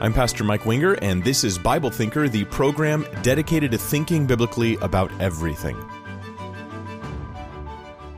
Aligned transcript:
I'm 0.00 0.12
Pastor 0.12 0.42
Mike 0.42 0.66
Winger, 0.66 0.94
and 1.02 1.22
this 1.22 1.44
is 1.44 1.56
Bible 1.56 1.88
Thinker, 1.88 2.28
the 2.28 2.44
program 2.46 3.06
dedicated 3.22 3.70
to 3.70 3.78
thinking 3.78 4.26
biblically 4.26 4.76
about 4.78 5.10
everything. 5.20 5.76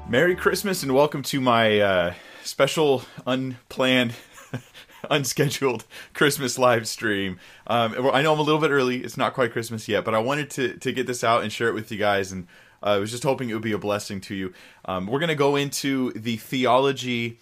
Merry 0.08 0.34
Christmas, 0.34 0.82
and 0.82 0.94
welcome 0.94 1.22
to 1.24 1.38
my 1.38 1.78
uh, 1.80 2.14
special, 2.42 3.02
unplanned, 3.26 4.14
unscheduled 5.10 5.84
Christmas 6.14 6.58
live 6.58 6.88
stream. 6.88 7.38
Um, 7.66 8.10
I 8.10 8.22
know 8.22 8.32
I'm 8.32 8.38
a 8.38 8.42
little 8.42 8.60
bit 8.60 8.70
early; 8.70 9.04
it's 9.04 9.18
not 9.18 9.34
quite 9.34 9.52
Christmas 9.52 9.86
yet, 9.86 10.02
but 10.02 10.14
I 10.14 10.18
wanted 10.18 10.48
to 10.52 10.78
to 10.78 10.92
get 10.92 11.06
this 11.06 11.22
out 11.22 11.42
and 11.42 11.52
share 11.52 11.68
it 11.68 11.74
with 11.74 11.92
you 11.92 11.98
guys, 11.98 12.32
and 12.32 12.46
uh, 12.82 12.86
I 12.86 12.98
was 12.98 13.10
just 13.10 13.22
hoping 13.22 13.50
it 13.50 13.52
would 13.52 13.62
be 13.62 13.72
a 13.72 13.78
blessing 13.78 14.22
to 14.22 14.34
you. 14.34 14.54
Um, 14.86 15.06
we're 15.06 15.20
going 15.20 15.28
to 15.28 15.34
go 15.34 15.56
into 15.56 16.10
the 16.12 16.38
theology 16.38 17.38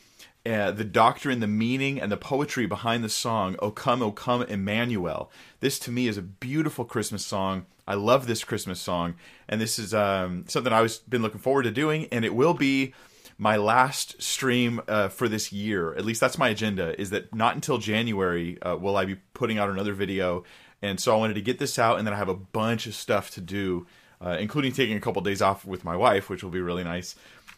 uh, 0.47 0.71
the 0.71 0.85
doctrine, 0.85 1.41
the 1.41 1.47
meaning, 1.47 2.01
and 2.01 2.13
the 2.13 2.17
poetry 2.17 2.67
behind 2.67 3.03
the 3.03 3.09
song 3.09 3.57
"O 3.61 3.71
Come, 3.71 4.03
O 4.03 4.13
Come, 4.13 4.43
Emmanuel." 4.43 5.31
This 5.61 5.79
to 5.81 5.91
me 5.91 6.07
is 6.07 6.19
a 6.19 6.23
beautiful 6.23 6.85
Christmas 6.85 7.25
song. 7.25 7.67
I 7.87 7.95
love 7.95 8.27
this 8.27 8.45
Christmas 8.45 8.81
song, 8.81 9.15
and 9.49 9.61
this 9.61 9.79
is 9.79 9.93
um, 9.95 10.45
something 10.49 10.73
I've 10.73 10.99
been 11.09 11.23
looking 11.23 11.41
forward 11.41 11.65
to 11.65 11.71
doing, 11.71 12.09
and 12.13 12.25
it 12.25 12.35
will 12.35 12.55
be 12.55 12.95
my 13.37 13.57
last 13.57 14.23
stream 14.23 14.81
uh, 14.87 15.09
for 15.09 15.29
this 15.29 15.53
year. 15.53 15.95
At 15.95 16.05
least 16.05 16.21
that's 16.21 16.39
my 16.39 16.49
agenda. 16.49 16.99
Is 17.01 17.11
that 17.11 17.35
not 17.35 17.55
until 17.55 17.79
January 17.79 18.61
uh, 18.63 18.77
will 18.77 18.97
I 18.97 19.05
be 19.05 19.17
putting 19.35 19.59
out 19.59 19.71
another 19.71 19.93
video, 19.93 20.45
and 20.83 21.01
so 21.01 21.15
I 21.15 21.19
wanted 21.19 21.35
to 21.35 21.43
get 21.43 21.59
this 21.59 21.79
out, 21.79 21.99
and 21.99 22.07
then 22.07 22.15
I 22.15 22.19
have 22.19 22.29
a 22.29 22.35
bunch 22.35 22.87
of 22.87 22.95
stuff 22.95 23.31
to 23.33 23.41
do, 23.41 23.87
uh, 24.21 24.37
including 24.39 24.73
taking 24.73 24.97
a 24.97 25.01
couple 25.01 25.23
days 25.23 25.43
off 25.43 25.65
with 25.65 25.85
my 25.85 25.97
wife, 25.97 26.29
which 26.29 26.43
will 26.43 26.51
be 26.51 26.61
really 26.61 26.85
nice. 26.85 27.17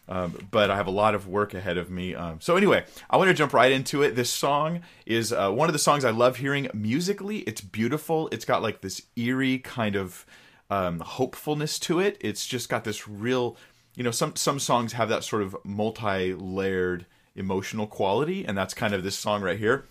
Um, 0.09 0.47
but 0.51 0.71
I 0.71 0.77
have 0.77 0.87
a 0.87 0.91
lot 0.91 1.15
of 1.15 1.27
work 1.27 1.53
ahead 1.53 1.77
of 1.77 1.89
me. 1.89 2.15
Um, 2.15 2.39
so 2.39 2.55
anyway, 2.55 2.85
I 3.09 3.17
want 3.17 3.29
to 3.29 3.33
jump 3.33 3.53
right 3.53 3.71
into 3.71 4.03
it. 4.03 4.15
This 4.15 4.29
song 4.29 4.81
is 5.05 5.33
uh, 5.33 5.51
one 5.51 5.67
of 5.67 5.73
the 5.73 5.79
songs 5.79 6.05
I 6.05 6.11
love 6.11 6.37
hearing 6.37 6.69
musically. 6.73 7.39
It's 7.39 7.61
beautiful. 7.61 8.29
It's 8.31 8.45
got 8.45 8.61
like 8.61 8.81
this 8.81 9.01
eerie 9.17 9.59
kind 9.59 9.95
of 9.95 10.25
um, 10.69 10.99
hopefulness 10.99 11.77
to 11.79 11.99
it. 11.99 12.17
It's 12.21 12.45
just 12.45 12.69
got 12.69 12.83
this 12.83 13.07
real, 13.07 13.57
you 13.95 14.03
know, 14.03 14.11
some 14.11 14.35
some 14.35 14.59
songs 14.59 14.93
have 14.93 15.09
that 15.09 15.23
sort 15.23 15.41
of 15.41 15.57
multi-layered 15.63 17.05
emotional 17.35 17.87
quality, 17.87 18.45
and 18.45 18.57
that's 18.57 18.73
kind 18.73 18.93
of 18.93 19.03
this 19.03 19.17
song 19.17 19.41
right 19.41 19.59
here. 19.59 19.85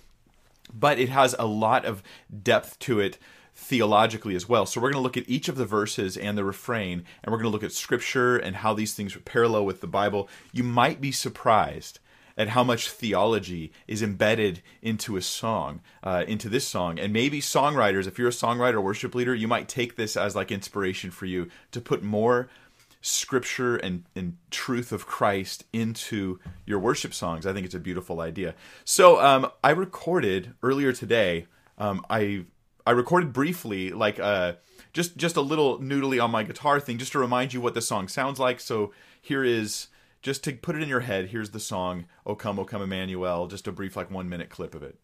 But 0.72 0.98
it 0.98 1.10
has 1.10 1.34
a 1.38 1.46
lot 1.46 1.84
of 1.84 2.02
depth 2.42 2.78
to 2.80 3.00
it 3.00 3.18
theologically 3.56 4.36
as 4.36 4.48
well. 4.48 4.66
So 4.66 4.80
we're 4.80 4.92
going 4.92 5.00
to 5.00 5.04
look 5.04 5.16
at 5.16 5.28
each 5.28 5.48
of 5.48 5.56
the 5.56 5.64
verses 5.64 6.16
and 6.16 6.36
the 6.36 6.44
refrain, 6.44 7.04
and 7.22 7.32
we're 7.32 7.38
going 7.38 7.50
to 7.50 7.50
look 7.50 7.64
at 7.64 7.72
scripture 7.72 8.36
and 8.36 8.56
how 8.56 8.74
these 8.74 8.94
things 8.94 9.16
parallel 9.24 9.64
with 9.64 9.80
the 9.80 9.86
Bible. 9.86 10.28
You 10.52 10.62
might 10.62 11.00
be 11.00 11.10
surprised 11.10 11.98
at 12.36 12.48
how 12.48 12.62
much 12.62 12.90
theology 12.90 13.72
is 13.88 14.02
embedded 14.02 14.60
into 14.82 15.16
a 15.16 15.22
song, 15.22 15.80
uh, 16.02 16.24
into 16.28 16.50
this 16.50 16.68
song. 16.68 16.98
And 16.98 17.12
maybe 17.12 17.40
songwriters, 17.40 18.06
if 18.06 18.18
you're 18.18 18.28
a 18.28 18.32
songwriter, 18.32 18.82
worship 18.82 19.14
leader, 19.14 19.34
you 19.34 19.48
might 19.48 19.68
take 19.68 19.96
this 19.96 20.18
as 20.18 20.36
like 20.36 20.52
inspiration 20.52 21.10
for 21.10 21.24
you 21.24 21.48
to 21.70 21.80
put 21.80 22.02
more 22.02 22.50
scripture 23.00 23.76
and, 23.76 24.04
and 24.14 24.36
truth 24.50 24.92
of 24.92 25.06
Christ 25.06 25.64
into 25.72 26.38
your 26.66 26.78
worship 26.78 27.14
songs. 27.14 27.46
I 27.46 27.54
think 27.54 27.64
it's 27.64 27.74
a 27.74 27.80
beautiful 27.80 28.20
idea. 28.20 28.54
So 28.84 29.18
um, 29.18 29.50
I 29.64 29.70
recorded 29.70 30.52
earlier 30.62 30.92
today. 30.92 31.46
Um, 31.78 32.04
I 32.10 32.44
I 32.86 32.92
recorded 32.92 33.32
briefly, 33.32 33.90
like 33.90 34.20
uh, 34.20 34.54
just 34.92 35.16
just 35.16 35.36
a 35.36 35.40
little 35.40 35.80
noodly 35.80 36.22
on 36.22 36.30
my 36.30 36.44
guitar 36.44 36.78
thing, 36.78 36.98
just 36.98 37.12
to 37.12 37.18
remind 37.18 37.52
you 37.52 37.60
what 37.60 37.74
the 37.74 37.82
song 37.82 38.06
sounds 38.06 38.38
like. 38.38 38.60
So 38.60 38.92
here 39.20 39.42
is 39.42 39.88
just 40.22 40.44
to 40.44 40.52
put 40.52 40.76
it 40.76 40.82
in 40.82 40.88
your 40.88 41.00
head. 41.00 41.28
Here's 41.28 41.50
the 41.50 41.60
song 41.60 42.06
"O 42.24 42.36
Come, 42.36 42.58
O 42.60 42.64
Come, 42.64 42.82
Emmanuel." 42.82 43.48
Just 43.48 43.66
a 43.66 43.72
brief, 43.72 43.96
like 43.96 44.10
one 44.10 44.28
minute 44.28 44.50
clip 44.50 44.74
of 44.74 44.84
it. 44.84 44.98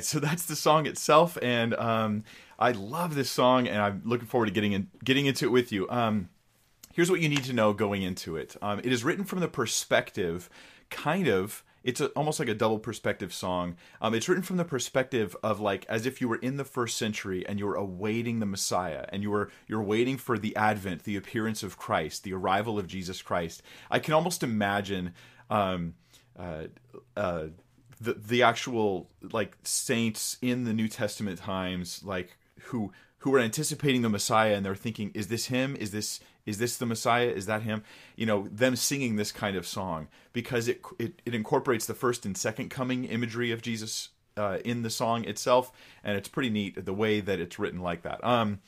So 0.00 0.18
that's 0.20 0.46
the 0.46 0.56
song 0.56 0.86
itself, 0.86 1.38
and 1.42 1.74
um, 1.74 2.24
I 2.58 2.72
love 2.72 3.14
this 3.14 3.30
song, 3.30 3.68
and 3.68 3.80
I'm 3.80 4.02
looking 4.04 4.26
forward 4.26 4.46
to 4.46 4.52
getting 4.52 4.72
in, 4.72 4.88
getting 5.04 5.26
into 5.26 5.44
it 5.44 5.50
with 5.50 5.72
you. 5.72 5.88
Um, 5.90 6.28
here's 6.92 7.10
what 7.10 7.20
you 7.20 7.28
need 7.28 7.44
to 7.44 7.52
know 7.52 7.72
going 7.72 8.02
into 8.02 8.36
it. 8.36 8.56
Um, 8.62 8.78
it 8.78 8.92
is 8.92 9.04
written 9.04 9.24
from 9.24 9.40
the 9.40 9.48
perspective, 9.48 10.48
kind 10.90 11.28
of. 11.28 11.62
It's 11.84 12.00
a, 12.00 12.08
almost 12.08 12.40
like 12.40 12.48
a 12.48 12.54
double 12.54 12.80
perspective 12.80 13.32
song. 13.32 13.76
Um, 14.00 14.12
it's 14.12 14.28
written 14.28 14.42
from 14.42 14.56
the 14.56 14.64
perspective 14.64 15.36
of 15.44 15.60
like 15.60 15.86
as 15.88 16.04
if 16.04 16.20
you 16.20 16.28
were 16.28 16.38
in 16.38 16.56
the 16.56 16.64
first 16.64 16.98
century 16.98 17.46
and 17.46 17.60
you 17.60 17.66
were 17.66 17.76
awaiting 17.76 18.40
the 18.40 18.46
Messiah, 18.46 19.06
and 19.10 19.22
you 19.22 19.30
were 19.30 19.50
you're 19.68 19.82
waiting 19.82 20.16
for 20.16 20.36
the 20.36 20.56
advent, 20.56 21.04
the 21.04 21.16
appearance 21.16 21.62
of 21.62 21.76
Christ, 21.76 22.24
the 22.24 22.32
arrival 22.32 22.76
of 22.76 22.88
Jesus 22.88 23.22
Christ. 23.22 23.62
I 23.90 24.00
can 24.00 24.14
almost 24.14 24.42
imagine. 24.42 25.12
Um, 25.48 25.94
uh, 26.38 26.64
uh, 27.16 27.46
the 28.00 28.14
the 28.14 28.42
actual 28.42 29.08
like 29.22 29.56
saints 29.62 30.36
in 30.42 30.64
the 30.64 30.72
New 30.72 30.88
Testament 30.88 31.38
times, 31.38 32.02
like 32.04 32.36
who 32.64 32.92
who 33.18 33.34
are 33.34 33.40
anticipating 33.40 34.02
the 34.02 34.08
Messiah 34.08 34.54
and 34.54 34.64
they're 34.64 34.74
thinking, 34.74 35.10
is 35.14 35.28
this 35.28 35.46
him? 35.46 35.76
Is 35.76 35.90
this 35.90 36.20
is 36.44 36.58
this 36.58 36.76
the 36.76 36.86
Messiah? 36.86 37.28
Is 37.28 37.46
that 37.46 37.62
him? 37.62 37.82
You 38.14 38.26
know, 38.26 38.48
them 38.52 38.76
singing 38.76 39.16
this 39.16 39.32
kind 39.32 39.56
of 39.56 39.66
song 39.66 40.08
because 40.32 40.68
it 40.68 40.80
it, 40.98 41.20
it 41.24 41.34
incorporates 41.34 41.86
the 41.86 41.94
first 41.94 42.24
and 42.24 42.36
second 42.36 42.68
coming 42.70 43.04
imagery 43.04 43.50
of 43.50 43.62
Jesus 43.62 44.10
uh, 44.36 44.58
in 44.64 44.82
the 44.82 44.90
song 44.90 45.24
itself, 45.24 45.72
and 46.04 46.16
it's 46.16 46.28
pretty 46.28 46.50
neat 46.50 46.84
the 46.84 46.92
way 46.92 47.20
that 47.20 47.40
it's 47.40 47.58
written 47.58 47.80
like 47.80 48.02
that. 48.02 48.22
Um, 48.22 48.60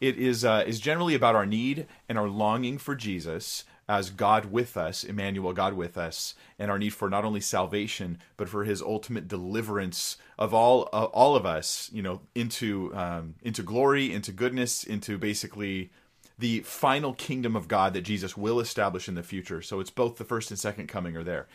it 0.00 0.16
is 0.16 0.44
uh, 0.44 0.64
is 0.66 0.80
generally 0.80 1.14
about 1.14 1.36
our 1.36 1.46
need 1.46 1.86
and 2.08 2.18
our 2.18 2.28
longing 2.28 2.78
for 2.78 2.94
Jesus 2.94 3.64
as 3.90 4.10
God 4.10 4.52
with 4.52 4.76
us, 4.76 5.02
Emmanuel, 5.02 5.52
God 5.52 5.74
with 5.74 5.98
us, 5.98 6.36
and 6.60 6.70
our 6.70 6.78
need 6.78 6.94
for 6.94 7.10
not 7.10 7.24
only 7.24 7.40
salvation 7.40 8.18
but 8.36 8.48
for 8.48 8.62
His 8.62 8.80
ultimate 8.80 9.26
deliverance 9.26 10.16
of 10.38 10.54
all 10.54 10.88
uh, 10.92 11.06
all 11.06 11.34
of 11.34 11.44
us, 11.44 11.90
you 11.92 12.00
know, 12.00 12.20
into 12.36 12.94
um, 12.94 13.34
into 13.42 13.64
glory, 13.64 14.12
into 14.12 14.30
goodness, 14.30 14.84
into 14.84 15.18
basically 15.18 15.90
the 16.38 16.60
final 16.60 17.14
kingdom 17.14 17.56
of 17.56 17.66
God 17.66 17.92
that 17.94 18.02
Jesus 18.02 18.36
will 18.36 18.60
establish 18.60 19.08
in 19.08 19.16
the 19.16 19.24
future. 19.24 19.60
So 19.60 19.80
it's 19.80 19.90
both 19.90 20.18
the 20.18 20.24
first 20.24 20.52
and 20.52 20.58
second 20.58 20.86
coming 20.86 21.16
are 21.16 21.24
there. 21.24 21.48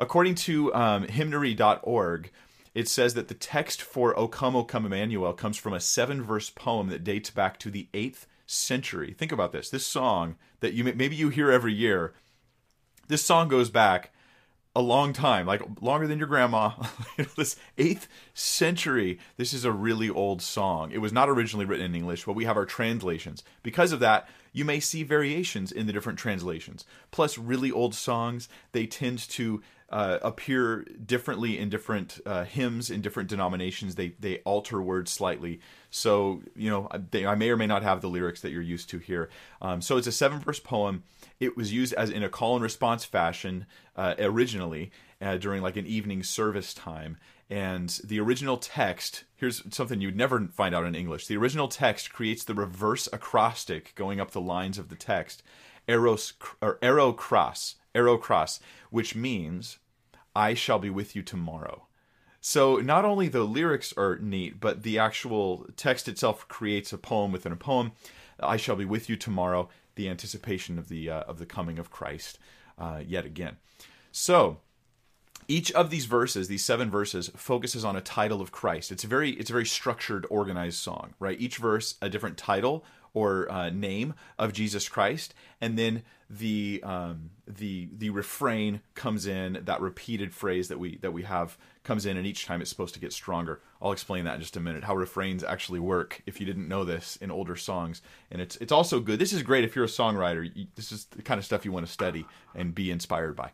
According 0.00 0.36
to 0.36 0.74
um, 0.74 1.06
hymnary.org, 1.06 2.30
it 2.74 2.88
says 2.88 3.12
that 3.12 3.28
the 3.28 3.34
text 3.34 3.82
for 3.82 4.18
O 4.18 4.26
Come, 4.26 4.56
O 4.56 4.64
Come 4.64 4.86
Emmanuel 4.86 5.34
comes 5.34 5.58
from 5.58 5.74
a 5.74 5.80
seven 5.80 6.22
verse 6.22 6.48
poem 6.48 6.88
that 6.88 7.04
dates 7.04 7.28
back 7.28 7.58
to 7.60 7.70
the 7.70 7.88
8th 7.92 8.24
century. 8.46 9.14
Think 9.16 9.32
about 9.32 9.52
this. 9.52 9.70
This 9.70 9.86
song 9.86 10.36
that 10.64 10.72
you 10.72 10.82
maybe 10.82 11.14
you 11.14 11.28
hear 11.28 11.50
every 11.50 11.74
year. 11.74 12.14
This 13.06 13.22
song 13.22 13.48
goes 13.48 13.68
back 13.68 14.12
a 14.74 14.80
long 14.80 15.12
time, 15.12 15.46
like 15.46 15.60
longer 15.82 16.06
than 16.06 16.18
your 16.18 16.26
grandma. 16.26 16.72
this 17.36 17.56
eighth 17.76 18.08
century. 18.32 19.18
This 19.36 19.52
is 19.52 19.66
a 19.66 19.70
really 19.70 20.08
old 20.08 20.40
song. 20.40 20.90
It 20.90 20.98
was 20.98 21.12
not 21.12 21.28
originally 21.28 21.66
written 21.66 21.84
in 21.84 21.94
English, 21.94 22.24
but 22.24 22.32
we 22.32 22.46
have 22.46 22.56
our 22.56 22.64
translations. 22.64 23.44
Because 23.62 23.92
of 23.92 24.00
that, 24.00 24.26
you 24.52 24.64
may 24.64 24.80
see 24.80 25.02
variations 25.02 25.70
in 25.70 25.86
the 25.86 25.92
different 25.92 26.18
translations. 26.18 26.86
Plus, 27.10 27.36
really 27.36 27.70
old 27.70 27.94
songs 27.94 28.48
they 28.72 28.86
tend 28.86 29.18
to 29.30 29.62
uh, 29.90 30.18
appear 30.22 30.84
differently 31.04 31.58
in 31.58 31.68
different 31.68 32.20
uh, 32.24 32.44
hymns 32.44 32.90
in 32.90 33.02
different 33.02 33.28
denominations. 33.28 33.96
They 33.96 34.14
they 34.18 34.38
alter 34.38 34.80
words 34.80 35.10
slightly. 35.10 35.60
So 35.94 36.42
you 36.56 36.70
know, 36.70 36.88
they, 37.12 37.24
I 37.24 37.36
may 37.36 37.50
or 37.50 37.56
may 37.56 37.68
not 37.68 37.84
have 37.84 38.00
the 38.00 38.08
lyrics 38.08 38.40
that 38.40 38.50
you're 38.50 38.62
used 38.62 38.90
to 38.90 38.98
here. 38.98 39.30
Um, 39.62 39.80
so 39.80 39.96
it's 39.96 40.08
a 40.08 40.12
seven 40.12 40.40
verse 40.40 40.58
poem. 40.58 41.04
It 41.38 41.56
was 41.56 41.72
used 41.72 41.94
as 41.94 42.10
in 42.10 42.24
a 42.24 42.28
call 42.28 42.54
and 42.56 42.62
response 42.64 43.04
fashion 43.04 43.66
uh, 43.94 44.14
originally 44.18 44.90
uh, 45.20 45.36
during 45.36 45.62
like 45.62 45.76
an 45.76 45.86
evening 45.86 46.24
service 46.24 46.74
time, 46.74 47.16
And 47.48 47.88
the 48.02 48.18
original 48.20 48.56
text, 48.56 49.24
here's 49.36 49.62
something 49.72 50.00
you'd 50.00 50.16
never 50.16 50.48
find 50.48 50.74
out 50.74 50.86
in 50.86 50.94
English. 50.94 51.26
The 51.26 51.36
original 51.36 51.68
text 51.68 52.12
creates 52.12 52.42
the 52.42 52.54
reverse 52.54 53.08
acrostic 53.12 53.94
going 53.94 54.20
up 54.20 54.30
the 54.30 54.40
lines 54.40 54.78
of 54.78 54.88
the 54.88 54.96
text, 54.96 55.42
eros 55.86 56.32
or 56.60 56.78
ero 56.82 57.12
cras, 57.12 57.76
ero 57.94 58.16
cras, 58.16 58.60
which 58.90 59.14
means 59.14 59.78
I 60.34 60.54
shall 60.54 60.78
be 60.78 60.90
with 60.90 61.14
you 61.14 61.22
tomorrow. 61.22 61.86
So 62.46 62.76
not 62.76 63.06
only 63.06 63.28
the 63.28 63.42
lyrics 63.42 63.94
are 63.96 64.18
neat, 64.18 64.60
but 64.60 64.82
the 64.82 64.98
actual 64.98 65.66
text 65.78 66.08
itself 66.08 66.46
creates 66.46 66.92
a 66.92 66.98
poem 66.98 67.32
within 67.32 67.52
a 67.52 67.56
poem. 67.56 67.92
I 68.38 68.58
shall 68.58 68.76
be 68.76 68.84
with 68.84 69.08
you 69.08 69.16
tomorrow. 69.16 69.70
The 69.94 70.10
anticipation 70.10 70.78
of 70.78 70.90
the 70.90 71.08
uh, 71.08 71.20
of 71.20 71.38
the 71.38 71.46
coming 71.46 71.78
of 71.78 71.90
Christ 71.90 72.38
uh, 72.76 73.00
yet 73.02 73.24
again. 73.24 73.56
So 74.12 74.58
each 75.48 75.72
of 75.72 75.88
these 75.88 76.04
verses, 76.04 76.48
these 76.48 76.62
seven 76.62 76.90
verses, 76.90 77.30
focuses 77.34 77.82
on 77.82 77.96
a 77.96 78.02
title 78.02 78.42
of 78.42 78.52
Christ. 78.52 78.92
It's 78.92 79.04
a 79.04 79.08
very 79.08 79.30
it's 79.30 79.48
a 79.48 79.54
very 79.54 79.64
structured, 79.64 80.26
organized 80.28 80.76
song, 80.76 81.14
right? 81.18 81.40
Each 81.40 81.56
verse 81.56 81.94
a 82.02 82.10
different 82.10 82.36
title 82.36 82.84
or 83.14 83.50
uh, 83.50 83.70
name 83.70 84.14
of 84.38 84.52
Jesus 84.52 84.88
Christ, 84.88 85.32
and 85.60 85.78
then 85.78 86.02
the 86.28 86.80
um, 86.84 87.30
the 87.46 87.88
the 87.96 88.10
refrain 88.10 88.80
comes 88.94 89.26
in. 89.26 89.60
That 89.64 89.80
repeated 89.80 90.34
phrase 90.34 90.68
that 90.68 90.78
we 90.78 90.98
that 90.98 91.12
we 91.12 91.22
have 91.22 91.56
comes 91.84 92.04
in, 92.04 92.16
and 92.16 92.26
each 92.26 92.44
time 92.44 92.60
it's 92.60 92.70
supposed 92.70 92.94
to 92.94 93.00
get 93.00 93.12
stronger. 93.12 93.60
I'll 93.80 93.92
explain 93.92 94.24
that 94.24 94.34
in 94.34 94.40
just 94.40 94.56
a 94.56 94.60
minute. 94.60 94.84
How 94.84 94.96
refrains 94.96 95.44
actually 95.44 95.80
work. 95.80 96.22
If 96.26 96.40
you 96.40 96.46
didn't 96.46 96.68
know 96.68 96.84
this 96.84 97.16
in 97.16 97.30
older 97.30 97.56
songs, 97.56 98.02
and 98.30 98.42
it's 98.42 98.56
it's 98.56 98.72
also 98.72 99.00
good. 99.00 99.18
This 99.18 99.32
is 99.32 99.42
great 99.42 99.64
if 99.64 99.76
you're 99.76 99.84
a 99.84 99.88
songwriter. 99.88 100.66
This 100.74 100.92
is 100.92 101.04
the 101.06 101.22
kind 101.22 101.38
of 101.38 101.44
stuff 101.44 101.64
you 101.64 101.72
want 101.72 101.86
to 101.86 101.92
study 101.92 102.26
and 102.54 102.74
be 102.74 102.90
inspired 102.90 103.36
by. 103.36 103.52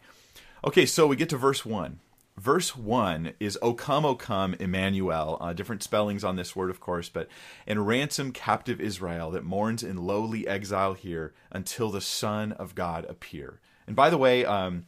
Okay, 0.65 0.87
so 0.87 1.07
we 1.07 1.17
get 1.17 1.31
to 1.31 1.37
verse 1.37 1.65
1. 1.65 2.01
Verse 2.41 2.75
1 2.75 3.35
is 3.39 3.59
O 3.61 3.75
come, 3.75 4.07
O 4.07 4.15
come, 4.15 4.55
Emmanuel. 4.55 5.37
Uh, 5.43 5.53
different 5.53 5.83
spellings 5.83 6.25
on 6.25 6.37
this 6.37 6.57
word, 6.57 6.71
of 6.71 6.81
course, 6.81 7.11
but 7.11 7.29
and 7.67 7.87
ransom 7.87 8.33
captive 8.33 8.81
Israel 8.81 9.31
that 9.33 9.45
mourns 9.45 9.83
in 9.83 9.99
lowly 9.99 10.49
exile 10.49 10.95
here 10.95 11.35
until 11.51 11.91
the 11.91 12.01
Son 12.01 12.53
of 12.53 12.75
God 12.75 13.05
appear. 13.11 13.61
And 13.87 13.95
by 13.95 14.09
the 14.09 14.17
way, 14.17 14.47
um, 14.47 14.87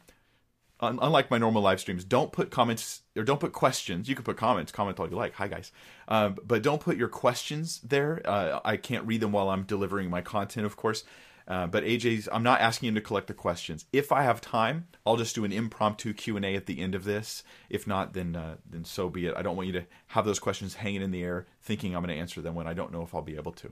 un- 0.79 0.97
unlike 0.99 1.29
my 1.29 1.37
normal 1.37 1.61
live 1.61 1.79
streams, 1.79 2.03
don't 2.03 2.31
put 2.31 2.49
comments 2.49 3.03
or 3.15 3.23
don't 3.23 3.39
put 3.39 3.53
questions. 3.53 4.09
You 4.09 4.15
can 4.15 4.23
put 4.23 4.35
comments, 4.35 4.71
comment 4.71 4.99
all 4.99 5.07
you 5.07 5.15
like. 5.15 5.35
Hi, 5.35 5.47
guys. 5.47 5.71
Um, 6.07 6.37
but 6.43 6.63
don't 6.63 6.81
put 6.81 6.97
your 6.97 7.07
questions 7.07 7.81
there. 7.81 8.19
Uh, 8.25 8.61
I 8.65 8.77
can't 8.77 9.05
read 9.05 9.21
them 9.21 9.31
while 9.31 9.51
I'm 9.51 9.61
delivering 9.61 10.09
my 10.09 10.21
content, 10.21 10.65
of 10.65 10.75
course. 10.75 11.03
Uh, 11.47 11.67
but 11.67 11.83
AJ's, 11.83 12.29
I'm 12.31 12.43
not 12.43 12.61
asking 12.61 12.89
him 12.89 12.95
to 12.95 13.01
collect 13.01 13.27
the 13.27 13.33
questions. 13.33 13.85
If 13.91 14.11
I 14.11 14.23
have 14.23 14.39
time, 14.39 14.87
I'll 15.05 15.17
just 15.17 15.35
do 15.35 15.43
an 15.43 15.51
impromptu 15.51 16.13
Q 16.13 16.37
and 16.37 16.45
A 16.45 16.55
at 16.55 16.65
the 16.67 16.79
end 16.79 16.95
of 16.95 17.03
this. 17.03 17.43
If 17.69 17.85
not, 17.85 18.13
then 18.13 18.35
uh, 18.35 18.55
then 18.69 18.85
so 18.85 19.09
be 19.09 19.25
it. 19.25 19.33
I 19.35 19.41
don't 19.41 19.55
want 19.55 19.67
you 19.67 19.73
to 19.73 19.85
have 20.07 20.25
those 20.25 20.39
questions 20.39 20.75
hanging 20.75 21.01
in 21.01 21.11
the 21.11 21.23
air, 21.23 21.45
thinking 21.61 21.95
I'm 21.95 22.03
going 22.03 22.15
to 22.15 22.21
answer 22.21 22.41
them 22.41 22.55
when 22.55 22.67
I 22.67 22.73
don't 22.73 22.93
know 22.93 23.01
if 23.01 23.13
I'll 23.13 23.21
be 23.21 23.35
able 23.35 23.51
to. 23.53 23.71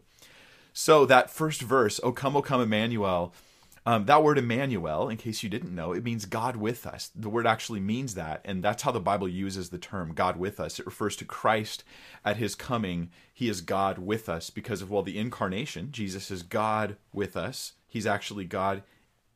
So 0.73 1.05
that 1.05 1.29
first 1.29 1.61
verse, 1.61 1.99
"O 2.03 2.11
come, 2.11 2.35
O 2.35 2.41
come, 2.41 2.61
Emmanuel," 2.61 3.33
Um, 3.83 4.05
that 4.05 4.23
word 4.23 4.37
Emmanuel, 4.37 5.09
in 5.09 5.17
case 5.17 5.41
you 5.41 5.49
didn't 5.49 5.73
know, 5.73 5.91
it 5.91 6.03
means 6.03 6.25
God 6.25 6.55
with 6.55 6.85
us. 6.85 7.09
The 7.15 7.29
word 7.29 7.47
actually 7.47 7.79
means 7.79 8.13
that, 8.13 8.41
and 8.45 8.63
that's 8.63 8.83
how 8.83 8.91
the 8.91 8.99
Bible 8.99 9.27
uses 9.27 9.69
the 9.69 9.79
term 9.79 10.13
God 10.13 10.37
with 10.37 10.59
us. 10.59 10.79
It 10.79 10.85
refers 10.85 11.15
to 11.15 11.25
Christ 11.25 11.83
at 12.23 12.37
his 12.37 12.53
coming. 12.53 13.09
He 13.33 13.49
is 13.49 13.61
God 13.61 13.97
with 13.97 14.29
us 14.29 14.51
because 14.51 14.83
of, 14.83 14.91
well, 14.91 15.01
the 15.01 15.17
incarnation. 15.17 15.91
Jesus 15.91 16.29
is 16.29 16.43
God 16.43 16.97
with 17.11 17.35
us. 17.35 17.73
He's 17.87 18.05
actually 18.05 18.45
God, 18.45 18.83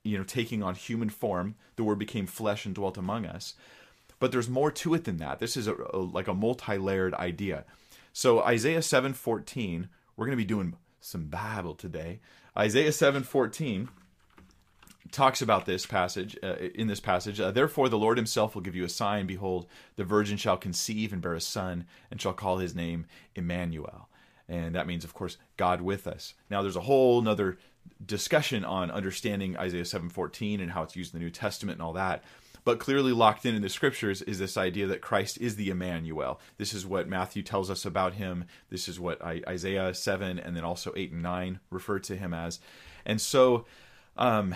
you 0.03 0.15
know, 0.15 0.23
taking 0.23 0.61
on 0.61 0.75
human 0.75 1.09
form. 1.09 1.55
The 1.75 1.83
word 1.83 1.97
became 1.97 2.27
flesh 2.27 2.67
and 2.67 2.75
dwelt 2.75 2.97
among 2.97 3.25
us. 3.25 3.55
But 4.19 4.31
there's 4.31 4.47
more 4.47 4.71
to 4.71 4.93
it 4.93 5.05
than 5.05 5.17
that. 5.17 5.39
This 5.39 5.57
is 5.57 5.67
a, 5.67 5.75
a, 5.91 5.97
like 5.97 6.27
a 6.27 6.35
multi-layered 6.35 7.15
idea. 7.15 7.65
So 8.13 8.41
Isaiah 8.41 8.79
7:14, 8.79 9.89
we're 10.15 10.25
going 10.25 10.37
to 10.37 10.41
be 10.41 10.45
doing 10.45 10.75
some 11.01 11.25
Bible 11.25 11.73
today. 11.73 12.19
Isaiah 12.55 12.91
7:14 12.91 13.89
talks 15.15 15.41
about 15.41 15.65
this 15.65 15.85
passage 15.85 16.37
uh, 16.43 16.55
in 16.75 16.87
this 16.87 16.99
passage 16.99 17.39
uh, 17.39 17.49
therefore 17.49 17.87
the 17.87 17.97
lord 17.97 18.17
himself 18.17 18.53
will 18.53 18.61
give 18.61 18.75
you 18.75 18.83
a 18.83 18.89
sign. 18.89 19.25
Behold 19.25 19.65
the 19.95 20.03
virgin 20.03 20.35
shall 20.35 20.57
conceive 20.57 21.13
and 21.13 21.21
bear 21.21 21.33
a 21.33 21.41
son 21.41 21.85
and 22.11 22.21
shall 22.21 22.33
call 22.33 22.57
his 22.57 22.75
name 22.75 23.05
emmanuel. 23.33 24.09
And 24.49 24.75
that 24.75 24.87
means 24.87 25.05
of 25.05 25.13
course 25.13 25.37
god 25.55 25.81
with 25.81 26.05
us. 26.05 26.33
Now 26.49 26.61
there's 26.61 26.75
a 26.75 26.81
whole 26.81 27.21
nother 27.21 27.57
discussion 28.05 28.65
on 28.65 28.91
understanding 28.91 29.57
isaiah 29.57 29.83
7.14 29.83 30.61
and 30.61 30.71
how 30.71 30.83
it's 30.83 30.97
used 30.97 31.13
in 31.13 31.19
the 31.19 31.23
new 31.23 31.31
testament 31.31 31.77
and 31.77 31.83
all 31.83 31.93
that. 31.93 32.21
But 32.65 32.79
clearly 32.79 33.13
locked 33.13 33.45
in 33.45 33.55
in 33.55 33.61
the 33.61 33.69
scriptures 33.69 34.21
is 34.21 34.37
this 34.37 34.57
idea 34.57 34.85
that 34.87 34.99
christ 34.99 35.37
is 35.37 35.55
the 35.55 35.69
emmanuel. 35.69 36.41
This 36.57 36.73
is 36.73 36.85
what 36.85 37.07
matthew 37.07 37.41
tells 37.41 37.69
us 37.69 37.85
about 37.85 38.15
him. 38.15 38.45
This 38.69 38.89
is 38.89 38.99
what 38.99 39.21
isaiah 39.23 39.93
7 39.93 40.39
and 40.39 40.57
then 40.57 40.65
also 40.65 40.91
8 40.93 41.13
and 41.13 41.23
9 41.23 41.61
refer 41.69 41.99
to 41.99 42.17
him 42.17 42.33
as. 42.33 42.59
And 43.05 43.21
so 43.21 43.65
um, 44.17 44.55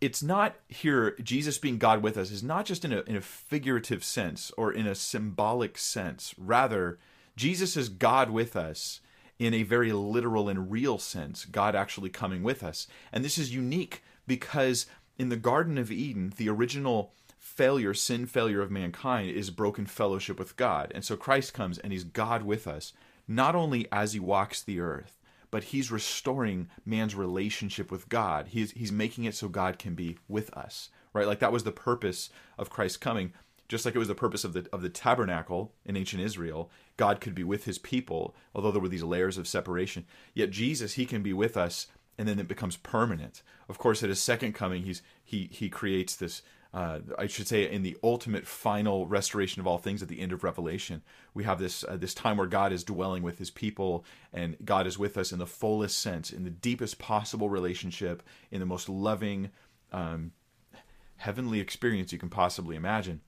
it's 0.00 0.22
not 0.22 0.54
here 0.68 1.16
jesus 1.22 1.58
being 1.58 1.78
god 1.78 2.02
with 2.02 2.16
us 2.16 2.30
is 2.30 2.42
not 2.42 2.64
just 2.64 2.84
in 2.84 2.92
a, 2.92 3.00
in 3.02 3.16
a 3.16 3.20
figurative 3.20 4.04
sense 4.04 4.52
or 4.56 4.72
in 4.72 4.86
a 4.86 4.94
symbolic 4.94 5.76
sense. 5.76 6.34
Rather 6.38 6.98
jesus 7.36 7.76
is 7.76 7.88
god 7.88 8.30
with 8.30 8.56
us 8.56 9.00
in 9.38 9.54
a 9.54 9.62
very 9.62 9.92
literal 9.92 10.48
and 10.48 10.70
real 10.70 10.98
sense 10.98 11.44
god 11.44 11.74
actually 11.74 12.10
coming 12.10 12.42
with 12.42 12.62
us. 12.62 12.86
And 13.12 13.24
this 13.24 13.38
is 13.38 13.54
unique 13.54 14.02
because 14.26 14.86
in 15.18 15.28
the 15.28 15.36
garden 15.36 15.78
of 15.78 15.90
eden 15.90 16.32
the 16.36 16.48
original 16.48 17.12
failure 17.38 17.94
sin 17.94 18.26
failure 18.26 18.60
of 18.60 18.70
mankind 18.70 19.30
is 19.30 19.50
broken 19.50 19.86
fellowship 19.86 20.38
with 20.38 20.56
god. 20.56 20.92
And 20.94 21.04
so 21.04 21.16
christ 21.16 21.54
comes 21.54 21.78
and 21.78 21.92
he's 21.92 22.04
god 22.04 22.42
with 22.42 22.66
us 22.66 22.92
not 23.26 23.54
only 23.54 23.86
as 23.92 24.12
he 24.12 24.20
walks 24.20 24.62
the 24.62 24.80
earth 24.80 25.17
but 25.50 25.64
he's 25.64 25.90
restoring 25.90 26.68
man's 26.84 27.14
relationship 27.14 27.90
with 27.90 28.08
God. 28.08 28.48
He's 28.48 28.72
he's 28.72 28.92
making 28.92 29.24
it 29.24 29.34
so 29.34 29.48
God 29.48 29.78
can 29.78 29.94
be 29.94 30.18
with 30.28 30.52
us, 30.56 30.90
right? 31.12 31.26
Like 31.26 31.38
that 31.40 31.52
was 31.52 31.64
the 31.64 31.72
purpose 31.72 32.30
of 32.58 32.70
Christ 32.70 33.00
coming. 33.00 33.32
Just 33.68 33.84
like 33.84 33.94
it 33.94 33.98
was 33.98 34.08
the 34.08 34.14
purpose 34.14 34.44
of 34.44 34.54
the 34.54 34.66
of 34.72 34.82
the 34.82 34.88
tabernacle 34.88 35.72
in 35.84 35.96
ancient 35.96 36.22
Israel, 36.22 36.70
God 36.96 37.20
could 37.20 37.34
be 37.34 37.44
with 37.44 37.64
his 37.64 37.78
people, 37.78 38.34
although 38.54 38.70
there 38.70 38.80
were 38.80 38.88
these 38.88 39.02
layers 39.02 39.36
of 39.36 39.46
separation. 39.46 40.06
Yet 40.34 40.50
Jesus, 40.50 40.94
he 40.94 41.04
can 41.06 41.22
be 41.22 41.32
with 41.32 41.56
us 41.56 41.86
and 42.18 42.26
then 42.26 42.40
it 42.40 42.48
becomes 42.48 42.76
permanent. 42.76 43.42
Of 43.68 43.78
course, 43.78 44.02
at 44.02 44.08
his 44.08 44.20
second 44.20 44.54
coming, 44.54 44.82
he's 44.82 45.02
he 45.24 45.48
he 45.52 45.68
creates 45.68 46.16
this 46.16 46.42
uh, 46.74 46.98
I 47.18 47.26
should 47.26 47.48
say, 47.48 47.70
in 47.70 47.82
the 47.82 47.96
ultimate 48.02 48.46
final 48.46 49.06
restoration 49.06 49.60
of 49.60 49.66
all 49.66 49.78
things 49.78 50.02
at 50.02 50.08
the 50.08 50.20
end 50.20 50.32
of 50.32 50.44
Revelation, 50.44 51.02
we 51.32 51.44
have 51.44 51.58
this 51.58 51.82
uh, 51.82 51.96
this 51.96 52.12
time 52.12 52.36
where 52.36 52.46
God 52.46 52.72
is 52.72 52.84
dwelling 52.84 53.22
with 53.22 53.38
His 53.38 53.50
people, 53.50 54.04
and 54.34 54.56
God 54.62 54.86
is 54.86 54.98
with 54.98 55.16
us 55.16 55.32
in 55.32 55.38
the 55.38 55.46
fullest 55.46 55.98
sense, 55.98 56.30
in 56.30 56.44
the 56.44 56.50
deepest 56.50 56.98
possible 56.98 57.48
relationship, 57.48 58.22
in 58.50 58.60
the 58.60 58.66
most 58.66 58.88
loving, 58.88 59.50
um, 59.92 60.32
heavenly 61.16 61.58
experience 61.58 62.12
you 62.12 62.18
can 62.18 62.28
possibly 62.28 62.76
imagine. 62.76 63.22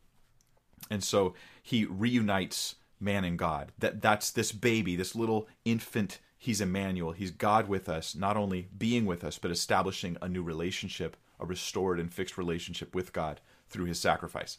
And 0.91 1.03
so 1.03 1.35
He 1.63 1.87
reunites 1.87 2.75
man 3.01 3.25
and 3.25 3.39
God. 3.39 3.73
That 3.79 4.03
that's 4.03 4.31
this 4.31 4.53
baby, 4.53 4.97
this 4.97 5.15
little 5.15 5.49
infant. 5.65 6.19
He's 6.37 6.61
Emmanuel. 6.61 7.13
He's 7.13 7.31
God 7.31 7.69
with 7.69 7.89
us, 7.89 8.15
not 8.15 8.37
only 8.37 8.69
being 8.77 9.07
with 9.07 9.25
us, 9.25 9.39
but 9.39 9.51
establishing 9.51 10.19
a 10.21 10.29
new 10.29 10.43
relationship 10.43 11.17
a 11.41 11.47
restored 11.47 11.99
and 11.99 12.13
fixed 12.13 12.39
relationship 12.39 12.95
with 12.95 13.13
God 13.13 13.41
through 13.69 13.87
his 13.87 13.99
sacrifice. 13.99 14.59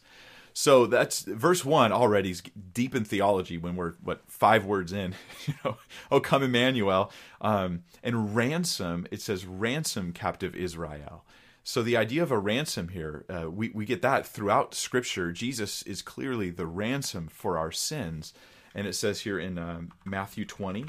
So 0.54 0.86
that's 0.86 1.22
verse 1.22 1.64
one 1.64 1.92
already 1.92 2.30
is 2.30 2.42
deep 2.74 2.94
in 2.94 3.04
theology 3.04 3.56
when 3.56 3.74
we're 3.74 3.94
what 4.02 4.22
five 4.26 4.64
words 4.64 4.92
in, 4.92 5.14
you 5.46 5.54
know, 5.64 5.76
oh 6.10 6.20
come 6.20 6.42
Emmanuel, 6.42 7.10
um, 7.40 7.84
and 8.02 8.36
ransom. 8.36 9.06
It 9.10 9.20
says 9.20 9.46
ransom 9.46 10.12
captive 10.12 10.54
Israel. 10.54 11.24
So 11.64 11.82
the 11.82 11.96
idea 11.96 12.22
of 12.22 12.32
a 12.32 12.38
ransom 12.38 12.88
here, 12.88 13.24
uh, 13.30 13.50
we 13.50 13.70
we 13.70 13.84
get 13.84 14.02
that 14.02 14.26
throughout 14.26 14.74
Scripture. 14.74 15.32
Jesus 15.32 15.82
is 15.82 16.02
clearly 16.02 16.50
the 16.50 16.66
ransom 16.66 17.28
for 17.28 17.56
our 17.56 17.72
sins, 17.72 18.34
and 18.74 18.86
it 18.86 18.94
says 18.94 19.20
here 19.20 19.38
in 19.38 19.58
uh, 19.58 19.82
Matthew 20.04 20.44
twenty, 20.44 20.84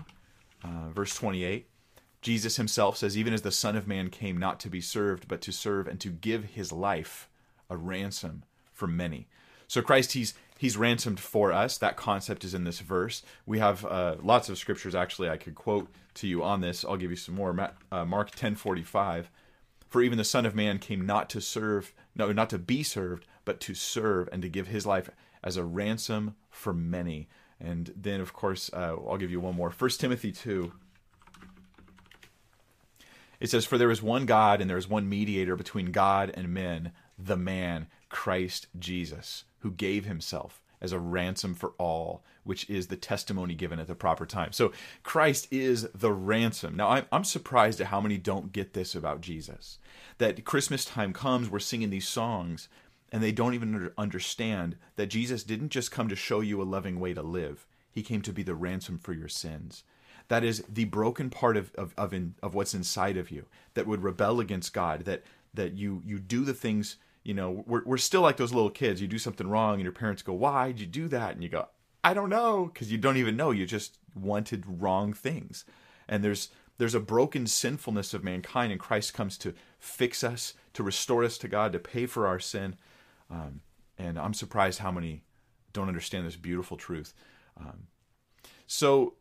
uh, 0.63 0.89
verse 0.89 1.15
twenty 1.15 1.43
eight. 1.43 1.67
Jesus 2.23 2.55
himself 2.55 2.97
says, 2.97 3.17
Even 3.17 3.33
as 3.33 3.43
the 3.43 3.51
Son 3.51 3.75
of 3.75 3.87
Man 3.87 4.09
came 4.09 4.37
not 4.37 4.59
to 4.61 4.69
be 4.69 4.81
served, 4.81 5.27
but 5.27 5.41
to 5.41 5.51
serve 5.51 5.87
and 5.87 5.99
to 5.99 6.09
give 6.09 6.45
his 6.45 6.71
life 6.71 7.29
a 7.69 7.77
ransom 7.77 8.43
for 8.71 8.87
many. 8.87 9.27
So 9.67 9.81
Christ, 9.81 10.13
he's 10.13 10.33
he's 10.57 10.77
ransomed 10.77 11.19
for 11.19 11.51
us. 11.51 11.77
That 11.77 11.97
concept 11.97 12.43
is 12.43 12.53
in 12.53 12.63
this 12.63 12.79
verse. 12.79 13.23
We 13.45 13.59
have 13.59 13.85
uh, 13.85 14.15
lots 14.21 14.49
of 14.49 14.57
scriptures 14.57 14.95
actually 14.95 15.29
I 15.29 15.37
could 15.37 15.55
quote 15.55 15.89
to 16.15 16.27
you 16.27 16.43
on 16.43 16.61
this. 16.61 16.85
I'll 16.85 16.97
give 16.97 17.11
you 17.11 17.17
some 17.17 17.35
more. 17.35 17.71
Uh, 17.91 18.05
Mark 18.05 18.31
ten 18.31 18.55
forty 18.55 18.83
five. 18.83 19.29
For 19.89 20.01
even 20.01 20.17
the 20.17 20.23
Son 20.23 20.45
of 20.45 20.55
Man 20.55 20.79
came 20.79 21.05
not 21.05 21.29
to 21.31 21.41
serve, 21.41 21.93
no, 22.15 22.31
not 22.31 22.49
to 22.49 22.57
be 22.57 22.81
served, 22.81 23.27
but 23.45 23.59
to 23.59 23.75
serve 23.75 24.27
and 24.31 24.41
to 24.41 24.49
give 24.49 24.67
his 24.67 24.87
life 24.87 25.09
as 25.43 25.55
a 25.55 25.63
ransom 25.63 26.35
for 26.49 26.73
many. 26.73 27.27
And 27.59 27.93
then, 27.95 28.19
of 28.19 28.33
course, 28.33 28.71
uh, 28.73 28.95
I'll 29.07 29.17
give 29.17 29.29
you 29.29 29.39
one 29.39 29.55
more. 29.55 29.69
First 29.69 29.99
Timothy 29.99 30.31
two 30.31 30.73
it 33.43 33.49
says, 33.49 33.65
For 33.65 33.77
there 33.77 33.91
is 33.91 34.01
one 34.01 34.25
God 34.25 34.61
and 34.61 34.69
there 34.69 34.77
is 34.77 34.87
one 34.87 35.09
mediator 35.09 35.57
between 35.57 35.91
God 35.91 36.31
and 36.33 36.53
men, 36.53 36.93
the 37.19 37.35
man, 37.35 37.87
Christ 38.07 38.67
Jesus, 38.79 39.43
who 39.59 39.71
gave 39.71 40.05
himself 40.05 40.61
as 40.79 40.93
a 40.93 40.99
ransom 40.99 41.53
for 41.53 41.73
all, 41.77 42.23
which 42.45 42.69
is 42.69 42.87
the 42.87 42.95
testimony 42.95 43.53
given 43.53 43.79
at 43.79 43.87
the 43.87 43.95
proper 43.95 44.25
time. 44.25 44.53
So 44.53 44.71
Christ 45.03 45.49
is 45.51 45.89
the 45.93 46.13
ransom. 46.13 46.77
Now, 46.77 47.05
I'm, 47.11 47.25
surprised 47.25 47.81
at 47.81 47.87
how 47.87 47.99
many 47.99 48.17
don't 48.17 48.53
get 48.53 48.71
this 48.71 48.95
about 48.95 49.19
Jesus. 49.19 49.77
That 50.19 50.45
Christmas 50.45 50.85
time 50.85 51.11
comes, 51.11 51.49
we're 51.49 51.59
singing 51.59 51.89
these 51.89 52.07
songs, 52.07 52.69
and 53.11 53.21
they 53.21 53.33
don't 53.33 53.55
even 53.55 53.91
understand 53.97 54.77
that 54.95 55.07
Jesus 55.07 55.43
didn't 55.43 55.69
just 55.69 55.91
come 55.91 56.07
to 56.07 56.15
show 56.15 56.39
you 56.39 56.61
a 56.61 56.63
loving 56.63 56.97
way 56.97 57.13
to 57.13 57.21
live, 57.21 57.67
He 57.91 58.03
came 58.03 58.21
to 58.21 58.31
be 58.31 58.43
the 58.43 58.55
ransom 58.55 58.99
for 58.99 59.11
your 59.11 59.27
sins. 59.27 59.83
That 60.33 60.43
is 60.43 60.63
the 60.67 60.85
broken 60.85 61.29
part 61.29 61.57
of, 61.57 61.71
of, 61.75 61.93
of, 61.95 62.11
in, 62.11 62.33
of 62.41 62.55
what's 62.55 62.73
inside 62.73 63.17
of 63.17 63.29
you 63.29 63.45
that 63.75 63.85
would 63.85 64.01
rebel 64.01 64.39
against 64.39 64.73
God, 64.73 65.05
that, 65.05 65.21
that 65.53 65.73
you, 65.73 66.01
you 66.03 66.17
do 66.17 66.43
the 66.43 66.55
things 66.55 66.97
you 67.23 67.35
know, 67.35 67.63
we're, 67.67 67.83
we're 67.85 67.97
still 67.97 68.21
like 68.21 68.37
those 68.37 68.51
little 68.51 68.71
kids. 68.71 68.99
You 68.99 69.07
do 69.07 69.19
something 69.19 69.47
wrong, 69.47 69.75
and 69.75 69.83
your 69.83 69.91
parents 69.91 70.23
go, 70.23 70.33
Why 70.33 70.71
did 70.71 70.79
you 70.79 70.87
do 70.87 71.07
that? 71.09 71.35
And 71.35 71.43
you 71.43 71.49
go, 71.49 71.67
I 72.03 72.15
don't 72.15 72.31
know, 72.31 72.65
because 72.65 72.91
you 72.91 72.97
don't 72.97 73.17
even 73.17 73.37
know. 73.37 73.51
You 73.51 73.67
just 73.67 73.99
wanted 74.15 74.63
wrong 74.65 75.13
things. 75.13 75.65
And 76.09 76.23
there's 76.23 76.49
there's 76.79 76.95
a 76.95 76.99
broken 76.99 77.45
sinfulness 77.45 78.15
of 78.15 78.23
mankind, 78.23 78.71
and 78.71 78.81
Christ 78.81 79.13
comes 79.13 79.37
to 79.37 79.53
fix 79.77 80.23
us, 80.23 80.55
to 80.73 80.81
restore 80.81 81.23
us 81.23 81.37
to 81.37 81.47
God, 81.47 81.73
to 81.73 81.79
pay 81.79 82.07
for 82.07 82.25
our 82.25 82.39
sin. 82.39 82.75
Um, 83.29 83.61
and 83.99 84.17
I'm 84.17 84.33
surprised 84.33 84.79
how 84.79 84.89
many 84.89 85.21
don't 85.73 85.89
understand 85.89 86.25
this 86.25 86.37
beautiful 86.37 86.75
truth. 86.75 87.13
Um, 87.55 87.83
so 88.65 89.13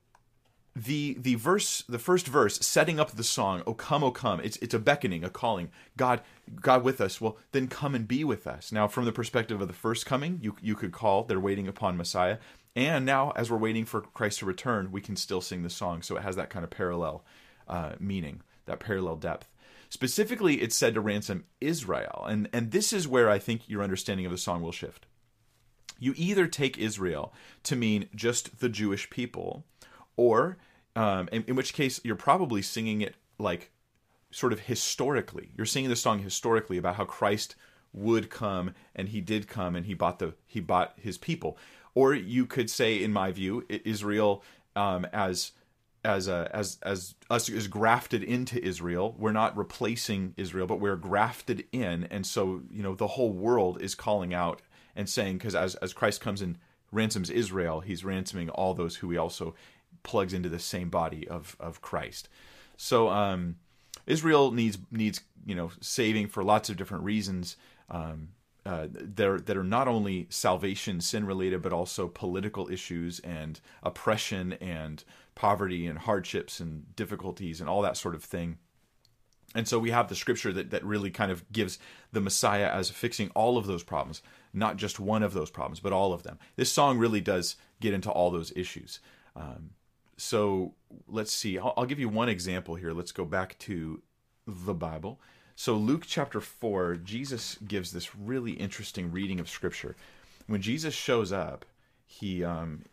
the 0.74 1.16
the 1.20 1.34
verse 1.34 1.82
the 1.88 1.98
first 1.98 2.26
verse 2.26 2.58
setting 2.60 2.98
up 2.98 3.10
the 3.10 3.24
song 3.24 3.62
oh 3.66 3.74
come 3.74 4.02
oh 4.02 4.10
come 4.10 4.40
it's 4.40 4.56
it's 4.58 4.72
a 4.74 4.78
beckoning 4.78 5.22
a 5.22 5.30
calling. 5.30 5.70
God 5.96 6.22
god 6.60 6.82
with 6.82 7.00
us 7.00 7.20
well 7.20 7.36
then 7.52 7.68
come 7.68 7.94
and 7.94 8.08
be 8.08 8.24
with 8.24 8.46
us. 8.46 8.72
Now 8.72 8.88
from 8.88 9.04
the 9.04 9.12
perspective 9.12 9.60
of 9.60 9.68
the 9.68 9.74
first 9.74 10.06
coming 10.06 10.38
you 10.42 10.56
you 10.62 10.74
could 10.74 10.92
call 10.92 11.24
they're 11.24 11.40
waiting 11.40 11.68
upon 11.68 11.96
messiah. 11.96 12.38
And 12.74 13.04
now 13.04 13.32
as 13.32 13.50
we're 13.50 13.58
waiting 13.58 13.84
for 13.84 14.00
christ 14.00 14.38
to 14.38 14.46
return 14.46 14.90
we 14.90 15.02
can 15.02 15.16
still 15.16 15.42
sing 15.42 15.62
the 15.62 15.70
song. 15.70 16.00
So 16.00 16.16
it 16.16 16.22
has 16.22 16.36
that 16.36 16.48
kind 16.48 16.64
of 16.64 16.70
parallel 16.70 17.24
uh, 17.68 17.92
meaning 18.00 18.40
that 18.64 18.80
parallel 18.80 19.16
depth. 19.16 19.48
Specifically 19.90 20.62
it's 20.62 20.76
said 20.76 20.94
to 20.94 21.02
ransom 21.02 21.44
israel. 21.60 22.24
And 22.26 22.48
and 22.50 22.70
this 22.70 22.94
is 22.94 23.06
where 23.06 23.28
i 23.28 23.38
think 23.38 23.68
your 23.68 23.82
understanding 23.82 24.24
of 24.24 24.32
the 24.32 24.38
song 24.38 24.62
will 24.62 24.72
shift. 24.72 25.04
You 25.98 26.14
either 26.16 26.46
take 26.46 26.78
israel 26.78 27.34
to 27.64 27.76
mean 27.76 28.08
just 28.14 28.60
the 28.60 28.70
jewish 28.70 29.10
people 29.10 29.66
or 30.16 30.56
um, 30.96 31.28
in, 31.32 31.44
in 31.46 31.56
which 31.56 31.72
case 31.72 32.00
you're 32.04 32.16
probably 32.16 32.62
singing 32.62 33.00
it 33.00 33.14
like 33.38 33.70
sort 34.30 34.52
of 34.52 34.60
historically. 34.60 35.50
You're 35.56 35.66
singing 35.66 35.90
the 35.90 35.96
song 35.96 36.20
historically 36.20 36.78
about 36.78 36.96
how 36.96 37.04
Christ 37.04 37.54
would 37.92 38.30
come 38.30 38.74
and 38.96 39.10
he 39.10 39.20
did 39.20 39.46
come 39.46 39.76
and 39.76 39.86
he 39.86 39.94
bought 39.94 40.18
the 40.18 40.34
he 40.46 40.60
bought 40.60 40.94
his 40.96 41.18
people. 41.18 41.58
Or 41.94 42.14
you 42.14 42.46
could 42.46 42.70
say, 42.70 43.02
in 43.02 43.12
my 43.12 43.32
view, 43.32 43.66
Israel 43.68 44.42
um, 44.74 45.06
as 45.12 45.52
as 46.04 46.26
a, 46.26 46.50
as 46.52 46.78
as 46.82 47.14
us 47.30 47.48
is 47.48 47.68
grafted 47.68 48.22
into 48.22 48.62
Israel. 48.64 49.14
We're 49.18 49.32
not 49.32 49.56
replacing 49.56 50.34
Israel, 50.36 50.66
but 50.66 50.80
we're 50.80 50.96
grafted 50.96 51.64
in, 51.70 52.04
and 52.10 52.26
so 52.26 52.62
you 52.70 52.82
know 52.82 52.94
the 52.94 53.08
whole 53.08 53.32
world 53.32 53.80
is 53.80 53.94
calling 53.94 54.34
out 54.34 54.62
and 54.96 55.08
saying 55.08 55.38
because 55.38 55.54
as 55.54 55.74
as 55.76 55.92
Christ 55.92 56.20
comes 56.20 56.42
and 56.42 56.58
ransoms 56.90 57.30
Israel, 57.30 57.80
he's 57.80 58.04
ransoming 58.04 58.50
all 58.50 58.74
those 58.74 58.96
who 58.96 59.10
he 59.10 59.16
also 59.16 59.54
plugs 60.02 60.32
into 60.32 60.48
the 60.48 60.58
same 60.58 60.90
body 60.90 61.26
of 61.28 61.56
of 61.60 61.80
Christ. 61.80 62.28
So 62.76 63.08
um, 63.08 63.56
Israel 64.06 64.50
needs 64.50 64.78
needs 64.90 65.20
you 65.46 65.54
know 65.54 65.70
saving 65.80 66.28
for 66.28 66.42
lots 66.42 66.68
of 66.70 66.76
different 66.76 67.04
reasons. 67.04 67.56
Um, 67.90 68.28
uh, 68.64 68.86
that, 68.92 69.26
are, 69.26 69.40
that 69.40 69.56
are 69.56 69.64
not 69.64 69.88
only 69.88 70.28
salvation 70.30 71.00
sin 71.00 71.26
related 71.26 71.60
but 71.60 71.72
also 71.72 72.06
political 72.06 72.70
issues 72.70 73.18
and 73.20 73.60
oppression 73.82 74.52
and 74.54 75.02
poverty 75.34 75.84
and 75.84 75.98
hardships 75.98 76.60
and 76.60 76.94
difficulties 76.94 77.60
and 77.60 77.68
all 77.68 77.82
that 77.82 77.96
sort 77.96 78.14
of 78.14 78.22
thing 78.22 78.58
and 79.56 79.66
so 79.66 79.80
we 79.80 79.90
have 79.90 80.08
the 80.08 80.14
scripture 80.14 80.52
that, 80.52 80.70
that 80.70 80.84
really 80.84 81.10
kind 81.10 81.32
of 81.32 81.50
gives 81.50 81.80
the 82.12 82.20
messiah 82.20 82.68
as 82.68 82.88
fixing 82.88 83.30
all 83.30 83.58
of 83.58 83.66
those 83.66 83.82
problems 83.82 84.22
not 84.54 84.76
just 84.76 85.00
one 85.00 85.24
of 85.24 85.32
those 85.34 85.50
problems 85.50 85.80
but 85.80 85.92
all 85.92 86.12
of 86.12 86.22
them 86.22 86.38
this 86.54 86.70
song 86.70 86.98
really 86.98 87.20
does 87.20 87.56
get 87.80 87.92
into 87.92 88.12
all 88.12 88.30
those 88.30 88.52
issues 88.54 89.00
um, 89.34 89.70
so 90.22 90.74
let's 91.08 91.32
see. 91.32 91.58
I'll, 91.58 91.74
I'll 91.76 91.84
give 91.84 91.98
you 91.98 92.08
one 92.08 92.28
example 92.28 92.76
here. 92.76 92.92
Let's 92.92 93.10
go 93.10 93.24
back 93.24 93.58
to 93.60 94.02
the 94.46 94.72
Bible. 94.72 95.20
So, 95.56 95.74
Luke 95.74 96.04
chapter 96.06 96.40
4, 96.40 96.96
Jesus 96.96 97.58
gives 97.66 97.90
this 97.90 98.14
really 98.14 98.52
interesting 98.52 99.10
reading 99.10 99.40
of 99.40 99.50
Scripture. 99.50 99.96
When 100.46 100.62
Jesus 100.62 100.94
shows 100.94 101.32
up, 101.32 101.64
he 102.06 102.44
um, 102.44 102.84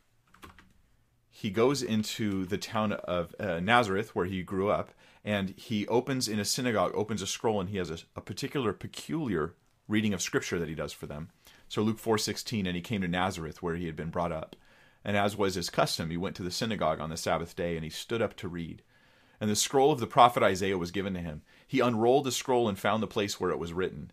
he 1.29 1.51
goes 1.51 1.83
into 1.83 2.45
the 2.45 2.57
town 2.57 2.93
of 2.93 3.35
uh, 3.39 3.59
Nazareth 3.59 4.15
where 4.15 4.25
he 4.25 4.41
grew 4.41 4.71
up, 4.71 4.89
and 5.23 5.51
he 5.51 5.87
opens 5.87 6.27
in 6.27 6.39
a 6.39 6.45
synagogue, 6.45 6.93
opens 6.95 7.21
a 7.21 7.27
scroll, 7.27 7.61
and 7.61 7.69
he 7.69 7.77
has 7.77 7.91
a, 7.91 7.99
a 8.15 8.21
particular 8.21 8.73
peculiar 8.73 9.53
reading 9.87 10.15
of 10.15 10.21
Scripture 10.21 10.57
that 10.57 10.67
he 10.67 10.75
does 10.75 10.93
for 10.93 11.05
them. 11.05 11.29
So 11.67 11.83
Luke 11.83 11.99
four 11.99 12.17
sixteen, 12.17 12.65
and 12.65 12.75
he 12.75 12.81
came 12.81 13.01
to 13.01 13.07
Nazareth 13.07 13.61
where 13.61 13.75
he 13.75 13.85
had 13.85 13.95
been 13.95 14.09
brought 14.09 14.31
up. 14.31 14.55
And 15.03 15.15
as 15.15 15.37
was 15.37 15.55
his 15.55 15.69
custom, 15.69 16.09
he 16.09 16.17
went 16.17 16.35
to 16.35 16.43
the 16.43 16.51
synagogue 16.51 16.99
on 16.99 17.09
the 17.09 17.17
Sabbath 17.17 17.55
day, 17.55 17.75
and 17.75 17.83
he 17.83 17.89
stood 17.89 18.21
up 18.21 18.35
to 18.37 18.47
read. 18.47 18.81
And 19.39 19.49
the 19.49 19.55
scroll 19.55 19.91
of 19.91 19.99
the 19.99 20.07
prophet 20.07 20.43
Isaiah 20.43 20.77
was 20.77 20.91
given 20.91 21.13
to 21.13 21.21
him. 21.21 21.41
He 21.65 21.79
unrolled 21.79 22.25
the 22.25 22.31
scroll 22.31 22.67
and 22.67 22.77
found 22.77 23.01
the 23.01 23.07
place 23.07 23.39
where 23.39 23.51
it 23.51 23.59
was 23.59 23.73
written. 23.73 24.11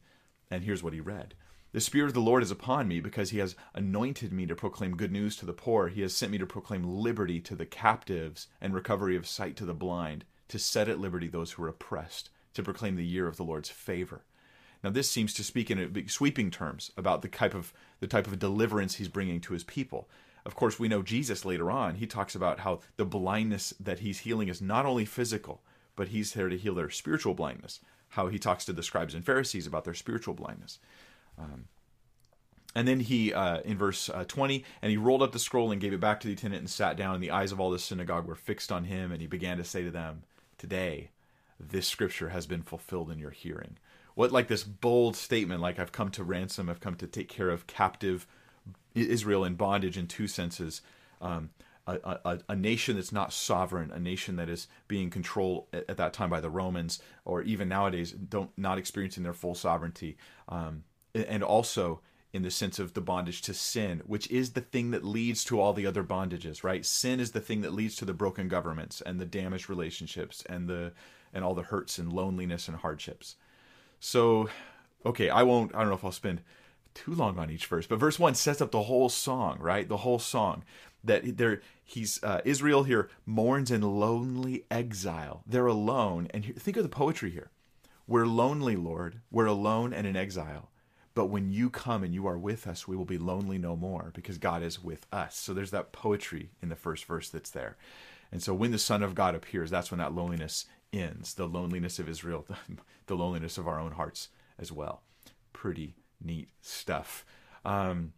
And 0.50 0.62
here's 0.62 0.83
what 0.83 0.93
he 0.93 1.00
read 1.00 1.35
The 1.73 1.81
Spirit 1.81 2.09
of 2.09 2.14
the 2.14 2.21
Lord 2.21 2.43
is 2.43 2.52
upon 2.52 2.87
me, 2.87 3.00
because 3.00 3.31
he 3.31 3.38
has 3.38 3.57
anointed 3.75 4.33
me 4.33 4.47
to 4.47 4.55
proclaim 4.55 4.97
good 4.97 5.11
news 5.11 5.37
to 5.37 5.47
the 5.47 5.52
poor. 5.52 5.88
He 5.88 6.02
has 6.02 6.14
sent 6.14 6.31
me 6.31 6.38
to 6.38 6.47
proclaim 6.47 6.85
liberty 6.85 7.40
to 7.40 7.57
the 7.57 7.66
captives 7.66 8.47
and 8.61 8.73
recovery 8.73 9.16
of 9.16 9.26
sight 9.26 9.57
to 9.57 9.64
the 9.64 9.75
blind, 9.75 10.25
to 10.49 10.59
set 10.59 10.88
at 10.88 11.00
liberty 11.00 11.26
those 11.26 11.52
who 11.52 11.64
are 11.64 11.69
oppressed, 11.69 12.31
to 12.55 12.62
proclaim 12.62 12.95
the 12.95 13.05
year 13.05 13.26
of 13.26 13.37
the 13.37 13.45
Lord's 13.45 13.71
favor. 13.71 14.23
Now, 14.85 14.90
this 14.90 15.11
seems 15.11 15.35
to 15.35 15.43
speak 15.43 15.71
in 15.71 16.09
sweeping 16.09 16.52
terms 16.52 16.93
about 16.97 17.23
the 17.23 17.28
type 17.28 17.55
of 17.55 17.73
the 17.99 18.07
type 18.07 18.28
of 18.28 18.38
deliverance 18.38 18.95
he's 18.95 19.09
bringing 19.09 19.40
to 19.40 19.52
his 19.52 19.64
people. 19.64 20.09
Of 20.46 20.54
course, 20.54 20.78
we 20.78 20.86
know 20.86 21.02
Jesus 21.02 21.44
later 21.44 21.72
on, 21.72 21.96
he 21.96 22.06
talks 22.06 22.36
about 22.36 22.60
how 22.60 22.78
the 22.96 23.04
blindness 23.04 23.74
that 23.80 23.98
he's 23.98 24.20
healing 24.20 24.48
is 24.48 24.62
not 24.62 24.86
only 24.86 25.04
physical, 25.04 25.60
but 25.96 26.08
he's 26.08 26.32
there 26.34 26.48
to 26.48 26.56
heal 26.56 26.76
their 26.76 26.88
spiritual 26.88 27.34
blindness. 27.34 27.80
How 28.10 28.28
he 28.28 28.38
talks 28.38 28.64
to 28.66 28.72
the 28.72 28.84
scribes 28.84 29.12
and 29.12 29.26
Pharisees 29.26 29.66
about 29.66 29.84
their 29.84 29.92
spiritual 29.92 30.34
blindness. 30.34 30.78
Um, 31.36 31.64
and 32.76 32.86
then 32.86 33.00
he, 33.00 33.32
uh, 33.32 33.58
in 33.62 33.76
verse 33.76 34.08
uh, 34.08 34.24
20, 34.24 34.64
and 34.82 34.90
he 34.90 34.96
rolled 34.96 35.22
up 35.22 35.32
the 35.32 35.40
scroll 35.40 35.72
and 35.72 35.80
gave 35.80 35.92
it 35.92 36.00
back 36.00 36.20
to 36.20 36.28
the 36.28 36.34
attendant 36.34 36.60
and 36.60 36.70
sat 36.70 36.96
down, 36.96 37.14
and 37.14 37.22
the 37.24 37.32
eyes 37.32 37.50
of 37.50 37.58
all 37.58 37.70
the 37.70 37.78
synagogue 37.80 38.26
were 38.26 38.36
fixed 38.36 38.70
on 38.70 38.84
him, 38.84 39.10
and 39.10 39.20
he 39.20 39.26
began 39.26 39.56
to 39.56 39.64
say 39.64 39.82
to 39.82 39.90
them, 39.90 40.22
Today, 40.58 41.10
this 41.58 41.88
scripture 41.88 42.28
has 42.28 42.46
been 42.46 42.62
fulfilled 42.62 43.10
in 43.10 43.18
your 43.18 43.30
hearing. 43.30 43.78
What, 44.14 44.30
like 44.30 44.46
this 44.46 44.62
bold 44.62 45.16
statement, 45.16 45.60
like 45.60 45.80
I've 45.80 45.92
come 45.92 46.10
to 46.12 46.22
ransom, 46.22 46.70
I've 46.70 46.80
come 46.80 46.94
to 46.96 47.06
take 47.08 47.28
care 47.28 47.50
of 47.50 47.66
captive 47.66 48.28
Israel 49.04 49.44
in 49.44 49.54
bondage 49.54 49.98
in 49.98 50.06
two 50.06 50.26
senses. 50.26 50.82
Um, 51.20 51.50
a, 51.86 52.18
a, 52.24 52.38
a, 52.48 52.56
nation 52.56 52.96
that's 52.96 53.12
not 53.12 53.32
sovereign, 53.32 53.92
a 53.92 54.00
nation 54.00 54.36
that 54.36 54.48
is 54.48 54.66
being 54.88 55.08
controlled 55.08 55.66
at, 55.72 55.84
at, 55.88 55.96
that 55.98 56.12
time 56.12 56.28
by 56.28 56.40
the 56.40 56.50
Romans, 56.50 57.00
or 57.24 57.42
even 57.42 57.68
nowadays 57.68 58.10
don't 58.10 58.50
not 58.56 58.76
experiencing 58.76 59.22
their 59.22 59.32
full 59.32 59.54
sovereignty, 59.54 60.16
um, 60.48 60.82
and 61.14 61.44
also 61.44 62.00
in 62.32 62.42
the 62.42 62.50
sense 62.50 62.78
of 62.78 62.94
the 62.94 63.00
bondage 63.00 63.40
to 63.42 63.54
sin, 63.54 64.02
which 64.04 64.28
is 64.30 64.52
the 64.52 64.60
thing 64.60 64.90
that 64.90 65.04
leads 65.04 65.44
to 65.44 65.60
all 65.60 65.72
the 65.72 65.86
other 65.86 66.02
bondages. 66.02 66.64
Right? 66.64 66.84
Sin 66.84 67.20
is 67.20 67.30
the 67.30 67.40
thing 67.40 67.60
that 67.62 67.72
leads 67.72 67.94
to 67.96 68.04
the 68.04 68.12
broken 68.12 68.48
governments 68.48 69.00
and 69.00 69.20
the 69.20 69.24
damaged 69.24 69.70
relationships 69.70 70.42
and 70.48 70.68
the 70.68 70.92
and 71.32 71.44
all 71.44 71.54
the 71.54 71.62
hurts 71.62 71.98
and 71.98 72.12
loneliness 72.12 72.66
and 72.66 72.78
hardships. 72.78 73.36
So, 74.00 74.48
okay, 75.04 75.30
I 75.30 75.42
won't. 75.44 75.74
I 75.74 75.80
don't 75.80 75.88
know 75.88 75.94
if 75.94 76.04
I'll 76.04 76.12
spend 76.12 76.42
too 76.96 77.14
long 77.14 77.38
on 77.38 77.50
each 77.50 77.66
verse, 77.66 77.86
but 77.86 78.00
verse 78.00 78.18
one 78.18 78.34
sets 78.34 78.60
up 78.60 78.70
the 78.70 78.84
whole 78.84 79.08
song, 79.08 79.58
right? 79.60 79.88
The 79.88 79.98
whole 79.98 80.18
song 80.18 80.64
that 81.04 81.36
there 81.36 81.60
he's 81.84 82.22
uh, 82.24 82.40
Israel 82.44 82.82
here 82.82 83.08
mourns 83.24 83.70
in 83.70 83.82
lonely 83.82 84.64
exile. 84.70 85.42
They're 85.46 85.66
alone, 85.66 86.28
and 86.32 86.44
here, 86.44 86.54
think 86.58 86.76
of 86.76 86.82
the 86.82 86.88
poetry 86.88 87.30
here. 87.30 87.50
We're 88.08 88.26
lonely, 88.26 88.76
Lord. 88.76 89.20
We're 89.30 89.46
alone 89.46 89.92
and 89.92 90.06
in 90.06 90.16
exile. 90.16 90.70
But 91.14 91.26
when 91.26 91.50
you 91.50 91.70
come 91.70 92.04
and 92.04 92.12
you 92.12 92.26
are 92.26 92.38
with 92.38 92.66
us, 92.66 92.86
we 92.86 92.96
will 92.96 93.06
be 93.06 93.18
lonely 93.18 93.58
no 93.58 93.74
more 93.74 94.10
because 94.14 94.38
God 94.38 94.62
is 94.62 94.82
with 94.82 95.06
us. 95.12 95.36
So 95.36 95.54
there's 95.54 95.70
that 95.70 95.92
poetry 95.92 96.50
in 96.62 96.68
the 96.68 96.76
first 96.76 97.04
verse 97.06 97.30
that's 97.30 97.50
there. 97.50 97.76
And 98.30 98.42
so 98.42 98.52
when 98.52 98.70
the 98.70 98.78
Son 98.78 99.02
of 99.02 99.14
God 99.14 99.34
appears, 99.34 99.70
that's 99.70 99.90
when 99.90 99.98
that 99.98 100.14
loneliness 100.14 100.66
ends. 100.92 101.34
The 101.34 101.48
loneliness 101.48 101.98
of 101.98 102.08
Israel, 102.08 102.46
the 103.06 103.16
loneliness 103.16 103.56
of 103.56 103.66
our 103.66 103.80
own 103.80 103.92
hearts 103.92 104.28
as 104.58 104.70
well. 104.70 105.02
Pretty 105.52 105.94
neat 106.23 106.49
stuff. 106.61 107.25
Um, 107.64 108.12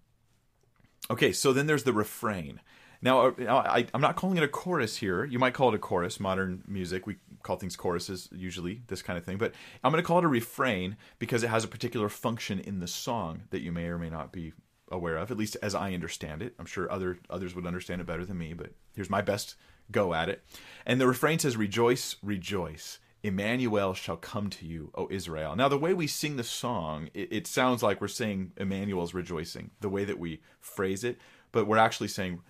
okay, 1.10 1.32
so 1.32 1.52
then 1.52 1.66
there's 1.66 1.84
the 1.84 1.92
refrain. 1.92 2.60
Now, 3.00 3.28
uh, 3.28 3.32
I, 3.48 3.86
am 3.94 4.00
not 4.00 4.16
calling 4.16 4.36
it 4.36 4.42
a 4.42 4.48
chorus 4.48 4.96
here. 4.96 5.24
You 5.24 5.38
might 5.38 5.54
call 5.54 5.68
it 5.68 5.74
a 5.74 5.78
chorus. 5.78 6.18
Modern 6.18 6.64
music, 6.66 7.06
we 7.06 7.16
call 7.42 7.56
things 7.56 7.76
choruses 7.76 8.28
usually, 8.32 8.82
this 8.88 9.02
kind 9.02 9.16
of 9.16 9.24
thing. 9.24 9.38
But 9.38 9.54
I'm 9.84 9.92
going 9.92 10.02
to 10.02 10.06
call 10.06 10.18
it 10.18 10.24
a 10.24 10.28
refrain 10.28 10.96
because 11.18 11.42
it 11.42 11.50
has 11.50 11.64
a 11.64 11.68
particular 11.68 12.08
function 12.08 12.58
in 12.58 12.80
the 12.80 12.88
song 12.88 13.42
that 13.50 13.62
you 13.62 13.70
may 13.70 13.86
or 13.86 13.98
may 13.98 14.10
not 14.10 14.32
be 14.32 14.52
aware 14.90 15.16
of, 15.16 15.30
at 15.30 15.36
least 15.36 15.56
as 15.62 15.74
I 15.74 15.92
understand 15.92 16.42
it. 16.42 16.54
I'm 16.58 16.66
sure 16.66 16.90
other 16.90 17.18
others 17.30 17.54
would 17.54 17.66
understand 17.66 18.00
it 18.00 18.06
better 18.06 18.24
than 18.24 18.38
me, 18.38 18.52
but 18.52 18.72
here's 18.94 19.10
my 19.10 19.22
best 19.22 19.54
go 19.90 20.12
at 20.12 20.28
it. 20.28 20.42
And 20.84 21.00
the 21.00 21.06
refrain 21.06 21.38
says, 21.38 21.56
"Rejoice, 21.56 22.16
rejoice." 22.22 22.98
Emmanuel 23.22 23.94
shall 23.94 24.16
come 24.16 24.48
to 24.50 24.66
you, 24.66 24.90
O 24.94 25.08
Israel. 25.10 25.56
Now, 25.56 25.68
the 25.68 25.78
way 25.78 25.92
we 25.92 26.06
sing 26.06 26.36
the 26.36 26.44
song, 26.44 27.10
it, 27.14 27.32
it 27.32 27.46
sounds 27.46 27.82
like 27.82 28.00
we're 28.00 28.08
saying 28.08 28.52
Emmanuel's 28.56 29.14
rejoicing, 29.14 29.70
the 29.80 29.88
way 29.88 30.04
that 30.04 30.18
we 30.18 30.40
phrase 30.60 31.02
it, 31.02 31.18
but 31.50 31.66
we're 31.66 31.78
actually 31.78 32.08
saying, 32.08 32.40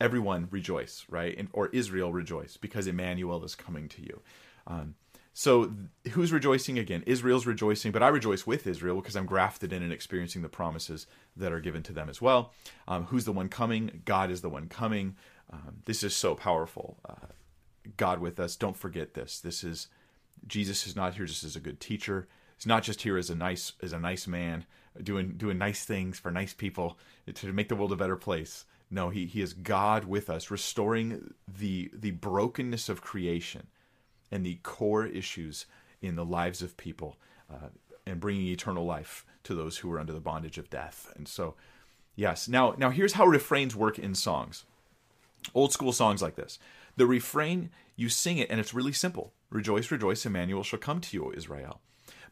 everyone 0.00 0.48
rejoice, 0.50 1.04
right? 1.08 1.36
And, 1.38 1.48
or 1.52 1.68
Israel 1.68 2.12
rejoice, 2.12 2.56
because 2.56 2.86
Emmanuel 2.86 3.44
is 3.44 3.54
coming 3.54 3.88
to 3.90 4.02
you. 4.02 4.20
Um, 4.66 4.94
so 5.32 5.72
who's 6.12 6.32
rejoicing 6.32 6.78
again? 6.78 7.04
Israel's 7.06 7.46
rejoicing, 7.46 7.92
but 7.92 8.02
I 8.02 8.08
rejoice 8.08 8.46
with 8.46 8.66
Israel 8.66 8.96
because 8.96 9.16
I'm 9.16 9.26
grafted 9.26 9.72
in 9.72 9.82
and 9.82 9.92
experiencing 9.92 10.42
the 10.42 10.48
promises 10.48 11.06
that 11.36 11.52
are 11.52 11.60
given 11.60 11.82
to 11.84 11.92
them 11.92 12.08
as 12.08 12.22
well. 12.22 12.52
Um, 12.88 13.04
who's 13.04 13.26
the 13.26 13.32
one 13.32 13.50
coming? 13.50 14.02
God 14.06 14.30
is 14.30 14.40
the 14.40 14.48
one 14.48 14.68
coming. 14.68 15.16
Um, 15.52 15.82
this 15.84 16.02
is 16.02 16.16
so 16.16 16.34
powerful. 16.34 16.98
Uh, 17.06 17.26
God 17.96 18.18
with 18.18 18.40
us. 18.40 18.56
Don't 18.56 18.76
forget 18.76 19.12
this. 19.12 19.38
This 19.38 19.62
is 19.62 19.88
Jesus 20.46 20.86
is 20.86 20.96
not 20.96 21.14
here 21.14 21.26
just 21.26 21.44
as 21.44 21.56
a 21.56 21.60
good 21.60 21.80
teacher. 21.80 22.28
He's 22.56 22.66
not 22.66 22.82
just 22.82 23.02
here 23.02 23.18
as 23.18 23.30
a 23.30 23.34
nice 23.34 23.72
as 23.82 23.92
a 23.92 23.98
nice 23.98 24.26
man 24.26 24.64
doing 25.02 25.34
doing 25.36 25.58
nice 25.58 25.84
things 25.84 26.18
for 26.18 26.30
nice 26.30 26.54
people 26.54 26.98
to 27.32 27.52
make 27.52 27.68
the 27.68 27.76
world 27.76 27.92
a 27.92 27.96
better 27.96 28.16
place. 28.16 28.64
No, 28.90 29.10
he 29.10 29.26
he 29.26 29.42
is 29.42 29.52
God 29.52 30.04
with 30.04 30.30
us, 30.30 30.50
restoring 30.50 31.34
the 31.46 31.90
the 31.92 32.12
brokenness 32.12 32.88
of 32.88 33.02
creation 33.02 33.66
and 34.30 34.44
the 34.44 34.58
core 34.62 35.06
issues 35.06 35.66
in 36.00 36.16
the 36.16 36.24
lives 36.24 36.62
of 36.62 36.76
people 36.76 37.16
uh, 37.52 37.68
and 38.06 38.20
bringing 38.20 38.46
eternal 38.46 38.84
life 38.84 39.24
to 39.44 39.54
those 39.54 39.78
who 39.78 39.92
are 39.92 40.00
under 40.00 40.12
the 40.12 40.20
bondage 40.20 40.58
of 40.58 40.70
death. 40.70 41.12
And 41.16 41.26
so, 41.26 41.54
yes. 42.14 42.48
Now, 42.48 42.74
now 42.76 42.90
here's 42.90 43.14
how 43.14 43.26
refrains 43.26 43.76
work 43.76 43.98
in 43.98 44.14
songs. 44.14 44.64
Old 45.54 45.72
school 45.72 45.92
songs 45.92 46.22
like 46.22 46.36
this. 46.36 46.58
The 46.96 47.06
refrain, 47.06 47.70
you 47.94 48.08
sing 48.08 48.38
it, 48.38 48.50
and 48.50 48.58
it's 48.58 48.74
really 48.74 48.92
simple. 48.92 49.32
Rejoice, 49.50 49.90
rejoice, 49.90 50.26
Emmanuel 50.26 50.62
shall 50.62 50.78
come 50.78 51.00
to 51.00 51.16
you, 51.16 51.32
Israel. 51.32 51.80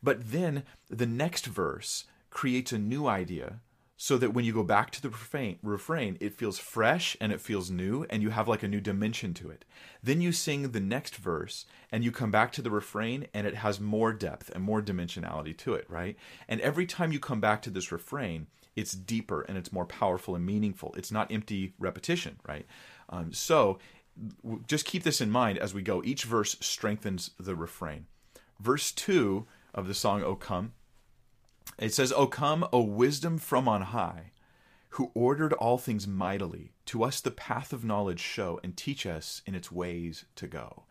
But 0.03 0.31
then 0.33 0.65
the 0.89 1.07
next 1.07 1.47
verse 1.47 2.05
creates 2.31 2.73
a 2.73 2.79
new 2.79 3.07
idea 3.07 3.61
so 3.97 4.19
that 4.19 4.35
when 4.35 4.45
you 4.45 4.53
go 4.53 4.65
back 4.65 4.91
to 4.91 5.01
the 5.01 5.09
refrain, 5.09 5.59
refrain, 5.63 6.19
it 6.21 6.35
feels 6.35 6.59
fresh 6.59 7.17
and 7.21 7.33
it 7.33 7.41
feels 7.41 7.71
new 7.71 8.05
and 8.11 8.23
you 8.23 8.31
have 8.31 8.49
like 8.49 8.63
a 8.63 8.69
new 8.69 8.81
dimension 8.81 9.33
to 9.35 9.51
it. 9.51 9.65
Then 10.03 10.21
you 10.21 10.33
sing 10.33 10.73
the 10.73 10.81
next 10.81 11.17
verse 11.17 11.65
and 11.93 12.03
you 12.03 12.11
come 12.11 12.31
back 12.31 12.53
to 12.53 12.63
the 12.63 12.71
refrain 12.71 13.29
and 13.33 13.47
it 13.47 13.55
has 13.55 13.81
more 13.81 14.13
depth 14.13 14.51
and 14.51 14.63
more 14.65 14.83
dimensionality 14.83 15.57
to 15.59 15.75
it, 15.75 15.89
right? 15.89 16.17
And 16.49 16.61
every 16.61 16.87
time 16.87 17.13
you 17.13 17.21
come 17.21 17.41
back 17.41 17.63
to 17.63 17.71
this 17.71 17.93
refrain, 17.93 18.49
it's 18.75 18.93
deeper 18.93 19.43
and 19.43 19.57
it's 19.57 19.73
more 19.73 19.87
powerful 19.87 20.35
and 20.35 20.45
meaningful. 20.45 20.93
It's 20.99 21.13
not 21.13 21.31
empty 21.31 21.75
repetition, 21.79 22.41
right? 22.47 22.67
Um, 23.09 23.33
so 23.33 23.79
just 24.67 24.85
keep 24.85 25.03
this 25.03 25.21
in 25.21 25.31
mind 25.31 25.59
as 25.59 25.75
we 25.75 25.83
go. 25.83 26.03
Each 26.05 26.25
verse 26.25 26.57
strengthens 26.61 27.31
the 27.39 27.55
refrain. 27.55 28.07
Verse 28.61 28.93
2 28.93 29.47
of 29.75 29.89
the 29.89 29.95
song, 29.95 30.23
O 30.23 30.37
Come, 30.37 30.73
it 31.79 31.93
says, 31.93 32.13
O 32.13 32.27
come, 32.27 32.67
O 32.73 32.83
wisdom 32.83 33.39
from 33.39 33.69
on 33.69 33.83
high, 33.83 34.33
who 34.91 35.11
ordered 35.15 35.53
all 35.55 35.79
things 35.79 36.07
mightily, 36.07 36.73
to 36.87 37.03
us 37.03 37.21
the 37.21 37.31
path 37.31 37.73
of 37.73 37.85
knowledge 37.85 38.21
show, 38.21 38.61
and 38.63 38.77
teach 38.77 39.07
us 39.07 39.43
in 39.47 39.55
its 39.55 39.73
ways 39.73 40.25
to 40.37 40.47
go. 40.47 40.85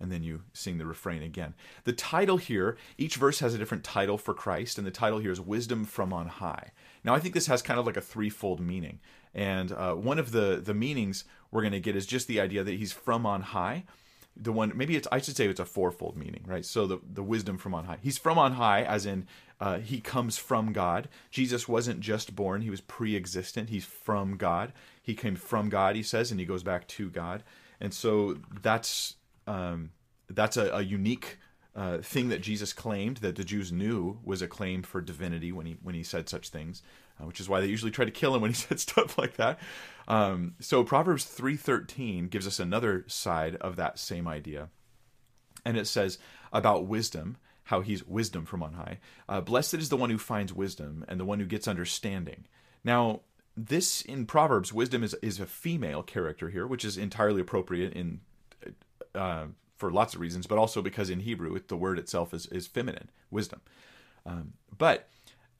And 0.00 0.10
then 0.10 0.22
you 0.22 0.42
sing 0.52 0.78
the 0.78 0.86
refrain 0.86 1.22
again. 1.22 1.54
The 1.84 1.92
title 1.92 2.38
here, 2.38 2.76
each 2.98 3.16
verse 3.16 3.38
has 3.38 3.54
a 3.54 3.58
different 3.58 3.84
title 3.84 4.18
for 4.18 4.34
Christ, 4.34 4.78
and 4.78 4.86
the 4.86 4.90
title 4.90 5.18
here 5.18 5.30
is 5.30 5.40
Wisdom 5.40 5.84
from 5.84 6.12
on 6.12 6.26
High. 6.26 6.72
Now, 7.04 7.14
I 7.14 7.20
think 7.20 7.34
this 7.34 7.46
has 7.46 7.62
kind 7.62 7.78
of 7.78 7.86
like 7.86 7.96
a 7.96 8.00
threefold 8.00 8.58
meaning. 8.58 9.00
And 9.34 9.70
uh, 9.70 9.94
one 9.94 10.18
of 10.18 10.32
the, 10.32 10.60
the 10.62 10.74
meanings 10.74 11.24
we're 11.52 11.62
going 11.62 11.72
to 11.72 11.80
get 11.80 11.94
is 11.94 12.06
just 12.06 12.26
the 12.26 12.40
idea 12.40 12.64
that 12.64 12.74
he's 12.74 12.92
from 12.92 13.24
on 13.24 13.42
high 13.42 13.84
the 14.36 14.52
one 14.52 14.72
maybe 14.74 14.96
it's 14.96 15.08
I 15.12 15.20
should 15.20 15.36
say 15.36 15.46
it's 15.46 15.60
a 15.60 15.64
fourfold 15.64 16.16
meaning, 16.16 16.44
right? 16.46 16.64
So 16.64 16.86
the 16.86 16.98
the 17.12 17.22
wisdom 17.22 17.58
from 17.58 17.74
on 17.74 17.84
high. 17.84 17.98
He's 18.02 18.18
from 18.18 18.38
on 18.38 18.52
high, 18.54 18.82
as 18.82 19.04
in 19.04 19.26
uh, 19.60 19.78
he 19.78 20.00
comes 20.00 20.38
from 20.38 20.72
God. 20.72 21.08
Jesus 21.30 21.68
wasn't 21.68 22.00
just 22.00 22.34
born; 22.34 22.62
he 22.62 22.70
was 22.70 22.80
pre-existent. 22.80 23.68
He's 23.68 23.84
from 23.84 24.36
God. 24.36 24.72
He 25.02 25.14
came 25.14 25.36
from 25.36 25.68
God, 25.68 25.96
he 25.96 26.02
says, 26.02 26.30
and 26.30 26.40
he 26.40 26.46
goes 26.46 26.62
back 26.62 26.86
to 26.88 27.10
God. 27.10 27.42
And 27.80 27.92
so 27.92 28.38
that's 28.62 29.16
um, 29.46 29.90
that's 30.30 30.56
a, 30.56 30.70
a 30.70 30.82
unique 30.82 31.38
uh, 31.76 31.98
thing 31.98 32.28
that 32.30 32.40
Jesus 32.40 32.72
claimed 32.72 33.18
that 33.18 33.36
the 33.36 33.44
Jews 33.44 33.70
knew 33.70 34.18
was 34.24 34.40
a 34.40 34.48
claim 34.48 34.82
for 34.82 35.00
divinity 35.00 35.52
when 35.52 35.66
he 35.66 35.76
when 35.82 35.94
he 35.94 36.02
said 36.02 36.28
such 36.28 36.48
things 36.48 36.82
which 37.24 37.40
is 37.40 37.48
why 37.48 37.60
they 37.60 37.66
usually 37.66 37.90
try 37.90 38.04
to 38.04 38.10
kill 38.10 38.34
him 38.34 38.42
when 38.42 38.50
he 38.50 38.56
said 38.56 38.80
stuff 38.80 39.18
like 39.18 39.36
that. 39.36 39.58
Um, 40.08 40.54
so 40.60 40.84
Proverbs 40.84 41.24
three 41.24 41.56
thirteen 41.56 42.28
gives 42.28 42.46
us 42.46 42.58
another 42.58 43.04
side 43.06 43.56
of 43.56 43.76
that 43.76 43.98
same 43.98 44.26
idea, 44.26 44.68
and 45.64 45.76
it 45.76 45.86
says 45.86 46.18
about 46.52 46.86
wisdom 46.86 47.36
how 47.64 47.80
he's 47.80 48.06
wisdom 48.06 48.44
from 48.44 48.62
on 48.62 48.74
high. 48.74 48.98
Uh, 49.28 49.40
Blessed 49.40 49.74
is 49.74 49.88
the 49.88 49.96
one 49.96 50.10
who 50.10 50.18
finds 50.18 50.52
wisdom 50.52 51.04
and 51.08 51.18
the 51.18 51.24
one 51.24 51.38
who 51.38 51.46
gets 51.46 51.68
understanding. 51.68 52.44
Now, 52.84 53.20
this 53.56 54.02
in 54.02 54.26
Proverbs, 54.26 54.72
wisdom 54.72 55.04
is 55.04 55.14
is 55.22 55.38
a 55.40 55.46
female 55.46 56.02
character 56.02 56.48
here, 56.48 56.66
which 56.66 56.84
is 56.84 56.96
entirely 56.96 57.40
appropriate 57.40 57.92
in 57.92 58.20
uh, 59.14 59.46
for 59.76 59.90
lots 59.90 60.14
of 60.14 60.20
reasons, 60.20 60.46
but 60.46 60.58
also 60.58 60.82
because 60.82 61.10
in 61.10 61.20
Hebrew 61.20 61.54
it, 61.54 61.68
the 61.68 61.76
word 61.76 61.98
itself 61.98 62.34
is 62.34 62.46
is 62.46 62.66
feminine, 62.66 63.10
wisdom. 63.30 63.60
Um, 64.24 64.54
but 64.76 65.08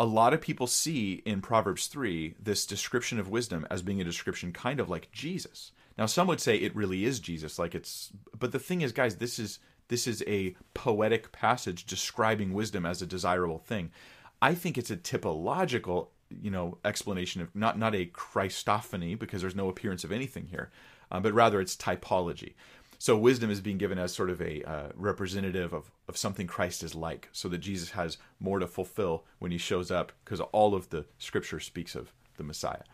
a 0.01 0.05
lot 0.07 0.35
of 0.35 0.41
people 0.41 0.67
see 0.67 1.23
in 1.25 1.41
Proverbs 1.41 1.87
3 1.87 2.35
this 2.43 2.67
description 2.67 3.19
of 3.19 3.29
wisdom 3.29 3.67
as 3.71 3.83
being 3.83 4.01
a 4.01 4.05
description 4.05 4.53
kind 4.53 4.81
of 4.81 4.89
like 4.89 5.13
Jesus. 5.13 5.73
Now 5.99 6.07
some 6.07 6.27
would 6.27 6.41
say 6.41 6.57
it 6.57 6.75
really 6.75 7.05
is 7.05 7.21
Jesus 7.21 7.59
like 7.59 7.75
it's 7.75 8.11
but 8.39 8.53
the 8.53 8.59
thing 8.59 8.81
is 8.81 8.93
guys 8.93 9.17
this 9.17 9.39
is 9.39 9.59
this 9.89 10.07
is 10.07 10.25
a 10.27 10.57
poetic 10.75 11.33
passage 11.33 11.85
describing 11.85 12.55
wisdom 12.55 12.87
as 12.87 13.03
a 13.03 13.07
desirable 13.07 13.59
thing. 13.59 13.91
I 14.41 14.55
think 14.55 14.79
it's 14.79 14.91
a 14.91 14.97
typological, 14.97 16.09
you 16.31 16.51
know, 16.51 16.79
explanation 16.85 17.43
of 17.43 17.55
not 17.55 17.79
not 17.79 17.95
a 17.95 18.07
Christophany 18.07 19.19
because 19.19 19.43
there's 19.43 19.55
no 19.55 19.69
appearance 19.69 20.03
of 20.03 20.11
anything 20.11 20.47
here, 20.47 20.71
uh, 21.11 21.21
but 21.21 21.35
rather 21.35 21.61
it's 21.61 21.77
typology. 21.77 22.55
So 23.03 23.17
wisdom 23.17 23.51
is 23.51 23.61
being 23.61 23.79
given 23.79 23.99
as 23.99 24.15
sort 24.15 24.31
of 24.31 24.41
a 24.41 24.63
uh, 24.63 24.91
representative 24.95 25.73
of, 25.73 25.91
of 26.07 26.17
something 26.17 26.47
Christ 26.47 26.85
is 26.85 26.95
like, 26.95 27.29
so 27.33 27.49
that 27.49 27.59
Jesus 27.59 27.91
has 27.91 28.17
more 28.39 28.61
to 28.61 28.67
fulfill 28.69 29.25
when 29.41 29.51
he 29.51 29.59
shows 29.59 29.91
up, 29.91 30.13
because 30.25 30.39
all 30.39 30.73
of 30.73 30.91
the 30.91 31.05
scripture 31.19 31.59
speaks 31.59 31.97
of 31.97 32.13
the 32.37 32.45
Messiah. 32.45 32.85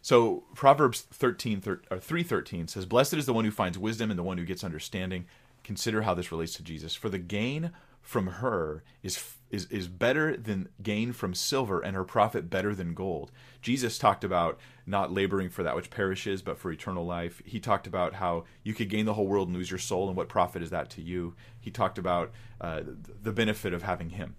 So 0.00 0.44
Proverbs 0.54 1.02
13, 1.02 1.60
3, 1.60 1.76
or 1.90 1.98
3.13 1.98 2.70
says, 2.70 2.86
Blessed 2.86 3.12
is 3.12 3.26
the 3.26 3.34
one 3.34 3.44
who 3.44 3.50
finds 3.50 3.76
wisdom 3.76 4.08
and 4.08 4.18
the 4.18 4.22
one 4.22 4.38
who 4.38 4.46
gets 4.46 4.64
understanding. 4.64 5.26
Consider 5.62 6.00
how 6.00 6.14
this 6.14 6.32
relates 6.32 6.54
to 6.54 6.62
Jesus. 6.62 6.94
For 6.94 7.10
the 7.10 7.18
gain 7.18 7.70
from 8.02 8.26
her 8.26 8.82
is 9.02 9.36
is 9.50 9.66
is 9.66 9.88
better 9.88 10.36
than 10.36 10.68
gain 10.82 11.12
from 11.12 11.34
silver 11.34 11.80
and 11.80 11.96
her 11.96 12.04
profit 12.04 12.48
better 12.48 12.74
than 12.74 12.94
gold. 12.94 13.32
Jesus 13.60 13.98
talked 13.98 14.24
about 14.24 14.58
not 14.86 15.12
laboring 15.12 15.50
for 15.50 15.62
that 15.62 15.76
which 15.76 15.90
perishes 15.90 16.42
but 16.42 16.58
for 16.58 16.70
eternal 16.70 17.04
life. 17.04 17.42
He 17.44 17.60
talked 17.60 17.86
about 17.86 18.14
how 18.14 18.44
you 18.62 18.74
could 18.74 18.88
gain 18.88 19.06
the 19.06 19.14
whole 19.14 19.26
world 19.26 19.48
and 19.48 19.56
lose 19.56 19.70
your 19.70 19.78
soul 19.78 20.08
and 20.08 20.16
what 20.16 20.28
profit 20.28 20.62
is 20.62 20.70
that 20.70 20.90
to 20.90 21.02
you. 21.02 21.34
He 21.58 21.70
talked 21.70 21.98
about 21.98 22.32
uh, 22.60 22.82
the 23.22 23.32
benefit 23.32 23.74
of 23.74 23.82
having 23.82 24.10
him. 24.10 24.36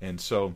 And 0.00 0.20
so 0.20 0.54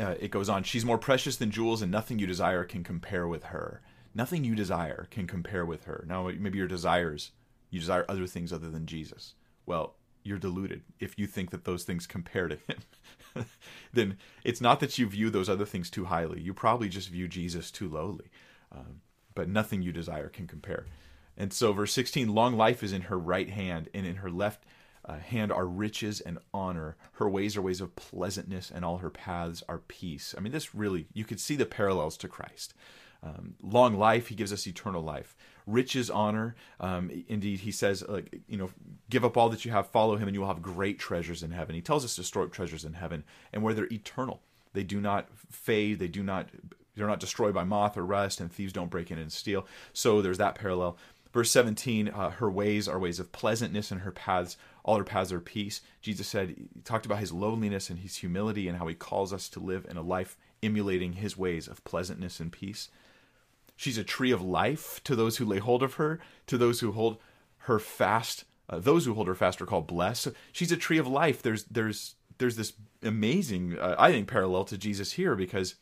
uh, 0.00 0.14
it 0.20 0.30
goes 0.30 0.48
on, 0.48 0.62
she's 0.62 0.84
more 0.84 0.98
precious 0.98 1.36
than 1.36 1.50
jewels 1.50 1.82
and 1.82 1.92
nothing 1.92 2.18
you 2.18 2.26
desire 2.26 2.64
can 2.64 2.82
compare 2.82 3.28
with 3.28 3.44
her. 3.44 3.82
Nothing 4.14 4.44
you 4.44 4.54
desire 4.54 5.06
can 5.10 5.26
compare 5.26 5.64
with 5.64 5.84
her. 5.84 6.04
Now 6.06 6.28
maybe 6.28 6.58
your 6.58 6.68
desires 6.68 7.32
you 7.70 7.80
desire 7.80 8.04
other 8.08 8.26
things 8.26 8.52
other 8.52 8.70
than 8.70 8.86
Jesus. 8.86 9.34
Well, 9.64 9.94
you're 10.24 10.38
deluded 10.38 10.82
if 11.00 11.18
you 11.18 11.26
think 11.26 11.50
that 11.50 11.64
those 11.64 11.84
things 11.84 12.06
compare 12.06 12.48
to 12.48 12.58
him. 12.66 13.46
then 13.92 14.18
it's 14.44 14.60
not 14.60 14.80
that 14.80 14.98
you 14.98 15.06
view 15.06 15.30
those 15.30 15.48
other 15.48 15.64
things 15.64 15.90
too 15.90 16.06
highly. 16.06 16.40
You 16.40 16.54
probably 16.54 16.88
just 16.88 17.08
view 17.08 17.28
Jesus 17.28 17.70
too 17.70 17.88
lowly. 17.88 18.30
Um, 18.70 19.00
but 19.34 19.48
nothing 19.48 19.82
you 19.82 19.92
desire 19.92 20.28
can 20.28 20.46
compare. 20.46 20.86
And 21.36 21.52
so, 21.52 21.72
verse 21.72 21.92
16 21.92 22.34
long 22.34 22.56
life 22.56 22.82
is 22.82 22.92
in 22.92 23.02
her 23.02 23.18
right 23.18 23.48
hand, 23.48 23.88
and 23.94 24.06
in 24.06 24.16
her 24.16 24.30
left 24.30 24.64
uh, 25.04 25.18
hand 25.18 25.50
are 25.50 25.66
riches 25.66 26.20
and 26.20 26.38
honor. 26.52 26.96
Her 27.12 27.28
ways 27.28 27.56
are 27.56 27.62
ways 27.62 27.80
of 27.80 27.96
pleasantness, 27.96 28.70
and 28.70 28.84
all 28.84 28.98
her 28.98 29.10
paths 29.10 29.62
are 29.68 29.78
peace. 29.78 30.34
I 30.36 30.40
mean, 30.40 30.52
this 30.52 30.74
really, 30.74 31.06
you 31.12 31.24
could 31.24 31.40
see 31.40 31.56
the 31.56 31.66
parallels 31.66 32.16
to 32.18 32.28
Christ. 32.28 32.74
Um, 33.22 33.54
long 33.62 33.96
life, 33.98 34.28
he 34.28 34.34
gives 34.34 34.52
us 34.52 34.66
eternal 34.66 35.02
life. 35.02 35.36
Riches, 35.66 36.10
honor. 36.10 36.56
Um, 36.80 37.24
indeed, 37.28 37.60
he 37.60 37.70
says, 37.70 38.02
like, 38.08 38.40
you 38.48 38.56
know, 38.56 38.70
give 39.10 39.24
up 39.24 39.36
all 39.36 39.48
that 39.50 39.64
you 39.64 39.70
have, 39.70 39.86
follow 39.86 40.16
him, 40.16 40.26
and 40.26 40.34
you 40.34 40.40
will 40.40 40.48
have 40.48 40.60
great 40.60 40.98
treasures 40.98 41.42
in 41.42 41.52
heaven. 41.52 41.74
He 41.74 41.80
tells 41.80 42.04
us 42.04 42.16
to 42.16 42.24
store 42.24 42.44
up 42.44 42.52
treasures 42.52 42.84
in 42.84 42.94
heaven, 42.94 43.22
and 43.52 43.62
where 43.62 43.74
they're 43.74 43.92
eternal. 43.92 44.40
They 44.72 44.82
do 44.82 45.00
not 45.00 45.28
fade. 45.50 45.98
They 45.98 46.08
do 46.08 46.22
not. 46.22 46.48
They're 46.94 47.06
not 47.06 47.20
destroyed 47.20 47.54
by 47.54 47.64
moth 47.64 47.96
or 47.96 48.04
rust, 48.04 48.40
and 48.40 48.52
thieves 48.52 48.72
don't 48.72 48.90
break 48.90 49.10
in 49.10 49.18
and 49.18 49.32
steal. 49.32 49.66
So 49.92 50.20
there's 50.20 50.38
that 50.38 50.56
parallel. 50.56 50.98
Verse 51.32 51.50
17, 51.50 52.08
uh, 52.08 52.30
her 52.30 52.50
ways 52.50 52.86
are 52.86 52.98
ways 52.98 53.18
of 53.18 53.32
pleasantness, 53.32 53.90
and 53.90 54.02
her 54.02 54.12
paths, 54.12 54.58
all 54.84 54.98
her 54.98 55.04
paths 55.04 55.32
are 55.32 55.40
peace. 55.40 55.80
Jesus 56.02 56.28
said, 56.28 56.50
he 56.50 56.68
talked 56.84 57.06
about 57.06 57.20
his 57.20 57.32
lowliness 57.32 57.88
and 57.88 58.00
his 58.00 58.16
humility, 58.16 58.68
and 58.68 58.76
how 58.76 58.86
he 58.86 58.94
calls 58.94 59.32
us 59.32 59.48
to 59.50 59.60
live 59.60 59.86
in 59.88 59.96
a 59.96 60.02
life 60.02 60.36
emulating 60.62 61.14
his 61.14 61.36
ways 61.38 61.66
of 61.66 61.82
pleasantness 61.84 62.38
and 62.38 62.52
peace. 62.52 62.90
She's 63.82 63.98
a 63.98 64.04
tree 64.04 64.30
of 64.30 64.40
life 64.40 65.02
to 65.02 65.16
those 65.16 65.38
who 65.38 65.44
lay 65.44 65.58
hold 65.58 65.82
of 65.82 65.94
her, 65.94 66.20
to 66.46 66.56
those 66.56 66.78
who 66.78 66.92
hold 66.92 67.16
her 67.66 67.80
fast. 67.80 68.44
Uh, 68.70 68.78
those 68.78 69.06
who 69.06 69.14
hold 69.14 69.26
her 69.26 69.34
fast 69.34 69.60
are 69.60 69.66
called 69.66 69.88
blessed. 69.88 70.22
So 70.22 70.32
she's 70.52 70.70
a 70.70 70.76
tree 70.76 70.98
of 70.98 71.08
life. 71.08 71.42
There's 71.42 71.64
there's 71.64 72.14
there's 72.38 72.54
this 72.54 72.74
amazing, 73.02 73.76
uh, 73.80 73.96
I 73.98 74.12
think, 74.12 74.28
parallel 74.28 74.66
to 74.66 74.78
Jesus 74.78 75.14
here 75.14 75.34
because 75.34 75.74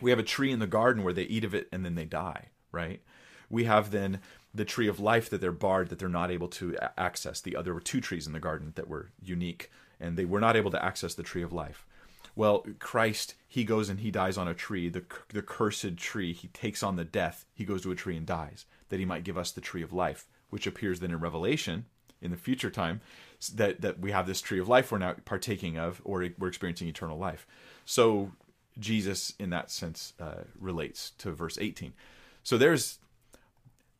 we 0.00 0.10
have 0.10 0.18
a 0.18 0.24
tree 0.24 0.50
in 0.50 0.58
the 0.58 0.66
garden 0.66 1.04
where 1.04 1.12
they 1.12 1.22
eat 1.22 1.44
of 1.44 1.54
it 1.54 1.68
and 1.70 1.84
then 1.84 1.94
they 1.94 2.06
die, 2.06 2.48
right? 2.72 3.00
We 3.48 3.64
have 3.64 3.92
then 3.92 4.18
the 4.52 4.64
tree 4.64 4.88
of 4.88 4.98
life 4.98 5.30
that 5.30 5.40
they're 5.40 5.52
barred, 5.52 5.90
that 5.90 6.00
they're 6.00 6.08
not 6.08 6.32
able 6.32 6.48
to 6.48 6.76
access. 6.98 7.40
The 7.40 7.54
other 7.54 7.72
were 7.72 7.80
two 7.80 8.00
trees 8.00 8.26
in 8.26 8.32
the 8.32 8.40
garden 8.40 8.72
that 8.74 8.88
were 8.88 9.10
unique, 9.22 9.70
and 10.00 10.16
they 10.16 10.24
were 10.24 10.40
not 10.40 10.56
able 10.56 10.72
to 10.72 10.84
access 10.84 11.14
the 11.14 11.22
tree 11.22 11.44
of 11.44 11.52
life. 11.52 11.86
Well, 12.34 12.64
Christ, 12.78 13.34
he 13.46 13.64
goes 13.64 13.88
and 13.88 14.00
he 14.00 14.10
dies 14.10 14.38
on 14.38 14.48
a 14.48 14.54
tree, 14.54 14.88
the, 14.88 15.04
the 15.32 15.42
cursed 15.42 15.96
tree. 15.96 16.32
He 16.32 16.48
takes 16.48 16.82
on 16.82 16.96
the 16.96 17.04
death. 17.04 17.44
He 17.52 17.64
goes 17.64 17.82
to 17.82 17.92
a 17.92 17.96
tree 17.96 18.16
and 18.16 18.26
dies, 18.26 18.64
that 18.88 18.98
he 18.98 19.04
might 19.04 19.24
give 19.24 19.36
us 19.36 19.50
the 19.50 19.60
tree 19.60 19.82
of 19.82 19.92
life, 19.92 20.26
which 20.50 20.66
appears 20.66 21.00
then 21.00 21.10
in 21.10 21.20
Revelation 21.20 21.86
in 22.20 22.30
the 22.30 22.36
future 22.36 22.70
time, 22.70 23.00
that, 23.54 23.80
that 23.80 23.98
we 23.98 24.12
have 24.12 24.26
this 24.26 24.40
tree 24.40 24.60
of 24.60 24.68
life 24.68 24.92
we're 24.92 24.98
now 24.98 25.14
partaking 25.24 25.76
of, 25.76 26.00
or 26.04 26.26
we're 26.38 26.48
experiencing 26.48 26.88
eternal 26.88 27.18
life. 27.18 27.46
So 27.84 28.32
Jesus, 28.78 29.34
in 29.38 29.50
that 29.50 29.70
sense, 29.70 30.14
uh, 30.20 30.44
relates 30.58 31.10
to 31.18 31.32
verse 31.32 31.58
18. 31.60 31.92
So 32.42 32.56
there's 32.56 32.98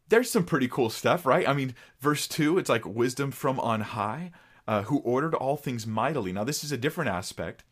there's 0.09 0.31
some 0.31 0.45
pretty 0.45 0.69
cool 0.69 0.91
stuff, 0.91 1.25
right? 1.25 1.49
I 1.49 1.55
mean, 1.55 1.75
verse 1.99 2.29
2, 2.29 2.59
it's 2.59 2.69
like 2.69 2.85
wisdom 2.85 3.31
from 3.31 3.59
on 3.59 3.81
high, 3.81 4.31
uh, 4.69 4.83
who 4.83 4.99
ordered 4.99 5.35
all 5.35 5.57
things 5.57 5.87
mightily. 5.87 6.33
Now, 6.33 6.45
this 6.45 6.63
is 6.63 6.71
a 6.71 6.77
different 6.77 7.09
aspect. 7.09 7.65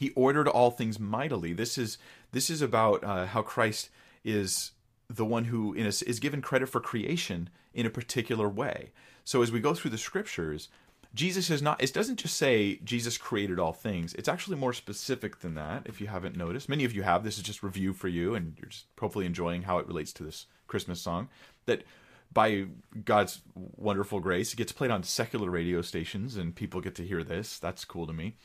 He 0.00 0.12
ordered 0.16 0.48
all 0.48 0.70
things 0.70 0.98
mightily. 0.98 1.52
This 1.52 1.76
is 1.76 1.98
this 2.32 2.48
is 2.48 2.62
about 2.62 3.04
uh, 3.04 3.26
how 3.26 3.42
Christ 3.42 3.90
is 4.24 4.70
the 5.10 5.26
one 5.26 5.44
who 5.44 5.74
a, 5.76 5.88
is 5.88 6.18
given 6.18 6.40
credit 6.40 6.70
for 6.70 6.80
creation 6.80 7.50
in 7.74 7.84
a 7.84 7.90
particular 7.90 8.48
way. 8.48 8.92
So 9.24 9.42
as 9.42 9.52
we 9.52 9.60
go 9.60 9.74
through 9.74 9.90
the 9.90 9.98
scriptures, 9.98 10.70
Jesus 11.14 11.50
is 11.50 11.60
not, 11.60 11.82
it 11.82 11.92
doesn't 11.92 12.18
just 12.18 12.38
say 12.38 12.76
Jesus 12.82 13.18
created 13.18 13.58
all 13.58 13.74
things. 13.74 14.14
It's 14.14 14.26
actually 14.26 14.56
more 14.56 14.72
specific 14.72 15.40
than 15.40 15.54
that, 15.56 15.82
if 15.84 16.00
you 16.00 16.06
haven't 16.06 16.34
noticed. 16.34 16.70
Many 16.70 16.86
of 16.86 16.94
you 16.94 17.02
have. 17.02 17.22
This 17.22 17.36
is 17.36 17.42
just 17.42 17.62
review 17.62 17.92
for 17.92 18.08
you, 18.08 18.34
and 18.34 18.54
you're 18.56 18.70
just 18.70 18.86
hopefully 18.98 19.26
enjoying 19.26 19.64
how 19.64 19.76
it 19.80 19.86
relates 19.86 20.14
to 20.14 20.22
this 20.22 20.46
Christmas 20.66 21.02
song. 21.02 21.28
That 21.66 21.84
by 22.32 22.68
God's 23.04 23.42
wonderful 23.54 24.20
grace, 24.20 24.54
it 24.54 24.56
gets 24.56 24.72
played 24.72 24.90
on 24.90 25.02
secular 25.02 25.50
radio 25.50 25.82
stations, 25.82 26.36
and 26.36 26.56
people 26.56 26.80
get 26.80 26.94
to 26.94 27.06
hear 27.06 27.22
this. 27.22 27.58
That's 27.58 27.84
cool 27.84 28.06
to 28.06 28.14
me. 28.14 28.36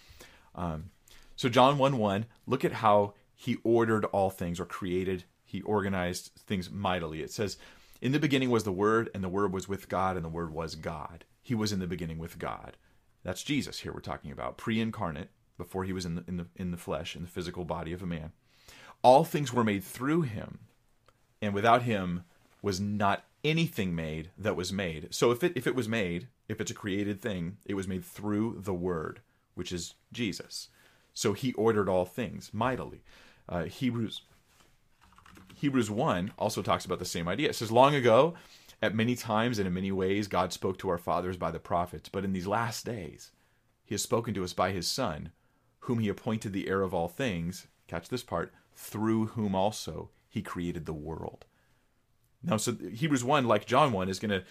Um, 0.54 0.90
so, 1.36 1.50
John 1.50 1.78
1 1.78 1.98
1, 1.98 2.26
look 2.46 2.66
at 2.66 2.74
how 2.74 3.14
he 3.36 3.58
ordered 3.64 4.06
all 4.06 4.30
things 4.30 4.60
or 4.60 4.66
created, 4.66 5.26
he 5.44 5.62
organized 5.62 6.32
things 6.48 6.72
mightily. 6.72 7.22
It 7.22 7.32
says, 7.32 7.58
In 8.02 8.12
the 8.12 8.20
beginning 8.20 8.50
was 8.50 8.64
the 8.64 8.72
Word, 8.72 9.10
and 9.14 9.24
the 9.24 9.30
Word 9.30 9.54
was 9.54 9.68
with 9.68 9.90
God, 9.90 10.16
and 10.16 10.26
the 10.26 10.30
Word 10.30 10.54
was 10.54 10.76
God 10.76 11.26
he 11.46 11.54
was 11.54 11.72
in 11.72 11.80
the 11.80 11.86
beginning 11.86 12.18
with 12.18 12.40
God. 12.40 12.76
That's 13.24 13.44
Jesus 13.44 13.80
here 13.80 13.94
we're 13.94 14.00
talking 14.00 14.32
about, 14.32 14.58
pre-incarnate, 14.58 15.30
before 15.60 15.84
he 15.84 15.94
was 15.94 16.04
in 16.04 16.16
the, 16.16 16.24
in 16.28 16.38
the 16.38 16.48
in 16.56 16.72
the 16.72 16.78
flesh, 16.78 17.16
in 17.16 17.22
the 17.22 17.28
physical 17.28 17.64
body 17.64 17.94
of 17.94 18.02
a 18.02 18.08
man. 18.08 18.32
All 19.04 19.24
things 19.24 19.54
were 19.54 19.64
made 19.64 19.84
through 19.84 20.24
him, 20.24 20.60
and 21.44 21.54
without 21.54 21.84
him 21.84 22.24
was 22.64 22.80
not 22.80 23.26
anything 23.44 23.96
made 23.96 24.32
that 24.40 24.56
was 24.56 24.74
made. 24.74 25.14
So 25.14 25.30
if 25.30 25.44
it 25.44 25.54
if 25.56 25.68
it 25.68 25.76
was 25.76 25.88
made, 25.88 26.28
if 26.50 26.60
it's 26.60 26.72
a 26.72 26.76
created 26.76 27.22
thing, 27.22 27.58
it 27.64 27.76
was 27.76 27.88
made 27.88 28.04
through 28.04 28.62
the 28.62 28.74
Word, 28.74 29.22
which 29.54 29.72
is 29.72 29.94
Jesus. 30.12 30.70
So 31.16 31.34
he 31.34 31.54
ordered 31.54 31.90
all 31.90 32.06
things 32.06 32.52
mightily. 32.54 33.02
Uh, 33.50 33.64
Hebrews 33.64 34.22
Hebrews 35.56 35.90
1 35.90 36.34
also 36.38 36.62
talks 36.62 36.86
about 36.86 37.00
the 37.00 37.06
same 37.06 37.28
idea. 37.30 37.50
It 37.50 37.56
says, 37.56 37.72
Long 37.72 37.96
ago, 37.96 38.34
at 38.82 38.94
many 38.94 39.16
times 39.16 39.58
and 39.58 39.66
in 39.66 39.74
many 39.74 39.92
ways, 39.92 40.28
God 40.28 40.52
spoke 40.52 40.78
to 40.80 40.90
our 40.90 40.98
fathers 40.98 41.38
by 41.38 41.50
the 41.50 41.60
prophets, 41.60 42.10
but 42.10 42.26
in 42.26 42.34
these 42.34 42.46
last 42.46 42.86
days, 42.86 43.32
He 43.86 43.96
has 43.96 44.02
spoken 44.02 44.34
to 44.34 44.44
us 44.44 44.52
by 44.52 44.72
His 44.72 44.88
Son, 44.88 45.32
whom 45.80 46.00
He 46.00 46.10
appointed 46.10 46.52
the 46.52 46.68
heir 46.68 46.82
of 46.82 46.94
all 46.94 47.08
things. 47.08 47.68
Catch 47.88 48.10
this 48.10 48.24
part 48.24 48.54
through 48.76 49.28
whom 49.28 49.56
also 49.56 50.10
He 50.28 50.42
created 50.42 50.86
the 50.86 50.94
world. 50.94 51.46
Now, 52.44 52.58
so 52.58 52.74
Hebrews 52.74 53.24
1, 53.24 53.46
like 53.46 53.66
John 53.66 53.94
1, 53.94 54.10
is 54.10 54.20
going 54.20 54.32
to 54.32 54.44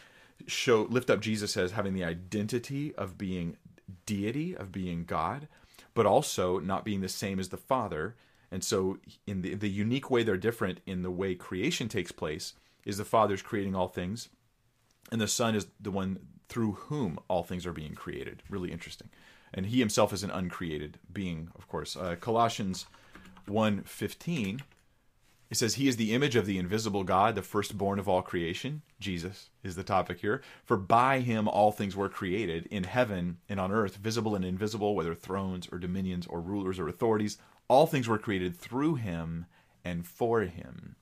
show, 0.46 0.82
lift 0.84 1.10
up 1.10 1.20
Jesus 1.20 1.56
as 1.58 1.72
having 1.72 1.92
the 1.92 2.04
identity 2.04 2.94
of 2.94 3.18
being 3.18 3.58
deity, 4.06 4.56
of 4.56 4.72
being 4.72 5.04
God, 5.04 5.46
but 5.94 6.06
also 6.06 6.58
not 6.58 6.84
being 6.84 7.00
the 7.00 7.08
same 7.08 7.38
as 7.38 7.48
the 7.48 7.56
Father. 7.56 8.16
And 8.50 8.62
so, 8.62 8.98
in 9.26 9.42
the, 9.42 9.54
the 9.54 9.70
unique 9.70 10.10
way 10.10 10.22
they're 10.22 10.36
different 10.36 10.80
in 10.86 11.02
the 11.02 11.10
way 11.10 11.34
creation 11.34 11.88
takes 11.88 12.12
place, 12.12 12.54
is 12.84 12.98
the 12.98 13.04
Father's 13.04 13.42
creating 13.42 13.74
all 13.74 13.88
things, 13.88 14.28
and 15.10 15.20
the 15.20 15.28
Son 15.28 15.54
is 15.54 15.66
the 15.80 15.90
one 15.90 16.18
through 16.48 16.72
whom 16.72 17.18
all 17.28 17.42
things 17.42 17.66
are 17.66 17.72
being 17.72 17.94
created. 17.94 18.42
Really 18.48 18.70
interesting. 18.70 19.08
And 19.52 19.66
he 19.66 19.78
himself 19.78 20.12
is 20.12 20.22
an 20.22 20.30
uncreated 20.30 20.98
being, 21.12 21.48
of 21.54 21.68
course. 21.68 21.96
Uh, 21.96 22.16
Colossians 22.20 22.86
1.15, 23.48 24.60
it 25.54 25.58
says, 25.58 25.76
He 25.76 25.86
is 25.86 25.94
the 25.94 26.12
image 26.12 26.34
of 26.34 26.46
the 26.46 26.58
invisible 26.58 27.04
God, 27.04 27.36
the 27.36 27.42
firstborn 27.42 28.00
of 28.00 28.08
all 28.08 28.22
creation. 28.22 28.82
Jesus 28.98 29.50
is 29.62 29.76
the 29.76 29.84
topic 29.84 30.18
here. 30.18 30.42
For 30.64 30.76
by 30.76 31.20
him 31.20 31.46
all 31.46 31.70
things 31.70 31.94
were 31.94 32.08
created, 32.08 32.66
in 32.72 32.82
heaven 32.82 33.38
and 33.48 33.60
on 33.60 33.70
earth, 33.70 33.94
visible 33.94 34.34
and 34.34 34.44
invisible, 34.44 34.96
whether 34.96 35.14
thrones 35.14 35.68
or 35.70 35.78
dominions 35.78 36.26
or 36.26 36.40
rulers 36.40 36.80
or 36.80 36.88
authorities. 36.88 37.38
All 37.68 37.86
things 37.86 38.08
were 38.08 38.18
created 38.18 38.58
through 38.58 38.96
him 38.96 39.46
and 39.84 40.04
for 40.04 40.40
him 40.40 40.96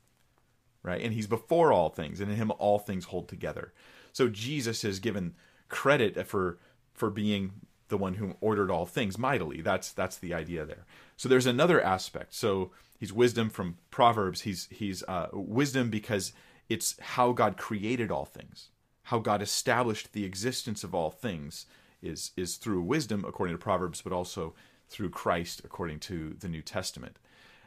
right? 0.84 1.00
And 1.00 1.14
he's 1.14 1.28
before 1.28 1.72
all 1.72 1.90
things, 1.90 2.18
and 2.18 2.28
in 2.28 2.36
him 2.36 2.50
all 2.58 2.80
things 2.80 3.04
hold 3.04 3.28
together. 3.28 3.72
So 4.12 4.28
Jesus 4.28 4.82
is 4.82 4.98
given 4.98 5.36
credit 5.68 6.26
for 6.26 6.58
for 6.92 7.08
being 7.08 7.52
the 7.92 7.98
one 7.98 8.14
who 8.14 8.34
ordered 8.40 8.70
all 8.70 8.86
things 8.86 9.18
mightily. 9.18 9.60
That's 9.60 9.92
that's 9.92 10.16
the 10.16 10.32
idea 10.32 10.64
there. 10.64 10.86
So 11.18 11.28
there's 11.28 11.46
another 11.46 11.80
aspect. 11.80 12.34
So 12.34 12.72
he's 12.98 13.12
wisdom 13.12 13.50
from 13.50 13.76
Proverbs. 13.90 14.40
He's 14.40 14.66
he's 14.70 15.04
uh, 15.04 15.28
wisdom 15.32 15.90
because 15.90 16.32
it's 16.70 16.98
how 17.00 17.32
God 17.32 17.58
created 17.58 18.10
all 18.10 18.24
things, 18.24 18.70
how 19.04 19.18
God 19.18 19.42
established 19.42 20.14
the 20.14 20.24
existence 20.24 20.82
of 20.82 20.94
all 20.94 21.10
things 21.10 21.66
is 22.02 22.32
is 22.34 22.56
through 22.56 22.80
wisdom 22.80 23.26
according 23.28 23.54
to 23.54 23.62
Proverbs, 23.62 24.00
but 24.00 24.12
also 24.12 24.54
through 24.88 25.10
Christ 25.10 25.60
according 25.62 26.00
to 26.00 26.34
the 26.40 26.48
New 26.48 26.62
Testament. 26.62 27.18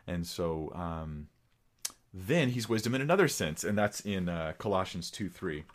And 0.08 0.26
so 0.26 0.72
um, 0.74 1.28
then 2.12 2.50
he's 2.50 2.68
wisdom 2.68 2.96
in 2.96 3.02
another 3.02 3.28
sense, 3.28 3.64
and 3.64 3.78
that's 3.78 4.00
in 4.00 4.28
uh, 4.28 4.54
Colossians 4.58 5.12
2 5.12 5.30
3. 5.30 5.66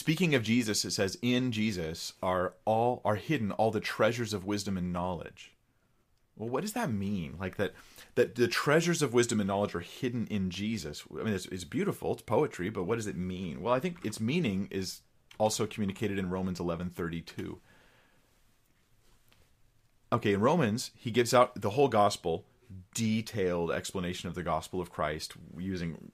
Speaking 0.00 0.34
of 0.34 0.42
Jesus, 0.42 0.86
it 0.86 0.92
says, 0.92 1.18
In 1.20 1.52
Jesus 1.52 2.14
are 2.22 2.54
all 2.64 3.02
are 3.04 3.16
hidden 3.16 3.52
all 3.52 3.70
the 3.70 3.80
treasures 3.80 4.32
of 4.32 4.46
wisdom 4.46 4.78
and 4.78 4.94
knowledge. 4.94 5.52
Well, 6.38 6.48
what 6.48 6.62
does 6.62 6.72
that 6.72 6.90
mean? 6.90 7.36
Like 7.38 7.56
that 7.56 7.74
that 8.14 8.34
the 8.34 8.48
treasures 8.48 9.02
of 9.02 9.12
wisdom 9.12 9.40
and 9.40 9.48
knowledge 9.48 9.74
are 9.74 9.80
hidden 9.80 10.26
in 10.28 10.48
Jesus. 10.48 11.04
I 11.12 11.22
mean, 11.22 11.34
it's, 11.34 11.44
it's 11.44 11.64
beautiful, 11.64 12.14
it's 12.14 12.22
poetry, 12.22 12.70
but 12.70 12.84
what 12.84 12.96
does 12.96 13.06
it 13.06 13.16
mean? 13.18 13.60
Well, 13.60 13.74
I 13.74 13.78
think 13.78 14.02
its 14.02 14.18
meaning 14.18 14.68
is 14.70 15.02
also 15.38 15.66
communicated 15.66 16.18
in 16.18 16.30
Romans 16.30 16.60
eleven 16.60 16.88
thirty 16.88 17.20
two. 17.20 17.60
Okay, 20.10 20.32
in 20.32 20.40
Romans, 20.40 20.92
he 20.96 21.10
gives 21.10 21.34
out 21.34 21.60
the 21.60 21.70
whole 21.70 21.88
gospel 21.88 22.46
detailed 22.94 23.70
explanation 23.70 24.30
of 24.30 24.34
the 24.34 24.42
gospel 24.42 24.80
of 24.80 24.90
Christ 24.90 25.34
using 25.58 26.10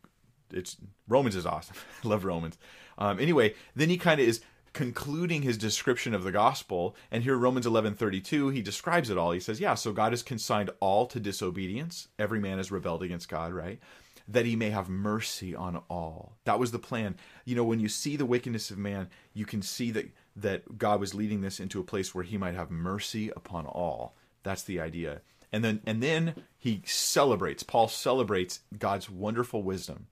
it's 0.53 0.77
Romans 1.09 1.37
is 1.37 1.47
awesome. 1.47 1.77
Love 2.05 2.25
Romans. 2.25 2.59
Um, 2.99 3.19
anyway, 3.21 3.55
then 3.75 3.89
he 3.89 3.99
kind 3.99 4.21
of 4.21 4.27
is 4.27 4.41
concluding 4.73 5.41
his 5.41 5.57
description 5.57 6.13
of 6.13 6.23
the 6.23 6.31
gospel 6.33 6.95
and 7.11 7.23
here 7.23 7.37
Romans 7.37 7.67
11:32 7.67 8.53
he 8.53 8.63
describes 8.63 9.11
it 9.11 9.19
all. 9.19 9.33
He 9.33 9.41
says, 9.41 9.61
"Yeah, 9.61 9.75
so 9.75 9.93
God 9.93 10.13
has 10.13 10.23
consigned 10.23 10.71
all 10.81 11.07
to 11.07 11.21
disobedience. 11.21 12.09
Every 12.19 12.41
man 12.41 12.59
has 12.59 12.71
rebelled 12.71 13.03
against 13.03 13.29
God, 13.29 13.53
right? 13.53 13.81
That 14.29 14.47
he 14.47 14.57
may 14.57 14.71
have 14.71 14.89
mercy 14.89 15.55
on 15.55 15.83
all." 15.89 16.37
That 16.45 16.59
was 16.59 16.73
the 16.73 16.79
plan. 16.79 17.17
You 17.45 17.57
know, 17.57 17.65
when 17.65 17.81
you 17.81 17.89
see 17.89 18.17
the 18.17 18.27
wickedness 18.27 18.71
of 18.71 18.79
man, 18.79 19.09
you 19.35 19.47
can 19.47 19.63
see 19.63 19.91
that 19.93 20.11
that 20.37 20.79
God 20.79 21.01
was 21.01 21.15
leading 21.15 21.41
this 21.41 21.61
into 21.61 21.81
a 21.81 21.85
place 21.85 22.15
where 22.15 22.25
he 22.25 22.37
might 22.37 22.55
have 22.55 22.71
mercy 22.71 23.31
upon 23.31 23.67
all. 23.67 24.17
That's 24.43 24.63
the 24.63 24.81
idea 24.81 25.23
and 25.53 25.65
then 25.65 25.81
and 25.87 26.03
then 26.03 26.35
he 26.59 26.83
celebrates 26.85 27.63
paul 27.63 27.89
celebrates 27.89 28.61
god's 28.79 29.11
wonderful 29.11 29.63
wisdom 29.63 30.07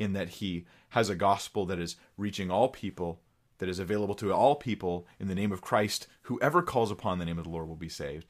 in 0.00 0.14
that 0.14 0.30
he 0.30 0.64
has 0.88 1.08
a 1.08 1.14
gospel 1.14 1.66
that 1.66 1.78
is 1.78 1.96
reaching 2.16 2.50
all 2.50 2.68
people 2.68 3.20
that 3.58 3.68
is 3.68 3.78
available 3.78 4.14
to 4.14 4.32
all 4.32 4.56
people 4.56 5.06
in 5.20 5.28
the 5.28 5.34
name 5.34 5.52
of 5.52 5.60
christ. 5.60 6.08
Whoever 6.22 6.62
calls 6.62 6.90
upon 6.90 7.18
the 7.18 7.26
name 7.26 7.38
of 7.38 7.44
the 7.44 7.50
lord 7.50 7.68
will 7.68 7.76
be 7.76 7.90
saved. 7.90 8.26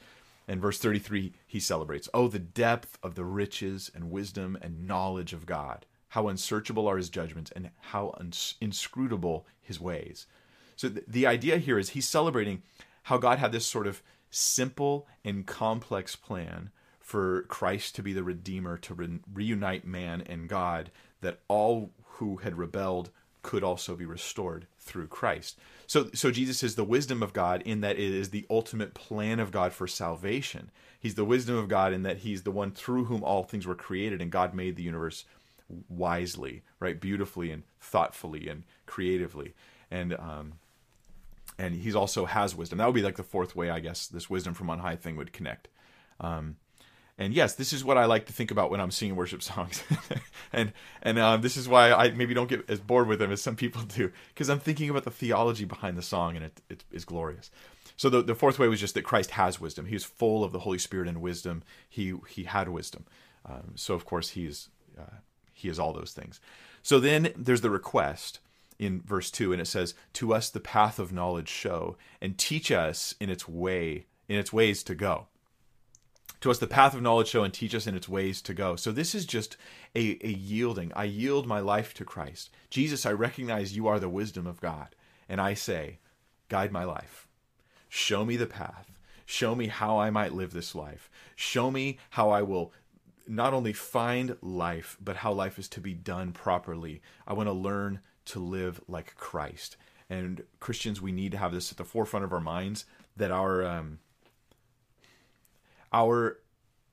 And 0.48 0.60
verse 0.60 0.78
33 0.78 1.32
he 1.46 1.60
celebrates 1.60 2.08
oh 2.12 2.26
the 2.28 2.40
depth 2.40 2.98
of 3.02 3.14
the 3.14 3.24
riches 3.24 3.90
and 3.94 4.10
wisdom 4.10 4.58
and 4.60 4.86
knowledge 4.86 5.32
of 5.32 5.46
god. 5.46 5.86
How 6.08 6.26
unsearchable 6.26 6.88
are 6.88 6.96
his 6.96 7.08
judgments 7.08 7.52
and 7.54 7.70
how 7.78 8.12
inscrutable 8.60 9.46
his 9.62 9.80
ways. 9.80 10.26
So 10.74 10.88
the 10.88 11.26
idea 11.26 11.58
here 11.58 11.78
is 11.78 11.90
he's 11.90 12.08
celebrating 12.08 12.62
how 13.04 13.16
god 13.16 13.38
had 13.38 13.52
this 13.52 13.66
sort 13.66 13.86
of 13.86 14.02
simple 14.28 15.06
and 15.24 15.46
complex 15.46 16.16
plan 16.16 16.70
for 16.98 17.42
Christ 17.48 17.96
to 17.96 18.04
be 18.04 18.12
the 18.12 18.22
Redeemer, 18.22 18.78
to 18.78 18.94
re- 18.94 19.18
reunite 19.34 19.84
man 19.84 20.22
and 20.26 20.48
God, 20.48 20.92
that 21.20 21.40
all 21.48 21.90
who 22.14 22.36
had 22.36 22.58
rebelled 22.58 23.10
could 23.42 23.64
also 23.64 23.96
be 23.96 24.04
restored 24.04 24.66
through 24.78 25.06
Christ. 25.06 25.58
So, 25.86 26.10
so 26.12 26.30
Jesus 26.30 26.62
is 26.62 26.74
the 26.74 26.84
wisdom 26.84 27.22
of 27.22 27.32
God 27.32 27.62
in 27.62 27.80
that 27.80 27.98
it 27.98 28.12
is 28.12 28.30
the 28.30 28.46
ultimate 28.50 28.94
plan 28.94 29.40
of 29.40 29.50
God 29.50 29.72
for 29.72 29.86
salvation. 29.86 30.70
He's 30.98 31.14
the 31.14 31.24
wisdom 31.24 31.56
of 31.56 31.68
God 31.68 31.92
in 31.92 32.02
that 32.02 32.18
He's 32.18 32.42
the 32.42 32.50
one 32.50 32.70
through 32.70 33.06
whom 33.06 33.24
all 33.24 33.42
things 33.42 33.66
were 33.66 33.74
created, 33.74 34.20
and 34.20 34.30
God 34.30 34.54
made 34.54 34.76
the 34.76 34.82
universe 34.82 35.24
wisely, 35.88 36.62
right, 36.78 37.00
beautifully 37.00 37.50
and 37.50 37.62
thoughtfully 37.80 38.48
and 38.48 38.64
creatively, 38.86 39.54
and 39.90 40.12
um, 40.14 40.54
and 41.58 41.74
He's 41.74 41.96
also 41.96 42.26
has 42.26 42.54
wisdom. 42.54 42.78
That 42.78 42.86
would 42.86 42.94
be 42.94 43.02
like 43.02 43.16
the 43.16 43.22
fourth 43.22 43.56
way, 43.56 43.70
I 43.70 43.80
guess, 43.80 44.06
this 44.06 44.28
wisdom 44.28 44.52
from 44.52 44.68
on 44.68 44.80
high 44.80 44.96
thing 44.96 45.16
would 45.16 45.32
connect. 45.32 45.68
Um, 46.20 46.56
and 47.20 47.34
yes, 47.34 47.54
this 47.54 47.74
is 47.74 47.84
what 47.84 47.98
I 47.98 48.06
like 48.06 48.24
to 48.26 48.32
think 48.32 48.50
about 48.50 48.70
when 48.70 48.80
I'm 48.80 48.90
singing 48.90 49.14
worship 49.14 49.42
songs, 49.42 49.84
and 50.54 50.72
and 51.02 51.18
uh, 51.18 51.36
this 51.36 51.58
is 51.58 51.68
why 51.68 51.92
I 51.92 52.10
maybe 52.12 52.32
don't 52.32 52.48
get 52.48 52.68
as 52.70 52.80
bored 52.80 53.08
with 53.08 53.18
them 53.18 53.30
as 53.30 53.42
some 53.42 53.56
people 53.56 53.82
do, 53.82 54.10
because 54.28 54.48
I'm 54.48 54.58
thinking 54.58 54.88
about 54.88 55.04
the 55.04 55.10
theology 55.10 55.66
behind 55.66 55.98
the 55.98 56.02
song, 56.02 56.34
and 56.34 56.46
it, 56.46 56.62
it 56.70 56.84
is 56.90 57.04
glorious. 57.04 57.50
So 57.98 58.08
the, 58.08 58.22
the 58.22 58.34
fourth 58.34 58.58
way 58.58 58.68
was 58.68 58.80
just 58.80 58.94
that 58.94 59.02
Christ 59.02 59.32
has 59.32 59.60
wisdom. 59.60 59.84
He 59.84 59.94
is 59.94 60.02
full 60.02 60.42
of 60.42 60.52
the 60.52 60.60
Holy 60.60 60.78
Spirit 60.78 61.08
and 61.08 61.20
wisdom. 61.20 61.62
He 61.86 62.14
he 62.26 62.44
had 62.44 62.70
wisdom. 62.70 63.04
Um, 63.44 63.72
so 63.74 63.92
of 63.92 64.06
course 64.06 64.30
he's 64.30 64.70
uh, 64.98 65.18
he 65.52 65.68
is 65.68 65.78
all 65.78 65.92
those 65.92 66.14
things. 66.14 66.40
So 66.82 66.98
then 66.98 67.34
there's 67.36 67.60
the 67.60 67.68
request 67.68 68.40
in 68.78 69.02
verse 69.02 69.30
two, 69.30 69.52
and 69.52 69.60
it 69.60 69.66
says, 69.66 69.92
"To 70.14 70.32
us 70.32 70.48
the 70.48 70.58
path 70.58 70.98
of 70.98 71.12
knowledge 71.12 71.50
show, 71.50 71.98
and 72.18 72.38
teach 72.38 72.72
us 72.72 73.14
in 73.20 73.28
its 73.28 73.46
way 73.46 74.06
in 74.26 74.38
its 74.38 74.54
ways 74.54 74.82
to 74.84 74.94
go." 74.94 75.26
To 76.40 76.50
us 76.50 76.58
the 76.58 76.66
path 76.66 76.94
of 76.94 77.02
knowledge 77.02 77.28
show 77.28 77.44
and 77.44 77.52
teach 77.52 77.74
us 77.74 77.86
in 77.86 77.94
its 77.94 78.08
ways 78.08 78.40
to 78.42 78.54
go. 78.54 78.76
So 78.76 78.92
this 78.92 79.14
is 79.14 79.26
just 79.26 79.56
a, 79.94 80.18
a 80.22 80.30
yielding. 80.30 80.92
I 80.94 81.04
yield 81.04 81.46
my 81.46 81.60
life 81.60 81.94
to 81.94 82.04
Christ. 82.04 82.50
Jesus, 82.70 83.04
I 83.04 83.12
recognize 83.12 83.76
you 83.76 83.86
are 83.86 84.00
the 84.00 84.08
wisdom 84.08 84.46
of 84.46 84.60
God. 84.60 84.94
And 85.28 85.40
I 85.40 85.54
say, 85.54 85.98
guide 86.48 86.72
my 86.72 86.84
life. 86.84 87.28
Show 87.88 88.24
me 88.24 88.36
the 88.36 88.46
path. 88.46 88.98
Show 89.26 89.54
me 89.54 89.68
how 89.68 89.98
I 89.98 90.10
might 90.10 90.32
live 90.32 90.52
this 90.52 90.74
life. 90.74 91.10
Show 91.36 91.70
me 91.70 91.98
how 92.10 92.30
I 92.30 92.42
will 92.42 92.72
not 93.28 93.54
only 93.54 93.72
find 93.72 94.36
life, 94.42 94.96
but 95.00 95.16
how 95.16 95.32
life 95.32 95.58
is 95.58 95.68
to 95.68 95.80
be 95.80 95.94
done 95.94 96.32
properly. 96.32 97.00
I 97.26 97.34
want 97.34 97.48
to 97.48 97.52
learn 97.52 98.00
to 98.26 98.40
live 98.40 98.80
like 98.88 99.14
Christ. 99.14 99.76
And 100.08 100.42
Christians, 100.58 101.00
we 101.00 101.12
need 101.12 101.30
to 101.32 101.38
have 101.38 101.52
this 101.52 101.70
at 101.70 101.78
the 101.78 101.84
forefront 101.84 102.24
of 102.24 102.32
our 102.32 102.40
minds 102.40 102.86
that 103.16 103.30
our 103.30 103.64
um, 103.64 104.00
our 105.92 106.38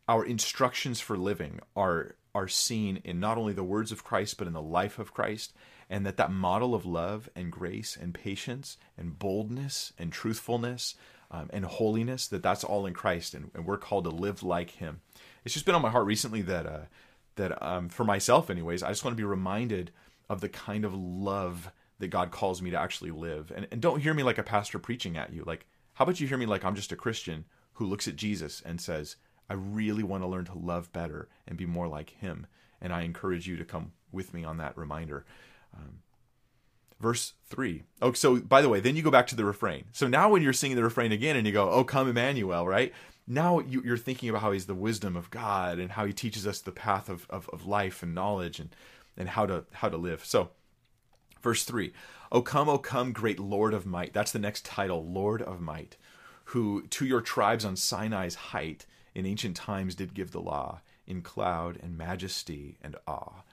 our 0.08 0.24
instructions 0.26 1.00
for 1.00 1.18
living 1.18 1.60
are 1.76 2.16
are 2.34 2.48
seen 2.48 3.02
in 3.04 3.20
not 3.20 3.38
only 3.38 3.54
the 3.54 3.64
words 3.64 3.92
of 3.92 4.04
Christ 4.04 4.38
but 4.38 4.48
in 4.48 4.54
the 4.54 4.62
life 4.62 5.00
of 5.00 5.14
Christ 5.14 5.54
and 5.90 6.06
that 6.06 6.18
that 6.18 6.32
model 6.32 6.76
of 6.76 6.86
love 6.86 7.30
and 7.36 7.52
grace 7.52 7.98
and 8.00 8.14
patience 8.14 8.78
and 8.98 9.18
boldness 9.18 9.94
and 9.98 10.12
truthfulness 10.12 10.96
um, 11.32 11.50
and 11.52 11.66
holiness 11.66 12.28
that 12.28 12.44
that's 12.44 12.64
all 12.64 12.86
in 12.86 12.94
Christ 12.94 13.34
and, 13.34 13.52
and, 13.54 13.66
we're 13.66 13.78
called 13.78 14.06
to 14.06 14.10
live 14.10 14.44
like 14.44 14.72
him. 14.72 15.02
It's 15.44 15.54
just 15.54 15.66
been 15.66 15.76
on 15.76 15.82
my 15.82 15.90
heart 15.90 16.06
recently 16.06 16.42
that 16.44 16.66
uh, 16.66 16.86
that 17.36 17.62
um, 17.62 17.90
for 17.90 18.04
myself 18.04 18.50
anyways 18.50 18.84
I 18.84 18.90
just 18.90 19.04
want 19.04 19.16
to 19.16 19.22
be 19.22 19.28
reminded 19.28 19.92
of 20.30 20.42
the 20.42 20.50
kind 20.50 20.86
of 20.86 20.94
love 20.94 21.72
that 22.00 22.10
God 22.10 22.32
calls 22.32 22.62
me 22.62 22.70
to 22.70 22.80
actually 22.80 23.12
live. 23.12 23.52
And, 23.56 23.68
and 23.72 23.82
don't 23.82 24.02
hear 24.02 24.14
me 24.14 24.24
like 24.24 24.38
a 24.38 24.44
pastor 24.44 24.78
preaching 24.78 25.18
at 25.18 25.34
you. 25.34 25.44
Like 25.46 25.66
how 25.94 26.04
about 26.04 26.20
you 26.20 26.28
hear 26.28 26.38
me 26.38 26.46
like 26.46 26.64
I'm 26.64 26.76
just 26.76 26.92
a 26.92 26.96
Christian 26.96 27.46
who 27.78 27.86
looks 27.86 28.08
at 28.08 28.16
Jesus 28.16 28.62
and 28.66 28.82
says, 28.82 29.16
I 29.50 29.54
really 29.54 30.04
want 30.04 30.24
to 30.24 30.28
learn 30.28 30.46
to 30.46 30.58
love 30.58 30.92
better 30.92 31.30
and 31.48 31.58
be 31.58 31.66
more 31.66 31.88
like 31.88 32.10
him. 32.10 32.48
And 32.82 32.92
I 32.92 33.04
encourage 33.04 33.48
you 33.48 33.56
to 33.58 33.66
come 33.66 33.92
with 34.12 34.34
me 34.34 34.44
on 34.44 34.58
that 34.58 34.78
reminder. 34.78 35.26
Um, 35.76 36.00
verse 37.00 37.34
3. 37.46 37.84
Oh, 38.02 38.14
so 38.14 38.38
by 38.38 38.62
the 38.62 38.70
way, 38.70 38.80
then 38.80 38.96
you 38.96 39.04
go 39.04 39.12
back 39.12 39.28
to 39.28 39.36
the 39.36 39.46
refrain. 39.46 39.86
So 39.92 40.08
now 40.08 40.30
when 40.30 40.42
you're 40.42 40.54
singing 40.54 40.76
the 40.76 40.84
refrain 40.84 41.12
again 41.12 41.36
and 41.36 41.46
you 41.46 41.54
go, 41.54 41.70
Oh, 41.70 41.84
come 41.84 42.10
Emmanuel, 42.10 42.68
right? 42.68 42.94
Now 43.28 43.60
you, 43.60 43.94
are 43.94 43.98
thinking 43.98 44.30
about 44.30 44.42
how 44.42 44.54
he's 44.54 44.66
the 44.66 44.74
wisdom 44.74 45.16
of 45.16 45.30
God 45.30 45.78
and 45.78 45.92
how 45.92 46.06
he 46.06 46.14
teaches 46.14 46.48
us 46.48 46.60
the 46.60 46.72
path 46.72 47.10
of, 47.10 47.28
of, 47.30 47.48
of 47.50 47.68
life 47.68 48.02
and 48.02 48.16
knowledge 48.16 48.60
and, 48.60 48.76
and 49.16 49.30
how 49.30 49.46
to 49.46 49.66
how 49.74 49.90
to 49.90 49.98
live. 49.98 50.26
So 50.26 50.50
verse 51.42 51.64
3. 51.64 51.94
Oh 52.32 52.42
come, 52.42 52.70
oh 52.70 52.80
come, 52.80 53.12
great 53.12 53.40
Lord 53.40 53.76
of 53.76 53.86
might. 53.86 54.14
That's 54.14 54.32
the 54.32 54.40
next 54.40 54.66
title, 54.66 55.06
Lord 55.06 55.44
of 55.44 55.62
might 55.62 55.96
who 56.52 56.84
to 56.88 57.06
your 57.06 57.22
tribes 57.22 57.66
on 57.66 57.76
Sinai's 57.76 58.36
height 58.36 58.86
in 59.14 59.26
ancient 59.26 59.56
times 59.58 59.96
did 59.96 60.14
give 60.14 60.32
the 60.32 60.40
law 60.40 60.80
in 61.06 61.22
cloud 61.22 61.78
and 61.82 61.98
majesty 61.98 62.78
and 62.82 62.96
awe. 63.06 63.44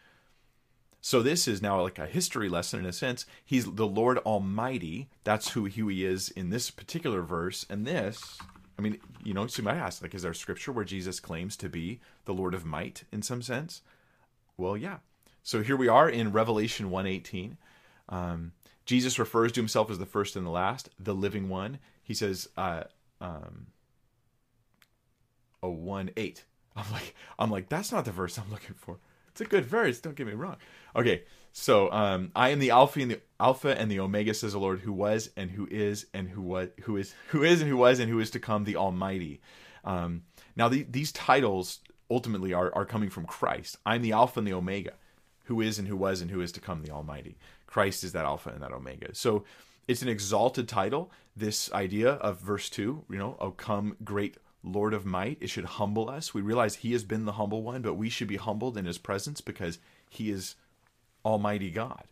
So 1.01 1.21
this 1.21 1.49
is 1.49 1.61
now 1.61 1.83
like 1.83 1.99
a 1.99 2.07
history 2.07 2.49
lesson 2.49 2.81
in 2.81 2.87
a 2.87 2.93
sense. 2.93 3.27
He's 3.45 3.65
the 3.65 3.87
Lord 3.87 4.19
Almighty. 4.19 5.09
That's 5.25 5.51
who, 5.51 5.67
who 5.67 5.89
he 5.89 6.05
is 6.05 6.29
in 6.31 6.51
this 6.51 6.71
particular 6.71 7.23
verse. 7.23 7.67
And 7.69 7.87
this, 7.87 8.39
I 8.79 8.83
mean, 8.83 8.99
you 9.23 9.35
know, 9.35 9.47
so 9.49 9.61
you 9.61 9.65
might 9.65 9.77
ask, 9.77 10.01
like, 10.01 10.15
is 10.15 10.23
there 10.23 10.33
scripture 10.33 10.73
where 10.73 10.85
Jesus 10.85 11.21
claims 11.21 11.57
to 11.59 11.69
be 11.69 12.01
the 12.25 12.33
Lord 12.33 12.55
of 12.55 12.65
might 12.65 13.05
in 13.13 13.23
some 13.23 13.43
sense? 13.43 13.83
Well, 14.57 14.77
yeah. 14.77 14.99
So 15.43 15.63
here 15.63 15.77
we 15.77 15.89
are 15.89 16.09
in 16.09 16.33
Revelation 16.33 16.91
118. 16.91 17.59
Um, 18.09 18.53
Jesus 18.87 19.19
refers 19.19 19.53
to 19.53 19.61
himself 19.61 19.91
as 19.91 19.99
the 19.99 20.07
first 20.07 20.37
and 20.37 20.47
the 20.47 20.51
last, 20.51 20.91
the 20.99 21.15
living 21.15 21.49
one 21.49 21.79
he 22.05 22.15
says, 22.15 22.49
uh, 22.57 22.85
um, 23.21 23.67
a 25.63 25.69
one 25.69 26.11
eight. 26.17 26.45
I'm 26.77 26.91
like, 26.93 27.15
I'm 27.39 27.51
like, 27.51 27.69
that's 27.69 27.91
not 27.91 28.05
the 28.05 28.13
verse 28.13 28.39
I'm 28.39 28.51
looking 28.51 28.75
for. 28.75 28.99
It's 29.31 29.41
a 29.41 29.45
good 29.45 29.65
verse. 29.65 30.01
Don't 30.01 30.15
get 30.15 30.27
me 30.27 30.35
wrong. 30.35 30.57
Okay, 30.95 31.23
so 31.53 31.91
um, 31.91 32.31
I 32.37 32.51
am 32.51 32.61
the 32.61 32.71
Alpha 32.71 33.01
and 33.01 33.11
the 33.11 33.21
Alpha 33.41 33.77
and 33.77 33.91
the 33.91 34.01
Omega, 34.01 34.35
says 34.35 34.53
the 34.53 34.59
Lord, 34.59 34.81
who 34.81 34.93
was 34.93 35.31
and 35.37 35.51
who 35.51 35.67
is 35.71 36.07
and 36.15 36.29
who 36.29 36.43
was 36.43 36.69
who 36.83 36.97
is 36.97 37.15
who 37.31 37.43
is 37.43 37.61
and 37.61 37.71
who 37.71 37.77
was 37.77 37.99
and 37.99 38.11
who 38.11 38.21
is 38.21 38.31
to 38.31 38.39
come, 38.39 38.65
the 38.65 38.77
Almighty. 38.77 39.41
Um, 39.85 40.23
now 40.57 40.69
the, 40.69 40.85
these 40.89 41.11
titles 41.13 41.81
ultimately 42.11 42.53
are 42.53 42.73
are 42.75 42.85
coming 42.85 43.11
from 43.11 43.25
Christ. 43.25 43.77
I'm 43.85 44.03
the 44.03 44.13
Alpha 44.13 44.39
and 44.39 44.47
the 44.47 44.53
Omega, 44.53 44.93
who 45.45 45.61
is 45.61 45.79
and 45.79 45.89
who 45.89 45.97
was 45.97 46.21
and 46.21 46.31
who 46.31 46.41
is 46.41 46.53
to 46.53 46.61
come, 46.61 46.83
the 46.83 46.93
Almighty. 46.93 47.37
Christ 47.67 48.05
is 48.05 48.13
that 48.13 48.25
Alpha 48.25 48.51
and 48.51 48.63
that 48.63 48.73
Omega. 48.73 49.15
So 49.15 49.45
it's 49.87 50.03
an 50.03 50.09
exalted 50.09 50.69
title. 50.69 51.11
This 51.37 51.73
idea 51.73 52.13
of 52.13 52.41
verse 52.41 52.71
two, 52.71 53.05
you 53.11 53.19
know, 53.19 53.37
oh 53.41 53.51
come 53.51 53.97
great 54.05 54.37
Lord 54.63 54.95
of 54.95 55.05
might, 55.05 55.39
it 55.41 55.51
should 55.51 55.65
humble 55.65 56.09
us. 56.09 56.33
We 56.33 56.41
realize 56.41 56.77
He 56.77 56.93
has 56.93 57.05
been 57.05 57.27
the 57.27 57.33
humble 57.33 57.63
one, 57.63 57.83
but 57.83 57.95
we 57.95 58.09
should 58.09 58.29
be 58.29 58.37
humbled 58.37 58.79
in 58.79 58.87
His 58.87 58.99
presence 58.99 59.41
because 59.41 59.79
He 60.09 60.31
is 60.31 60.55
Almighty 61.25 61.71
God. 61.71 62.05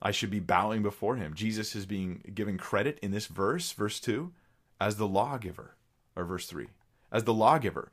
I 0.00 0.10
should 0.10 0.30
be 0.30 0.40
bowing 0.40 0.82
before 0.82 1.16
Him. 1.16 1.34
Jesus 1.34 1.74
is 1.74 1.86
being 1.86 2.22
given 2.34 2.58
credit 2.58 2.98
in 3.00 3.10
this 3.10 3.26
verse, 3.26 3.72
verse 3.72 4.00
two, 4.00 4.32
as 4.80 4.96
the 4.96 5.08
lawgiver, 5.08 5.76
or 6.14 6.24
verse 6.24 6.46
three, 6.46 6.68
as 7.10 7.24
the 7.24 7.34
lawgiver. 7.34 7.90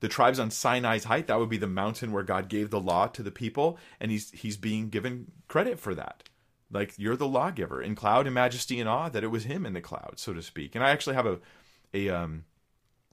The 0.00 0.08
tribes 0.08 0.38
on 0.38 0.50
Sinai's 0.50 1.04
height, 1.04 1.26
that 1.28 1.38
would 1.38 1.48
be 1.48 1.56
the 1.56 1.66
mountain 1.66 2.12
where 2.12 2.22
God 2.22 2.48
gave 2.48 2.70
the 2.70 2.80
law 2.80 3.06
to 3.08 3.22
the 3.22 3.30
people, 3.30 3.78
and 4.00 4.10
he's 4.10 4.30
he's 4.30 4.56
being 4.56 4.88
given 4.88 5.32
credit 5.48 5.78
for 5.78 5.94
that 5.94 6.24
like 6.70 6.94
you're 6.96 7.16
the 7.16 7.28
lawgiver 7.28 7.80
in 7.80 7.94
cloud 7.94 8.26
and 8.26 8.34
majesty 8.34 8.80
and 8.80 8.88
awe 8.88 9.08
that 9.08 9.24
it 9.24 9.28
was 9.28 9.44
him 9.44 9.64
in 9.66 9.72
the 9.72 9.80
cloud 9.80 10.14
so 10.16 10.32
to 10.32 10.42
speak. 10.42 10.74
And 10.74 10.84
i 10.84 10.90
actually 10.90 11.16
have 11.16 11.26
a 11.26 11.38
a 11.92 12.08
um, 12.08 12.44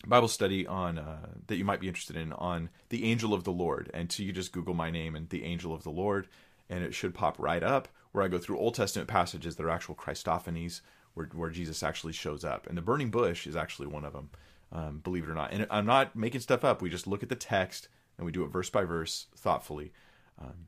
bible 0.08 0.28
study 0.28 0.66
on 0.66 0.98
uh, 0.98 1.28
that 1.48 1.58
you 1.58 1.66
might 1.66 1.80
be 1.80 1.88
interested 1.88 2.16
in 2.16 2.34
on 2.34 2.70
the 2.90 3.06
angel 3.06 3.34
of 3.34 3.44
the 3.44 3.52
lord. 3.52 3.90
And 3.94 4.12
so 4.12 4.24
you 4.24 4.32
just 4.32 4.52
google 4.52 4.74
my 4.74 4.90
name 4.90 5.16
and 5.16 5.30
the 5.30 5.44
angel 5.44 5.74
of 5.74 5.84
the 5.84 5.92
lord 5.92 6.28
and 6.70 6.84
it 6.84 6.94
should 6.94 7.14
pop 7.14 7.38
right 7.38 7.64
up 7.64 7.88
where 8.12 8.24
i 8.24 8.28
go 8.28 8.38
through 8.38 8.58
old 8.58 8.76
testament 8.76 9.08
passages 9.08 9.56
that 9.56 9.66
are 9.66 9.70
actual 9.70 9.96
christophanies 9.96 10.82
where, 11.14 11.28
where 11.34 11.50
jesus 11.50 11.84
actually 11.84 12.14
shows 12.14 12.44
up. 12.44 12.68
And 12.68 12.78
the 12.78 12.82
burning 12.82 13.12
bush 13.12 13.46
is 13.46 13.56
actually 13.56 13.88
one 13.88 14.06
of 14.06 14.14
them 14.14 14.30
um, 14.72 15.00
believe 15.00 15.26
it 15.26 15.30
or 15.30 15.36
not. 15.36 15.52
And 15.52 15.68
i'm 15.70 15.86
not 15.86 16.16
making 16.16 16.42
stuff 16.42 16.64
up. 16.64 16.82
We 16.82 16.90
just 16.90 17.08
look 17.08 17.24
at 17.24 17.30
the 17.30 17.36
text 17.36 17.90
and 18.18 18.26
we 18.26 18.32
do 18.32 18.44
it 18.44 18.52
verse 18.52 18.70
by 18.70 18.84
verse 18.84 19.28
thoughtfully. 19.36 19.92
Um, 20.40 20.68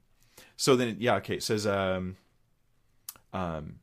so 0.58 0.76
then 0.76 0.98
yeah 1.00 1.16
okay 1.16 1.36
it 1.36 1.44
says 1.44 1.66
um, 1.66 2.18
um, 3.34 3.80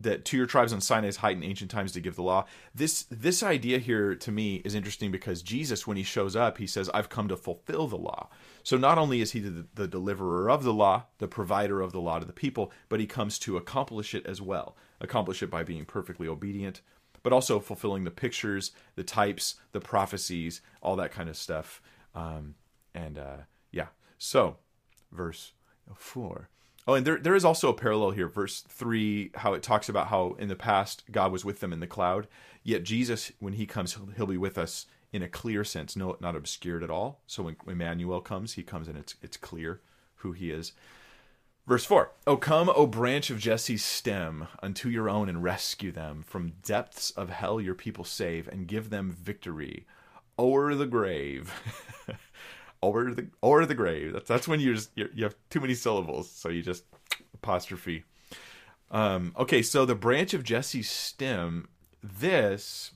that 0.00 0.24
to 0.24 0.36
your 0.36 0.46
tribes 0.46 0.72
on 0.72 0.80
Sinai's 0.80 1.16
height 1.16 1.36
in 1.36 1.42
ancient 1.42 1.70
times 1.70 1.92
to 1.92 2.00
give 2.00 2.14
the 2.14 2.22
law. 2.22 2.46
This 2.74 3.04
this 3.10 3.42
idea 3.42 3.78
here 3.78 4.14
to 4.14 4.30
me 4.30 4.56
is 4.64 4.74
interesting 4.74 5.10
because 5.10 5.42
Jesus, 5.42 5.86
when 5.86 5.96
he 5.96 6.02
shows 6.02 6.36
up, 6.36 6.58
he 6.58 6.66
says, 6.66 6.88
"I've 6.94 7.08
come 7.08 7.28
to 7.28 7.36
fulfill 7.36 7.88
the 7.88 7.96
law." 7.96 8.28
So 8.62 8.76
not 8.76 8.98
only 8.98 9.20
is 9.20 9.32
he 9.32 9.40
the, 9.40 9.66
the 9.74 9.88
deliverer 9.88 10.50
of 10.50 10.62
the 10.62 10.72
law, 10.72 11.06
the 11.18 11.28
provider 11.28 11.80
of 11.80 11.92
the 11.92 12.00
law 12.00 12.18
to 12.18 12.26
the 12.26 12.32
people, 12.32 12.72
but 12.88 13.00
he 13.00 13.06
comes 13.06 13.38
to 13.40 13.56
accomplish 13.56 14.14
it 14.14 14.26
as 14.26 14.40
well. 14.40 14.76
Accomplish 15.00 15.42
it 15.42 15.50
by 15.50 15.62
being 15.62 15.84
perfectly 15.84 16.28
obedient, 16.28 16.80
but 17.22 17.32
also 17.32 17.58
fulfilling 17.60 18.04
the 18.04 18.10
pictures, 18.10 18.72
the 18.94 19.04
types, 19.04 19.56
the 19.72 19.80
prophecies, 19.80 20.60
all 20.80 20.96
that 20.96 21.12
kind 21.12 21.28
of 21.28 21.36
stuff. 21.36 21.82
Um, 22.14 22.54
and 22.94 23.18
uh, 23.18 23.36
yeah, 23.72 23.88
so 24.16 24.58
verse 25.10 25.52
four. 25.94 26.50
Oh, 26.88 26.94
and 26.94 27.06
there 27.06 27.18
there 27.18 27.34
is 27.34 27.44
also 27.44 27.68
a 27.68 27.74
parallel 27.74 28.12
here, 28.12 28.28
verse 28.28 28.62
three, 28.62 29.30
how 29.34 29.52
it 29.52 29.62
talks 29.62 29.90
about 29.90 30.06
how 30.06 30.34
in 30.38 30.48
the 30.48 30.56
past 30.56 31.04
God 31.12 31.30
was 31.30 31.44
with 31.44 31.60
them 31.60 31.74
in 31.74 31.80
the 31.80 31.86
cloud, 31.86 32.26
yet 32.62 32.82
Jesus, 32.82 33.30
when 33.40 33.52
He 33.52 33.66
comes, 33.66 33.92
he'll, 33.92 34.06
he'll 34.06 34.26
be 34.26 34.38
with 34.38 34.56
us 34.56 34.86
in 35.12 35.22
a 35.22 35.28
clear 35.28 35.64
sense, 35.64 35.96
no, 35.96 36.16
not 36.18 36.34
obscured 36.34 36.82
at 36.82 36.90
all. 36.90 37.20
So 37.26 37.42
when 37.42 37.56
Emmanuel 37.66 38.22
comes, 38.22 38.54
He 38.54 38.62
comes 38.62 38.88
and 38.88 38.96
it's 38.96 39.16
it's 39.20 39.36
clear 39.36 39.82
who 40.16 40.32
He 40.32 40.50
is. 40.50 40.72
Verse 41.66 41.84
4 41.84 42.10
O 42.26 42.38
come, 42.38 42.70
O 42.74 42.86
branch 42.86 43.28
of 43.28 43.38
Jesse's 43.38 43.84
stem, 43.84 44.48
unto 44.62 44.88
your 44.88 45.10
own 45.10 45.28
and 45.28 45.44
rescue 45.44 45.92
them. 45.92 46.24
From 46.26 46.54
depths 46.64 47.10
of 47.10 47.28
hell 47.28 47.60
your 47.60 47.74
people 47.74 48.04
save, 48.04 48.48
and 48.48 48.66
give 48.66 48.88
them 48.88 49.12
victory 49.12 49.84
o'er 50.38 50.74
the 50.74 50.86
grave. 50.86 51.52
over 52.82 53.12
the 53.14 53.28
over 53.42 53.66
the 53.66 53.74
grave. 53.74 54.12
That's 54.12 54.28
that's 54.28 54.48
when 54.48 54.60
you 54.60 54.74
just 54.74 54.90
you 54.94 55.24
have 55.24 55.34
too 55.50 55.60
many 55.60 55.74
syllables, 55.74 56.30
so 56.30 56.48
you 56.48 56.62
just 56.62 56.84
apostrophe. 57.34 58.04
Um, 58.90 59.34
okay, 59.38 59.62
so 59.62 59.84
the 59.84 59.94
branch 59.94 60.34
of 60.34 60.44
Jesse's 60.44 60.88
stem. 60.88 61.68
This 62.00 62.92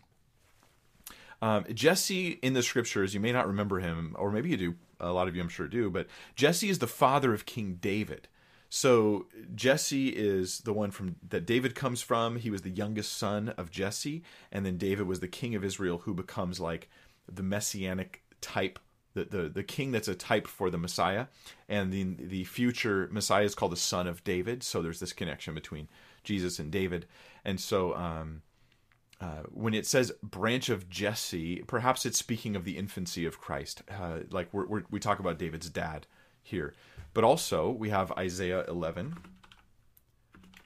um, 1.42 1.64
Jesse 1.75 2.38
in 2.40 2.53
the 2.53 2.62
scriptures, 2.62 3.14
you 3.14 3.21
may 3.21 3.33
not 3.33 3.49
remember 3.49 3.81
him, 3.81 4.14
or 4.16 4.31
maybe 4.31 4.51
you 4.51 4.57
do. 4.57 4.75
A 5.01 5.12
lot 5.12 5.27
of 5.27 5.35
you, 5.35 5.42
I'm 5.42 5.49
sure, 5.49 5.66
do. 5.66 5.90
But 5.90 6.07
Jesse 6.37 6.71
is 6.71 6.79
the 6.79 6.87
father 6.87 7.35
of 7.35 7.45
King 7.45 7.79
David. 7.81 8.29
So 8.68 9.27
Jesse 9.55 10.09
is 10.11 10.61
the 10.61 10.73
one 10.73 10.92
from 10.92 11.16
that 11.29 11.45
David 11.45 11.75
comes 11.75 12.01
from. 12.01 12.37
He 12.37 12.49
was 12.49 12.62
the 12.62 12.71
youngest 12.71 13.18
son 13.18 13.49
of 13.59 13.73
Jesse, 13.73 14.23
and 14.53 14.64
then 14.64 14.79
David 14.79 15.09
was 15.09 15.18
the 15.18 15.29
king 15.29 15.57
of 15.57 15.64
Israel, 15.64 15.99
who 15.99 16.14
becomes 16.14 16.61
like 16.61 16.88
the 17.31 17.42
messianic 17.42 18.23
type 18.40 18.79
the, 19.14 19.25
the, 19.25 19.48
the 19.48 19.62
king 19.62 19.92
that's 19.92 20.09
a 20.09 20.14
type 20.14 20.46
for 20.46 20.70
the 20.70 20.79
Messiah, 20.79 21.27
and 21.68 21.92
the 21.92 22.05
the 22.18 22.44
future 22.44 23.09
Messiah 23.11 23.44
is 23.44 23.55
called 23.55 23.72
the 23.72 23.77
Son 23.77 24.07
of 24.07 24.25
David. 24.25 24.62
So 24.62 24.83
there's 24.83 25.01
this 25.01 25.12
connection 25.12 25.55
between 25.55 25.88
Jesus 26.25 26.59
and 26.59 26.70
David, 26.70 27.07
and 27.44 27.61
so 27.61 27.94
um, 27.94 28.42
uh, 29.20 29.44
when 29.53 29.72
it 29.72 29.87
says 29.87 30.12
branch 30.22 30.68
of 30.68 30.90
Jesse, 30.90 31.62
perhaps 31.68 32.05
it's 32.05 32.18
speaking 32.18 32.57
of 32.57 32.64
the 32.64 32.77
infancy 32.77 33.25
of 33.25 33.40
Christ. 33.40 33.83
Uh, 33.88 34.20
like 34.31 34.48
we're, 34.53 34.66
we're, 34.66 34.83
we 34.90 34.98
talk 34.98 35.20
about 35.20 35.38
David's 35.38 35.70
dad 35.70 36.09
here, 36.42 36.75
but 37.14 37.22
also 37.22 37.70
we 37.70 37.90
have 37.90 38.11
Isaiah 38.12 38.64
11 38.66 39.16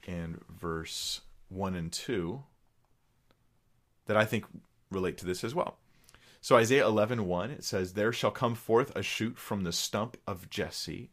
and 0.07 0.39
verse 0.49 1.21
one 1.49 1.75
and 1.75 1.91
two 1.91 2.43
that 4.07 4.17
I 4.17 4.25
think 4.25 4.45
relate 4.89 5.17
to 5.19 5.25
this 5.25 5.43
as 5.43 5.53
well. 5.53 5.77
So 6.47 6.55
Isaiah 6.55 6.85
11:1 6.85 7.25
1, 7.25 7.51
it 7.51 7.65
says 7.65 7.91
there 7.91 8.13
shall 8.13 8.31
come 8.31 8.55
forth 8.55 8.95
a 8.95 9.03
shoot 9.03 9.37
from 9.37 9.65
the 9.65 9.73
stump 9.73 10.15
of 10.25 10.49
Jesse 10.49 11.11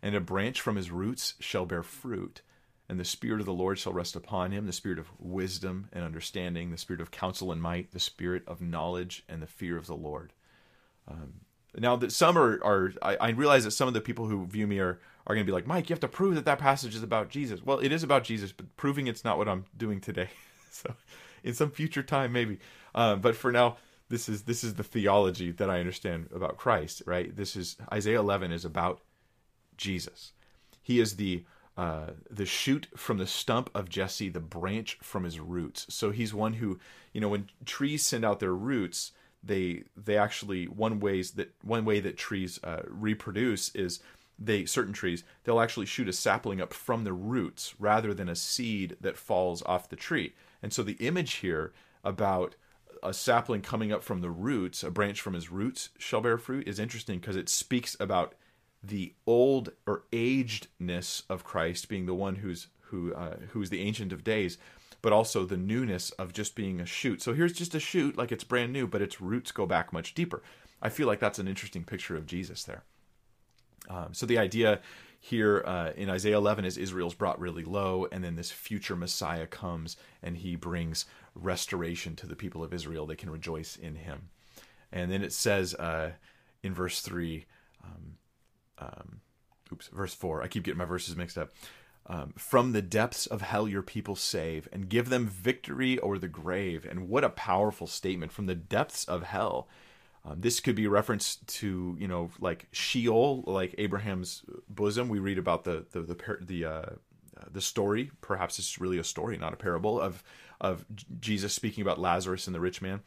and 0.00 0.14
a 0.14 0.20
branch 0.20 0.60
from 0.60 0.76
his 0.76 0.92
roots 0.92 1.34
shall 1.40 1.66
bear 1.66 1.82
fruit 1.82 2.40
and 2.88 3.00
the 3.00 3.04
spirit 3.04 3.40
of 3.40 3.46
the 3.46 3.52
Lord 3.52 3.80
shall 3.80 3.92
rest 3.92 4.14
upon 4.14 4.52
him 4.52 4.64
the 4.64 4.72
spirit 4.72 5.00
of 5.00 5.10
wisdom 5.18 5.88
and 5.92 6.04
understanding 6.04 6.70
the 6.70 6.78
spirit 6.78 7.00
of 7.00 7.10
counsel 7.10 7.50
and 7.50 7.60
might 7.60 7.90
the 7.90 7.98
spirit 7.98 8.44
of 8.46 8.60
knowledge 8.60 9.24
and 9.28 9.42
the 9.42 9.48
fear 9.48 9.76
of 9.76 9.88
the 9.88 9.96
Lord. 9.96 10.32
Um, 11.08 11.40
now 11.76 11.96
that 11.96 12.12
some 12.12 12.38
are, 12.38 12.62
are 12.62 12.92
I, 13.02 13.16
I, 13.16 13.30
realize 13.30 13.64
that 13.64 13.72
some 13.72 13.88
of 13.88 13.94
the 13.94 14.00
people 14.00 14.28
who 14.28 14.46
view 14.46 14.68
me 14.68 14.78
are 14.78 15.00
are 15.26 15.34
going 15.34 15.44
to 15.44 15.50
be 15.50 15.52
like 15.52 15.66
Mike 15.66 15.90
you 15.90 15.94
have 15.94 16.00
to 16.00 16.06
prove 16.06 16.36
that 16.36 16.44
that 16.44 16.60
passage 16.60 16.94
is 16.94 17.02
about 17.02 17.28
Jesus. 17.28 17.60
Well, 17.60 17.80
it 17.80 17.90
is 17.90 18.04
about 18.04 18.22
Jesus, 18.22 18.52
but 18.52 18.76
proving 18.76 19.08
it's 19.08 19.24
not 19.24 19.36
what 19.36 19.48
I'm 19.48 19.64
doing 19.76 20.00
today. 20.00 20.28
so 20.70 20.94
in 21.42 21.54
some 21.54 21.72
future 21.72 22.04
time 22.04 22.30
maybe. 22.32 22.60
Uh, 22.94 23.16
but 23.16 23.34
for 23.34 23.50
now 23.50 23.78
this 24.08 24.28
is 24.28 24.42
this 24.42 24.62
is 24.62 24.74
the 24.74 24.84
theology 24.84 25.50
that 25.52 25.70
I 25.70 25.80
understand 25.80 26.28
about 26.34 26.56
Christ, 26.56 27.02
right? 27.06 27.34
This 27.34 27.56
is 27.56 27.76
Isaiah 27.92 28.20
11 28.20 28.52
is 28.52 28.64
about 28.64 29.00
Jesus. 29.76 30.32
He 30.82 31.00
is 31.00 31.16
the 31.16 31.44
uh, 31.76 32.12
the 32.30 32.46
shoot 32.46 32.86
from 32.96 33.18
the 33.18 33.26
stump 33.26 33.68
of 33.74 33.90
Jesse, 33.90 34.30
the 34.30 34.40
branch 34.40 34.98
from 35.02 35.24
his 35.24 35.38
roots. 35.38 35.86
So 35.90 36.10
he's 36.10 36.32
one 36.32 36.54
who, 36.54 36.78
you 37.12 37.20
know, 37.20 37.28
when 37.28 37.50
trees 37.66 38.02
send 38.04 38.24
out 38.24 38.40
their 38.40 38.54
roots, 38.54 39.12
they 39.42 39.84
they 39.96 40.16
actually 40.16 40.66
one 40.66 41.00
ways 41.00 41.32
that 41.32 41.54
one 41.62 41.84
way 41.84 42.00
that 42.00 42.16
trees 42.16 42.58
uh, 42.64 42.82
reproduce 42.86 43.74
is 43.74 44.00
they 44.38 44.66
certain 44.66 44.92
trees 44.92 45.24
they'll 45.44 45.60
actually 45.60 45.86
shoot 45.86 46.08
a 46.08 46.12
sapling 46.12 46.60
up 46.60 46.74
from 46.74 47.04
the 47.04 47.12
roots 47.12 47.74
rather 47.78 48.12
than 48.12 48.28
a 48.28 48.36
seed 48.36 48.96
that 49.00 49.16
falls 49.16 49.62
off 49.64 49.88
the 49.88 49.96
tree. 49.96 50.34
And 50.62 50.72
so 50.72 50.82
the 50.82 50.94
image 50.94 51.34
here 51.34 51.72
about 52.02 52.54
a 53.02 53.12
sapling 53.12 53.62
coming 53.62 53.92
up 53.92 54.02
from 54.02 54.20
the 54.20 54.30
roots, 54.30 54.82
a 54.82 54.90
branch 54.90 55.20
from 55.20 55.34
his 55.34 55.50
roots 55.50 55.90
shall 55.98 56.20
bear 56.20 56.38
fruit, 56.38 56.66
is 56.66 56.78
interesting 56.78 57.18
because 57.18 57.36
it 57.36 57.48
speaks 57.48 57.96
about 57.98 58.34
the 58.82 59.14
old 59.26 59.70
or 59.86 60.04
agedness 60.12 61.22
of 61.28 61.44
Christ 61.44 61.88
being 61.88 62.06
the 62.06 62.14
one 62.14 62.36
who's 62.36 62.68
who 62.82 63.14
uh, 63.14 63.36
who's 63.50 63.70
the 63.70 63.80
ancient 63.80 64.12
of 64.12 64.24
days, 64.24 64.58
but 65.02 65.12
also 65.12 65.44
the 65.44 65.56
newness 65.56 66.10
of 66.12 66.32
just 66.32 66.54
being 66.54 66.80
a 66.80 66.86
shoot. 66.86 67.20
So 67.22 67.34
here's 67.34 67.52
just 67.52 67.74
a 67.74 67.80
shoot, 67.80 68.16
like 68.16 68.32
it's 68.32 68.44
brand 68.44 68.72
new, 68.72 68.86
but 68.86 69.02
its 69.02 69.20
roots 69.20 69.52
go 69.52 69.66
back 69.66 69.92
much 69.92 70.14
deeper. 70.14 70.42
I 70.80 70.88
feel 70.88 71.06
like 71.06 71.20
that's 71.20 71.38
an 71.38 71.48
interesting 71.48 71.84
picture 71.84 72.16
of 72.16 72.26
Jesus 72.26 72.64
there. 72.64 72.84
Um, 73.88 74.08
so 74.12 74.26
the 74.26 74.38
idea 74.38 74.80
here 75.20 75.64
uh, 75.66 75.92
in 75.96 76.10
Isaiah 76.10 76.36
11 76.36 76.64
is 76.64 76.76
Israel's 76.78 77.14
brought 77.14 77.40
really 77.40 77.64
low, 77.64 78.06
and 78.12 78.22
then 78.22 78.36
this 78.36 78.50
future 78.50 78.96
Messiah 78.96 79.46
comes 79.46 79.96
and 80.22 80.36
he 80.36 80.56
brings 80.56 81.06
restoration 81.36 82.16
to 82.16 82.26
the 82.26 82.36
people 82.36 82.64
of 82.64 82.72
Israel. 82.72 83.06
They 83.06 83.16
can 83.16 83.30
rejoice 83.30 83.76
in 83.76 83.96
him. 83.96 84.28
And 84.92 85.10
then 85.10 85.22
it 85.22 85.32
says 85.32 85.74
uh, 85.74 86.12
in 86.62 86.74
verse 86.74 87.00
3, 87.00 87.44
um, 87.84 88.16
um, 88.78 89.20
oops, 89.72 89.88
verse 89.88 90.14
4, 90.14 90.42
I 90.42 90.48
keep 90.48 90.64
getting 90.64 90.78
my 90.78 90.84
verses 90.84 91.16
mixed 91.16 91.38
up. 91.38 91.50
Um, 92.08 92.34
from 92.36 92.70
the 92.70 92.82
depths 92.82 93.26
of 93.26 93.42
hell 93.42 93.66
your 93.66 93.82
people 93.82 94.14
save 94.14 94.68
and 94.72 94.88
give 94.88 95.08
them 95.08 95.26
victory 95.26 95.98
over 95.98 96.20
the 96.20 96.28
grave 96.28 96.86
and 96.88 97.08
what 97.08 97.24
a 97.24 97.28
powerful 97.28 97.88
statement 97.88 98.30
from 98.30 98.46
the 98.46 98.54
depths 98.54 99.04
of 99.06 99.24
hell 99.24 99.66
um, 100.24 100.40
this 100.40 100.60
could 100.60 100.76
be 100.76 100.84
a 100.84 100.90
reference 100.90 101.34
to 101.48 101.96
you 101.98 102.06
know 102.06 102.30
like 102.38 102.68
sheol 102.70 103.42
like 103.48 103.74
abraham's 103.78 104.44
bosom 104.68 105.08
we 105.08 105.18
read 105.18 105.36
about 105.36 105.64
the 105.64 105.84
the 105.90 106.00
the, 106.02 106.38
the 106.40 106.64
uh, 106.64 106.86
the 107.50 107.60
story 107.60 108.10
perhaps 108.20 108.58
it's 108.58 108.80
really 108.80 108.98
a 108.98 109.04
story 109.04 109.36
not 109.36 109.52
a 109.52 109.56
parable 109.56 110.00
of 110.00 110.22
of 110.60 110.84
Jesus 111.20 111.52
speaking 111.52 111.82
about 111.82 112.00
Lazarus 112.00 112.46
and 112.46 112.54
the 112.54 112.60
rich 112.60 112.80
man. 112.80 113.00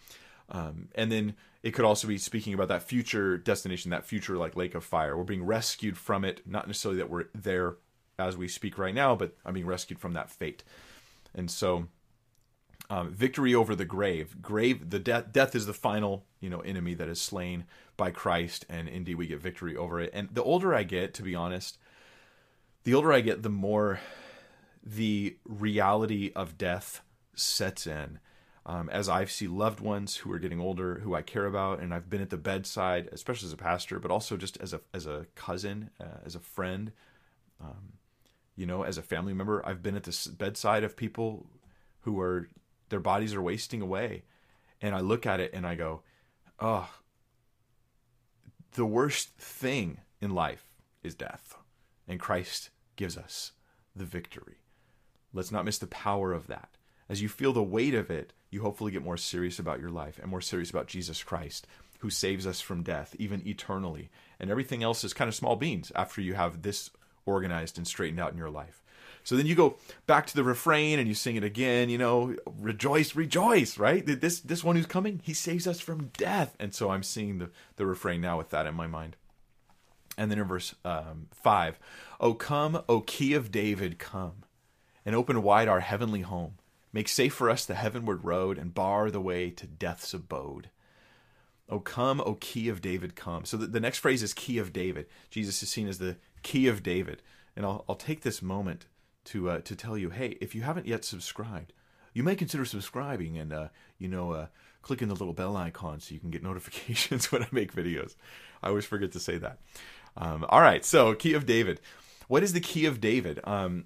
Um, 0.50 0.90
and 0.96 1.12
then 1.12 1.36
it 1.62 1.72
could 1.72 1.86
also 1.86 2.08
be 2.08 2.18
speaking 2.18 2.54
about 2.54 2.70
that 2.70 2.84
future 2.84 3.38
destination, 3.38 3.92
that 3.92 4.06
future 4.06 4.38
like 4.38 4.56
lake 4.56 4.76
of 4.76 4.84
fire. 4.84 5.18
We're 5.18 5.24
being 5.24 5.46
rescued 5.46 5.98
from 5.98 6.26
it, 6.26 6.42
not 6.46 6.68
necessarily 6.68 6.98
that 7.00 7.10
we're 7.10 7.26
there 7.36 7.76
as 8.18 8.36
we 8.36 8.48
speak 8.48 8.78
right 8.78 8.94
now, 8.94 9.16
but 9.16 9.36
I'm 9.46 9.54
being 9.54 9.66
rescued 9.66 10.00
from 10.00 10.14
that 10.14 10.30
fate. 10.30 10.64
And 11.34 11.50
so, 11.50 11.88
um, 12.90 13.12
victory 13.12 13.54
over 13.54 13.76
the 13.76 13.86
grave, 13.86 14.42
grave, 14.42 14.90
the 14.90 15.00
death, 15.00 15.32
death 15.32 15.56
is 15.56 15.68
the 15.68 15.74
final, 15.74 16.26
you 16.40 16.50
know, 16.50 16.62
enemy 16.62 16.96
that 16.96 17.08
is 17.08 17.22
slain 17.22 17.66
by 17.98 18.10
Christ, 18.10 18.66
and 18.68 18.90
indeed 18.90 19.16
we 19.16 19.28
get 19.28 19.40
victory 19.40 19.78
over 19.78 20.00
it. 20.00 20.10
And 20.12 20.30
the 20.32 20.44
older 20.44 20.74
I 20.74 20.84
get, 20.84 21.14
to 21.16 21.22
be 21.22 21.36
honest, 21.36 21.78
the 22.84 22.94
older 22.94 23.14
I 23.14 23.22
get, 23.22 23.44
the 23.44 23.50
more 23.50 24.00
the 24.84 25.38
reality 25.46 26.32
of 26.36 26.58
death 26.58 27.02
sets 27.36 27.86
in. 27.86 28.20
Um, 28.66 28.90
as 28.90 29.10
I 29.10 29.26
see 29.26 29.48
loved 29.48 29.80
ones 29.80 30.18
who 30.18 30.32
are 30.32 30.38
getting 30.38 30.60
older, 30.60 31.00
who 31.00 31.16
I 31.16 31.22
care 31.22 31.46
about, 31.46 31.80
and 31.80 31.94
I've 31.94 32.10
been 32.10 32.22
at 32.22 32.30
the 32.30 32.38
bedside, 32.38 33.10
especially 33.12 33.48
as 33.48 33.54
a 33.54 33.58
pastor, 33.58 34.00
but 34.00 34.12
also 34.12 34.38
just 34.38 34.58
as 34.58 34.74
a 34.74 34.82
as 34.94 35.08
a 35.08 35.26
cousin, 35.34 35.90
uh, 36.00 36.20
as 36.24 36.36
a 36.36 36.40
friend, 36.40 36.92
um, 37.60 37.94
you 38.56 38.68
know, 38.68 38.84
as 38.84 38.98
a 38.98 39.02
family 39.02 39.34
member. 39.34 39.66
I've 39.66 39.82
been 39.82 39.96
at 39.96 40.04
the 40.04 40.36
bedside 40.38 40.84
of 40.84 40.96
people 40.96 41.48
who 42.02 42.20
are 42.20 42.50
their 42.90 43.00
bodies 43.00 43.34
are 43.34 43.42
wasting 43.42 43.82
away, 43.82 44.24
and 44.82 44.94
I 44.94 45.00
look 45.00 45.26
at 45.26 45.40
it 45.40 45.52
and 45.54 45.66
I 45.66 45.74
go, 45.74 46.04
"Oh, 46.60 46.90
the 48.74 48.86
worst 48.86 49.30
thing 49.38 50.02
in 50.22 50.32
life 50.32 50.68
is 51.02 51.16
death, 51.16 51.56
and 52.10 52.20
Christ 52.20 52.70
gives 52.98 53.18
us 53.18 53.54
the 53.96 54.04
victory. 54.04 54.58
Let's 55.32 55.52
not 55.52 55.64
miss 55.64 55.78
the 55.78 55.88
power 55.88 56.34
of 56.34 56.48
that." 56.48 56.76
as 57.10 57.22
you 57.22 57.28
feel 57.28 57.52
the 57.52 57.64
weight 57.64 57.96
of 57.96 58.12
it, 58.12 58.34
you 58.52 58.62
hopefully 58.62 58.92
get 58.92 59.04
more 59.04 59.18
serious 59.18 59.60
about 59.60 59.80
your 59.80 59.90
life 59.90 60.20
and 60.20 60.30
more 60.30 60.42
serious 60.42 60.70
about 60.70 60.88
Jesus 60.88 61.24
Christ, 61.24 61.68
who 62.00 62.10
saves 62.10 62.46
us 62.48 62.62
from 62.62 62.84
death, 62.84 63.16
even 63.20 63.46
eternally. 63.46 64.10
And 64.40 64.50
everything 64.50 64.84
else 64.84 65.04
is 65.04 65.14
kind 65.14 65.28
of 65.28 65.36
small 65.36 65.56
beans 65.56 65.92
after 65.96 66.22
you 66.22 66.36
have 66.36 66.62
this 66.62 66.92
organized 67.26 67.78
and 67.78 67.88
straightened 67.88 68.20
out 68.20 68.32
in 68.32 68.38
your 68.38 68.50
life. 68.50 68.84
So 69.24 69.36
then 69.36 69.48
you 69.48 69.56
go 69.56 69.78
back 70.08 70.28
to 70.28 70.36
the 70.36 70.44
refrain 70.44 70.98
and 70.98 71.08
you 71.08 71.14
sing 71.14 71.36
it 71.36 71.44
again, 71.44 71.90
you 71.90 71.98
know, 71.98 72.36
rejoice, 72.60 73.16
rejoice, 73.16 73.78
right? 73.78 74.06
This 74.06 74.40
this 74.40 74.64
one 74.64 74.76
who's 74.76 74.86
coming, 74.86 75.20
he 75.24 75.34
saves 75.34 75.68
us 75.68 75.82
from 75.82 76.12
death. 76.18 76.56
And 76.60 76.74
so 76.74 76.90
I'm 76.90 77.04
singing 77.04 77.40
the, 77.40 77.50
the 77.76 77.86
refrain 77.86 78.22
now 78.22 78.38
with 78.38 78.50
that 78.52 78.66
in 78.66 78.76
my 78.76 78.88
mind. 78.88 79.18
And 80.20 80.30
then 80.30 80.38
in 80.40 80.48
verse 80.48 80.76
um, 80.84 81.28
5, 81.32 81.80
O 82.20 82.34
come, 82.34 82.84
O 82.90 83.02
key 83.02 83.34
of 83.34 83.52
David, 83.52 83.98
come, 83.98 84.44
and 85.06 85.16
open 85.16 85.42
wide 85.42 85.68
our 85.68 85.80
heavenly 85.80 86.22
home 86.22 86.56
Make 86.92 87.08
safe 87.08 87.34
for 87.34 87.50
us 87.50 87.66
the 87.66 87.76
heavenward 87.76 88.24
road 88.24 88.58
and 88.58 88.74
bar 88.74 89.12
the 89.12 89.22
way 89.22 89.52
to 89.52 89.68
death's 89.68 90.14
abode. 90.14 90.70
O 91.70 91.80
come, 91.80 92.20
O 92.22 92.36
key 92.36 92.68
of 92.68 92.82
David, 92.82 93.16
come. 93.16 93.46
So 93.46 93.58
the, 93.58 93.68
the 93.68 93.80
next 93.80 94.00
phrase 94.00 94.24
is 94.24 94.34
key 94.34 94.58
of 94.58 94.74
David. 94.74 95.06
Jesus 95.30 95.62
is 95.62 95.70
seen 95.70 95.88
as 95.88 96.00
the 96.00 96.18
key 96.42 96.68
of 96.68 96.82
David. 96.82 97.22
and 97.56 97.66
I'll, 97.66 97.86
I'll 97.88 97.96
take 97.96 98.22
this 98.22 98.42
moment 98.42 98.88
to 99.26 99.50
uh, 99.50 99.60
to 99.60 99.76
tell 99.76 99.98
you, 99.98 100.10
hey, 100.10 100.38
if 100.42 100.56
you 100.56 100.64
haven't 100.64 100.88
yet 100.88 101.06
subscribed, 101.06 101.74
you 102.14 102.24
may 102.24 102.36
consider 102.36 102.66
subscribing 102.66 103.38
and 103.38 103.54
uh, 103.54 103.68
you 104.00 104.08
know 104.08 104.32
uh, 104.32 104.48
clicking 104.82 105.10
the 105.10 105.16
little 105.16 105.34
bell 105.34 105.56
icon 105.56 106.00
so 106.00 106.16
you 106.16 106.20
can 106.20 106.32
get 106.32 106.42
notifications 106.52 107.32
when 107.32 107.44
I 107.44 107.48
make 107.52 107.72
videos. 107.72 108.16
I 108.64 108.70
always 108.70 108.86
forget 108.86 109.12
to 109.12 109.20
say 109.20 109.38
that. 109.38 109.60
Um, 110.18 110.46
all 110.50 110.62
right, 110.62 110.84
so 110.84 111.14
key 111.14 111.34
of 111.34 111.46
David. 111.46 111.80
What 112.28 112.44
is 112.44 112.54
the 112.54 112.60
key 112.60 112.86
of 112.86 113.02
David? 113.02 113.40
Um, 113.44 113.86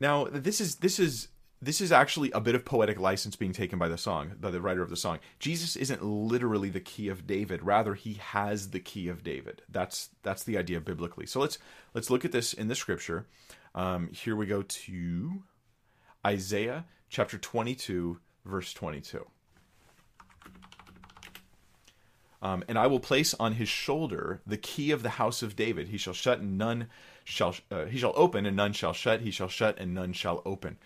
now 0.00 0.24
this 0.24 0.60
is 0.60 0.76
this 0.76 0.98
is 0.98 1.28
this 1.62 1.80
is 1.80 1.92
actually 1.92 2.32
a 2.32 2.40
bit 2.40 2.56
of 2.56 2.64
poetic 2.64 2.98
license 2.98 3.36
being 3.36 3.52
taken 3.52 3.78
by 3.78 3.88
the 3.88 3.96
song, 3.96 4.32
by 4.40 4.50
the 4.50 4.60
writer 4.60 4.82
of 4.82 4.90
the 4.90 4.96
song. 4.96 5.20
Jesus 5.38 5.76
isn't 5.76 6.04
literally 6.04 6.70
the 6.70 6.80
key 6.80 7.08
of 7.08 7.24
David, 7.24 7.62
rather 7.62 7.94
he 7.94 8.14
has 8.14 8.70
the 8.70 8.80
key 8.80 9.08
of 9.08 9.22
David. 9.22 9.62
That's 9.68 10.10
that's 10.22 10.42
the 10.42 10.58
idea 10.58 10.80
biblically. 10.80 11.26
So 11.26 11.40
let's 11.40 11.58
let's 11.94 12.10
look 12.10 12.24
at 12.24 12.32
this 12.32 12.52
in 12.52 12.66
the 12.66 12.74
scripture. 12.74 13.26
Um, 13.74 14.10
here 14.12 14.34
we 14.34 14.46
go 14.46 14.62
to 14.62 15.42
Isaiah 16.26 16.84
chapter 17.08 17.38
22, 17.38 18.18
verse 18.44 18.72
22. 18.72 19.24
Um, 22.42 22.64
and 22.66 22.76
I 22.76 22.88
will 22.88 23.00
place 23.00 23.34
on 23.34 23.54
his 23.54 23.68
shoulder 23.68 24.40
the 24.44 24.56
key 24.56 24.90
of 24.90 25.02
the 25.02 25.10
house 25.10 25.42
of 25.42 25.54
David. 25.54 25.88
He 25.88 25.96
shall 25.96 26.12
shut 26.12 26.40
and 26.40 26.58
none 26.58 26.88
shall 27.24 27.54
uh, 27.70 27.84
he 27.84 27.98
shall 27.98 28.12
open 28.16 28.44
and 28.44 28.56
none 28.56 28.72
shall 28.72 28.92
shut. 28.92 29.20
He 29.20 29.30
shall 29.30 29.48
shut 29.48 29.78
and 29.78 29.94
none 29.94 30.12
shall 30.12 30.42
open. 30.44 30.76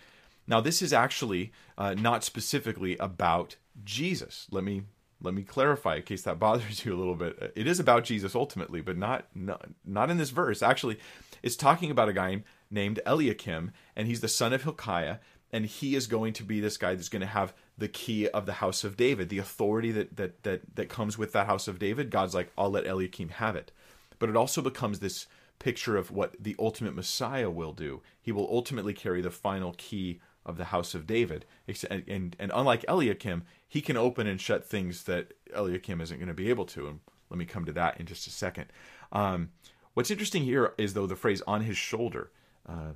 Now, 0.47 0.61
this 0.61 0.81
is 0.81 0.93
actually 0.93 1.51
uh, 1.77 1.93
not 1.95 2.23
specifically 2.23 2.95
about 2.97 3.57
Jesus. 3.83 4.47
Let 4.51 4.63
me 4.63 4.83
let 5.19 5.33
me 5.33 5.41
clarify 5.41 5.95
in 5.95 6.03
case 6.03 6.21
that 6.23 6.39
bothers 6.39 6.85
you 6.85 6.93
a 6.93 6.97
little 6.97 7.15
bit. 7.15 7.53
It 7.55 7.67
is 7.67 7.79
about 7.79 8.03
Jesus 8.03 8.35
ultimately, 8.35 8.81
but 8.81 8.97
not 8.97 9.25
not, 9.35 9.65
not 9.83 10.09
in 10.09 10.17
this 10.17 10.29
verse. 10.29 10.61
Actually, 10.61 10.99
it's 11.43 11.55
talking 11.55 11.91
about 11.91 12.09
a 12.09 12.13
guy 12.13 12.43
named 12.69 12.99
Eliakim, 13.05 13.71
and 13.95 14.07
he's 14.07 14.21
the 14.21 14.27
son 14.27 14.53
of 14.53 14.63
Hilkiah, 14.63 15.17
and 15.51 15.65
he 15.65 15.95
is 15.95 16.07
going 16.07 16.33
to 16.33 16.43
be 16.43 16.59
this 16.59 16.77
guy 16.77 16.95
that's 16.95 17.09
going 17.09 17.21
to 17.21 17.25
have 17.25 17.53
the 17.77 17.87
key 17.87 18.27
of 18.29 18.45
the 18.45 18.53
house 18.53 18.83
of 18.83 18.97
David, 18.97 19.29
the 19.29 19.37
authority 19.37 19.91
that 19.91 20.15
that 20.17 20.43
that 20.43 20.61
that 20.75 20.89
comes 20.89 21.17
with 21.17 21.31
that 21.33 21.47
house 21.47 21.67
of 21.67 21.79
David. 21.79 22.09
God's 22.09 22.33
like, 22.33 22.51
I'll 22.57 22.71
let 22.71 22.87
Eliakim 22.87 23.29
have 23.29 23.55
it. 23.55 23.71
But 24.19 24.29
it 24.29 24.35
also 24.35 24.61
becomes 24.61 24.99
this 24.99 25.27
picture 25.59 25.97
of 25.97 26.11
what 26.11 26.35
the 26.39 26.55
ultimate 26.59 26.95
Messiah 26.95 27.49
will 27.49 27.73
do. 27.73 28.01
He 28.21 28.31
will 28.31 28.47
ultimately 28.51 28.93
carry 28.93 29.21
the 29.21 29.31
final 29.31 29.73
key 29.77 30.19
of 30.45 30.57
the 30.57 30.65
house 30.65 30.95
of 30.95 31.05
David. 31.07 31.45
And, 31.67 32.03
and, 32.07 32.35
and 32.39 32.51
unlike 32.53 32.85
Eliakim, 32.87 33.43
he 33.67 33.81
can 33.81 33.97
open 33.97 34.27
and 34.27 34.39
shut 34.39 34.65
things 34.65 35.03
that 35.03 35.33
Eliakim 35.53 35.99
isn't 35.99 36.17
going 36.17 36.27
to 36.27 36.33
be 36.33 36.49
able 36.49 36.65
to. 36.67 36.87
And 36.87 36.99
let 37.29 37.37
me 37.37 37.45
come 37.45 37.65
to 37.65 37.73
that 37.73 37.99
in 37.99 38.05
just 38.05 38.27
a 38.27 38.31
second. 38.31 38.67
Um, 39.11 39.49
what's 39.93 40.11
interesting 40.11 40.43
here 40.43 40.73
is, 40.77 40.93
though, 40.93 41.07
the 41.07 41.15
phrase 41.15 41.41
on 41.45 41.61
his 41.61 41.77
shoulder. 41.77 42.31
Uh, 42.67 42.93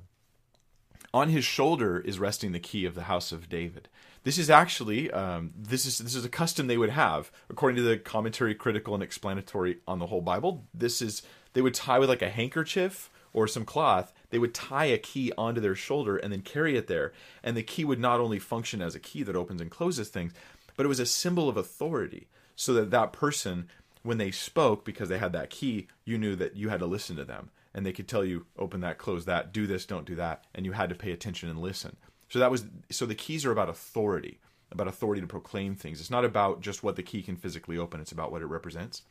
on 1.12 1.28
his 1.28 1.44
shoulder 1.44 1.98
is 1.98 2.18
resting 2.18 2.52
the 2.52 2.58
key 2.60 2.86
of 2.86 2.94
the 2.94 3.02
house 3.02 3.32
of 3.32 3.48
David. 3.48 3.88
This 4.24 4.38
is 4.38 4.50
actually 4.50 5.10
um, 5.10 5.52
this 5.56 5.84
is 5.84 5.98
this 5.98 6.14
is 6.14 6.24
a 6.24 6.28
custom 6.28 6.66
they 6.66 6.78
would 6.78 6.90
have 6.90 7.30
according 7.50 7.76
to 7.76 7.82
the 7.82 7.96
commentary, 7.96 8.54
critical 8.54 8.94
and 8.94 9.02
explanatory 9.02 9.78
on 9.86 9.98
the 9.98 10.06
whole 10.06 10.20
Bible. 10.20 10.64
This 10.72 11.02
is 11.02 11.22
they 11.54 11.62
would 11.62 11.74
tie 11.74 11.98
with 11.98 12.08
like 12.08 12.22
a 12.22 12.30
handkerchief 12.30 13.10
or 13.32 13.48
some 13.48 13.64
cloth, 13.64 14.12
they 14.30 14.38
would 14.38 14.54
tie 14.54 14.86
a 14.86 14.98
key 14.98 15.32
onto 15.38 15.60
their 15.60 15.74
shoulder 15.74 16.16
and 16.16 16.32
then 16.32 16.42
carry 16.42 16.76
it 16.76 16.86
there. 16.86 17.12
And 17.42 17.56
the 17.56 17.62
key 17.62 17.84
would 17.84 18.00
not 18.00 18.20
only 18.20 18.38
function 18.38 18.82
as 18.82 18.94
a 18.94 19.00
key 19.00 19.22
that 19.22 19.36
opens 19.36 19.60
and 19.60 19.70
closes 19.70 20.08
things, 20.08 20.32
but 20.76 20.84
it 20.84 20.88
was 20.88 21.00
a 21.00 21.06
symbol 21.06 21.48
of 21.48 21.56
authority 21.56 22.28
so 22.56 22.74
that 22.74 22.90
that 22.90 23.12
person, 23.12 23.68
when 24.02 24.18
they 24.18 24.30
spoke, 24.30 24.84
because 24.84 25.08
they 25.08 25.18
had 25.18 25.32
that 25.32 25.50
key, 25.50 25.88
you 26.04 26.18
knew 26.18 26.36
that 26.36 26.56
you 26.56 26.68
had 26.68 26.80
to 26.80 26.86
listen 26.86 27.16
to 27.16 27.24
them. 27.24 27.50
And 27.74 27.86
they 27.86 27.92
could 27.92 28.08
tell 28.08 28.24
you, 28.24 28.46
open 28.58 28.80
that, 28.80 28.98
close 28.98 29.24
that, 29.24 29.52
do 29.52 29.66
this, 29.66 29.86
don't 29.86 30.04
do 30.04 30.14
that. 30.16 30.44
And 30.54 30.66
you 30.66 30.72
had 30.72 30.90
to 30.90 30.94
pay 30.94 31.12
attention 31.12 31.48
and 31.48 31.58
listen. 31.58 31.96
So 32.32 32.38
that 32.38 32.50
was, 32.50 32.64
so 32.90 33.04
the 33.04 33.14
keys 33.14 33.44
are 33.44 33.52
about 33.52 33.68
authority, 33.68 34.40
about 34.70 34.88
authority 34.88 35.20
to 35.20 35.26
proclaim 35.26 35.74
things. 35.74 36.00
It's 36.00 36.10
not 36.10 36.24
about 36.24 36.62
just 36.62 36.82
what 36.82 36.96
the 36.96 37.02
key 37.02 37.20
can 37.20 37.36
physically 37.36 37.76
open, 37.76 38.00
it's 38.00 38.10
about 38.10 38.32
what 38.32 38.40
it 38.40 38.46
represents. 38.46 39.02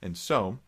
And 0.00 0.16
so 0.16 0.60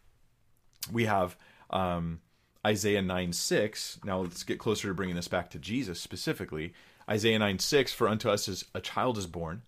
we 0.90 1.04
have, 1.04 1.36
um, 1.70 2.22
Isaiah 2.66 3.02
9 3.02 3.32
6. 3.32 4.00
Now 4.02 4.22
let's 4.22 4.42
get 4.42 4.58
closer 4.58 4.88
to 4.88 4.94
bringing 4.94 5.14
this 5.14 5.28
back 5.28 5.48
to 5.50 5.60
Jesus 5.60 6.00
specifically. 6.00 6.74
Isaiah 7.08 7.38
9 7.38 7.60
6 7.60 7.92
For 7.92 8.08
unto 8.08 8.30
us 8.30 8.48
is 8.48 8.64
a 8.74 8.80
child 8.80 9.16
is 9.16 9.28
born, 9.28 9.62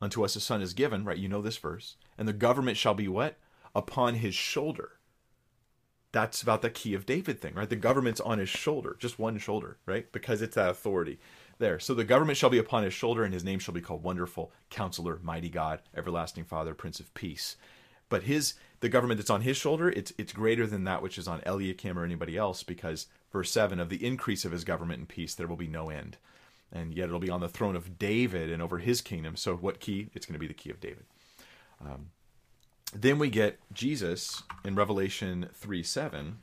unto 0.00 0.24
us 0.24 0.36
a 0.36 0.40
son 0.40 0.62
is 0.62 0.72
given, 0.72 1.04
right? 1.04 1.18
You 1.18 1.28
know 1.28 1.42
this 1.42 1.58
verse. 1.58 1.96
And 2.16 2.26
the 2.26 2.32
government 2.32 2.78
shall 2.78 2.94
be 2.94 3.08
what? 3.08 3.36
Upon 3.74 4.14
his 4.14 4.34
shoulder. 4.34 4.92
That's 6.12 6.40
about 6.40 6.62
the 6.62 6.70
key 6.70 6.94
of 6.94 7.04
David 7.04 7.38
thing, 7.38 7.52
right? 7.52 7.68
The 7.68 7.76
government's 7.76 8.22
on 8.22 8.38
his 8.38 8.48
shoulder, 8.48 8.96
just 8.98 9.18
one 9.18 9.36
shoulder, 9.36 9.76
right? 9.84 10.10
Because 10.10 10.40
it's 10.40 10.54
that 10.54 10.70
authority 10.70 11.18
there. 11.58 11.78
So 11.78 11.94
the 11.94 12.04
government 12.04 12.38
shall 12.38 12.50
be 12.50 12.58
upon 12.58 12.84
his 12.84 12.94
shoulder, 12.94 13.24
and 13.24 13.34
his 13.34 13.44
name 13.44 13.58
shall 13.58 13.74
be 13.74 13.80
called 13.80 14.02
Wonderful, 14.02 14.52
Counselor, 14.70 15.18
Mighty 15.22 15.48
God, 15.48 15.80
Everlasting 15.96 16.44
Father, 16.44 16.74
Prince 16.74 17.00
of 17.00 17.12
Peace. 17.14 17.56
But 18.08 18.22
his 18.22 18.54
the 18.80 18.88
government 18.88 19.18
that's 19.18 19.30
on 19.30 19.42
his 19.42 19.56
shoulder, 19.56 19.90
it's 19.90 20.12
it's 20.16 20.32
greater 20.32 20.66
than 20.66 20.84
that 20.84 21.02
which 21.02 21.18
is 21.18 21.28
on 21.28 21.42
Eliakim 21.44 21.98
or 21.98 22.04
anybody 22.04 22.36
else, 22.36 22.62
because 22.62 23.06
verse 23.32 23.50
seven 23.50 23.78
of 23.80 23.90
the 23.90 24.06
increase 24.06 24.44
of 24.44 24.52
his 24.52 24.64
government 24.64 25.00
and 25.00 25.08
peace 25.08 25.34
there 25.34 25.46
will 25.46 25.56
be 25.56 25.68
no 25.68 25.90
end, 25.90 26.16
and 26.72 26.94
yet 26.94 27.08
it'll 27.08 27.18
be 27.18 27.28
on 27.28 27.40
the 27.40 27.48
throne 27.48 27.76
of 27.76 27.98
David 27.98 28.50
and 28.50 28.62
over 28.62 28.78
his 28.78 29.00
kingdom. 29.02 29.36
So 29.36 29.56
what 29.56 29.80
key? 29.80 30.08
It's 30.14 30.24
going 30.24 30.34
to 30.34 30.38
be 30.38 30.46
the 30.46 30.54
key 30.54 30.70
of 30.70 30.80
David. 30.80 31.04
Um, 31.84 32.10
then 32.94 33.18
we 33.18 33.28
get 33.28 33.58
Jesus 33.74 34.42
in 34.64 34.74
Revelation 34.74 35.50
three 35.52 35.82
seven, 35.82 36.38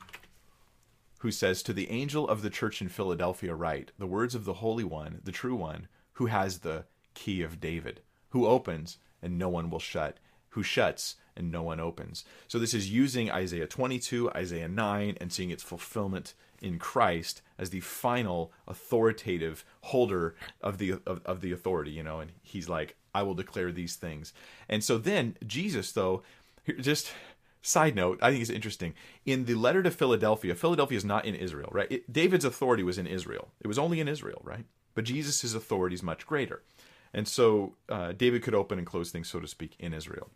who 1.18 1.30
says 1.30 1.62
to 1.62 1.72
the 1.72 1.90
angel 1.90 2.28
of 2.28 2.42
the 2.42 2.50
church 2.50 2.80
in 2.80 2.88
Philadelphia, 2.88 3.54
write 3.54 3.92
the 3.98 4.06
words 4.06 4.34
of 4.34 4.44
the 4.44 4.54
Holy 4.54 4.84
One, 4.84 5.20
the 5.24 5.32
true 5.32 5.54
One, 5.54 5.88
who 6.14 6.26
has 6.26 6.58
the 6.58 6.84
key 7.14 7.42
of 7.42 7.60
David, 7.60 8.00
who 8.30 8.46
opens 8.46 8.98
and 9.22 9.38
no 9.38 9.48
one 9.48 9.70
will 9.70 9.78
shut, 9.78 10.18
who 10.50 10.62
shuts 10.62 11.16
and 11.36 11.50
no 11.50 11.62
one 11.62 11.80
opens. 11.80 12.24
So 12.48 12.58
this 12.58 12.74
is 12.74 12.90
using 12.90 13.30
Isaiah 13.30 13.66
22, 13.66 14.30
Isaiah 14.30 14.68
9, 14.68 15.18
and 15.20 15.32
seeing 15.32 15.50
its 15.50 15.62
fulfillment 15.62 16.34
in 16.62 16.78
Christ 16.78 17.42
as 17.58 17.70
the 17.70 17.80
final 17.80 18.52
authoritative 18.66 19.64
holder 19.82 20.34
of 20.60 20.78
the 20.78 20.92
of, 21.06 21.20
of 21.24 21.40
the 21.40 21.52
authority, 21.52 21.90
you 21.90 22.02
know, 22.02 22.20
and 22.20 22.32
he's 22.42 22.68
like, 22.68 22.96
I 23.14 23.22
will 23.22 23.34
declare 23.34 23.72
these 23.72 23.96
things. 23.96 24.32
And 24.68 24.82
so 24.82 24.98
then 24.98 25.36
Jesus, 25.46 25.92
though, 25.92 26.22
just 26.80 27.12
side 27.66 27.96
note, 27.96 28.18
I 28.22 28.30
think 28.30 28.42
it's 28.42 28.50
interesting. 28.50 28.94
In 29.24 29.44
the 29.44 29.54
letter 29.54 29.82
to 29.82 29.90
Philadelphia, 29.90 30.54
Philadelphia 30.54 30.96
is 30.96 31.04
not 31.04 31.24
in 31.24 31.34
Israel, 31.34 31.68
right? 31.72 31.90
It, 31.90 32.12
David's 32.12 32.44
authority 32.44 32.82
was 32.82 32.98
in 32.98 33.06
Israel. 33.06 33.48
It 33.60 33.66
was 33.66 33.78
only 33.78 34.00
in 34.00 34.08
Israel, 34.08 34.40
right? 34.44 34.64
But 34.94 35.04
Jesus' 35.04 35.54
authority 35.54 35.94
is 35.94 36.02
much 36.02 36.26
greater. 36.26 36.62
And 37.12 37.26
so 37.26 37.74
uh, 37.88 38.12
David 38.12 38.42
could 38.42 38.54
open 38.54 38.78
and 38.78 38.86
close 38.86 39.10
things, 39.10 39.28
so 39.28 39.40
to 39.40 39.48
speak, 39.48 39.74
in 39.78 39.92
Israel. 39.92 40.30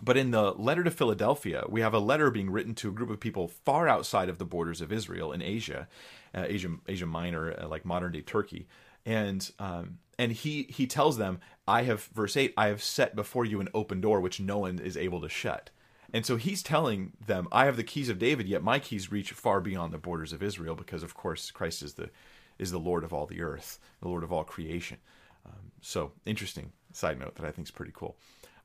But 0.00 0.16
in 0.16 0.30
the 0.30 0.52
letter 0.52 0.84
to 0.84 0.90
Philadelphia, 0.92 1.64
we 1.68 1.80
have 1.80 1.94
a 1.94 1.98
letter 1.98 2.30
being 2.30 2.50
written 2.50 2.74
to 2.76 2.88
a 2.88 2.92
group 2.92 3.10
of 3.10 3.18
people 3.18 3.48
far 3.48 3.88
outside 3.88 4.28
of 4.28 4.38
the 4.38 4.44
borders 4.44 4.80
of 4.80 4.92
Israel 4.92 5.32
in 5.32 5.42
Asia, 5.42 5.88
uh, 6.34 6.44
Asia, 6.46 6.76
Asia 6.86 7.06
Minor, 7.06 7.60
uh, 7.60 7.66
like 7.66 7.84
modern 7.84 8.12
day 8.12 8.20
Turkey, 8.20 8.68
and 9.04 9.50
um, 9.58 9.98
and 10.18 10.30
he 10.30 10.68
he 10.68 10.86
tells 10.86 11.18
them, 11.18 11.40
"I 11.66 11.82
have 11.82 12.04
verse 12.14 12.36
eight, 12.36 12.54
I 12.56 12.68
have 12.68 12.82
set 12.82 13.16
before 13.16 13.44
you 13.44 13.60
an 13.60 13.70
open 13.74 14.00
door 14.00 14.20
which 14.20 14.38
no 14.38 14.58
one 14.58 14.78
is 14.78 14.96
able 14.96 15.20
to 15.22 15.28
shut." 15.28 15.70
And 16.12 16.24
so 16.24 16.36
he's 16.36 16.62
telling 16.62 17.12
them, 17.24 17.48
"I 17.52 17.66
have 17.66 17.76
the 17.76 17.84
keys 17.84 18.08
of 18.08 18.18
David, 18.18 18.48
yet 18.48 18.62
my 18.62 18.78
keys 18.78 19.12
reach 19.12 19.32
far 19.32 19.60
beyond 19.60 19.92
the 19.92 19.98
borders 19.98 20.32
of 20.32 20.42
Israel, 20.42 20.74
because 20.74 21.02
of 21.02 21.14
course 21.14 21.50
Christ 21.50 21.82
is 21.82 21.94
the 21.94 22.10
is 22.58 22.70
the 22.70 22.78
Lord 22.78 23.04
of 23.04 23.12
all 23.12 23.26
the 23.26 23.42
earth, 23.42 23.78
the 24.00 24.08
Lord 24.08 24.24
of 24.24 24.32
all 24.32 24.44
creation." 24.44 24.98
Um, 25.44 25.72
so 25.80 26.12
interesting 26.24 26.72
side 26.92 27.18
note 27.18 27.34
that 27.36 27.44
I 27.44 27.52
think 27.52 27.68
is 27.68 27.72
pretty 27.72 27.92
cool. 27.94 28.16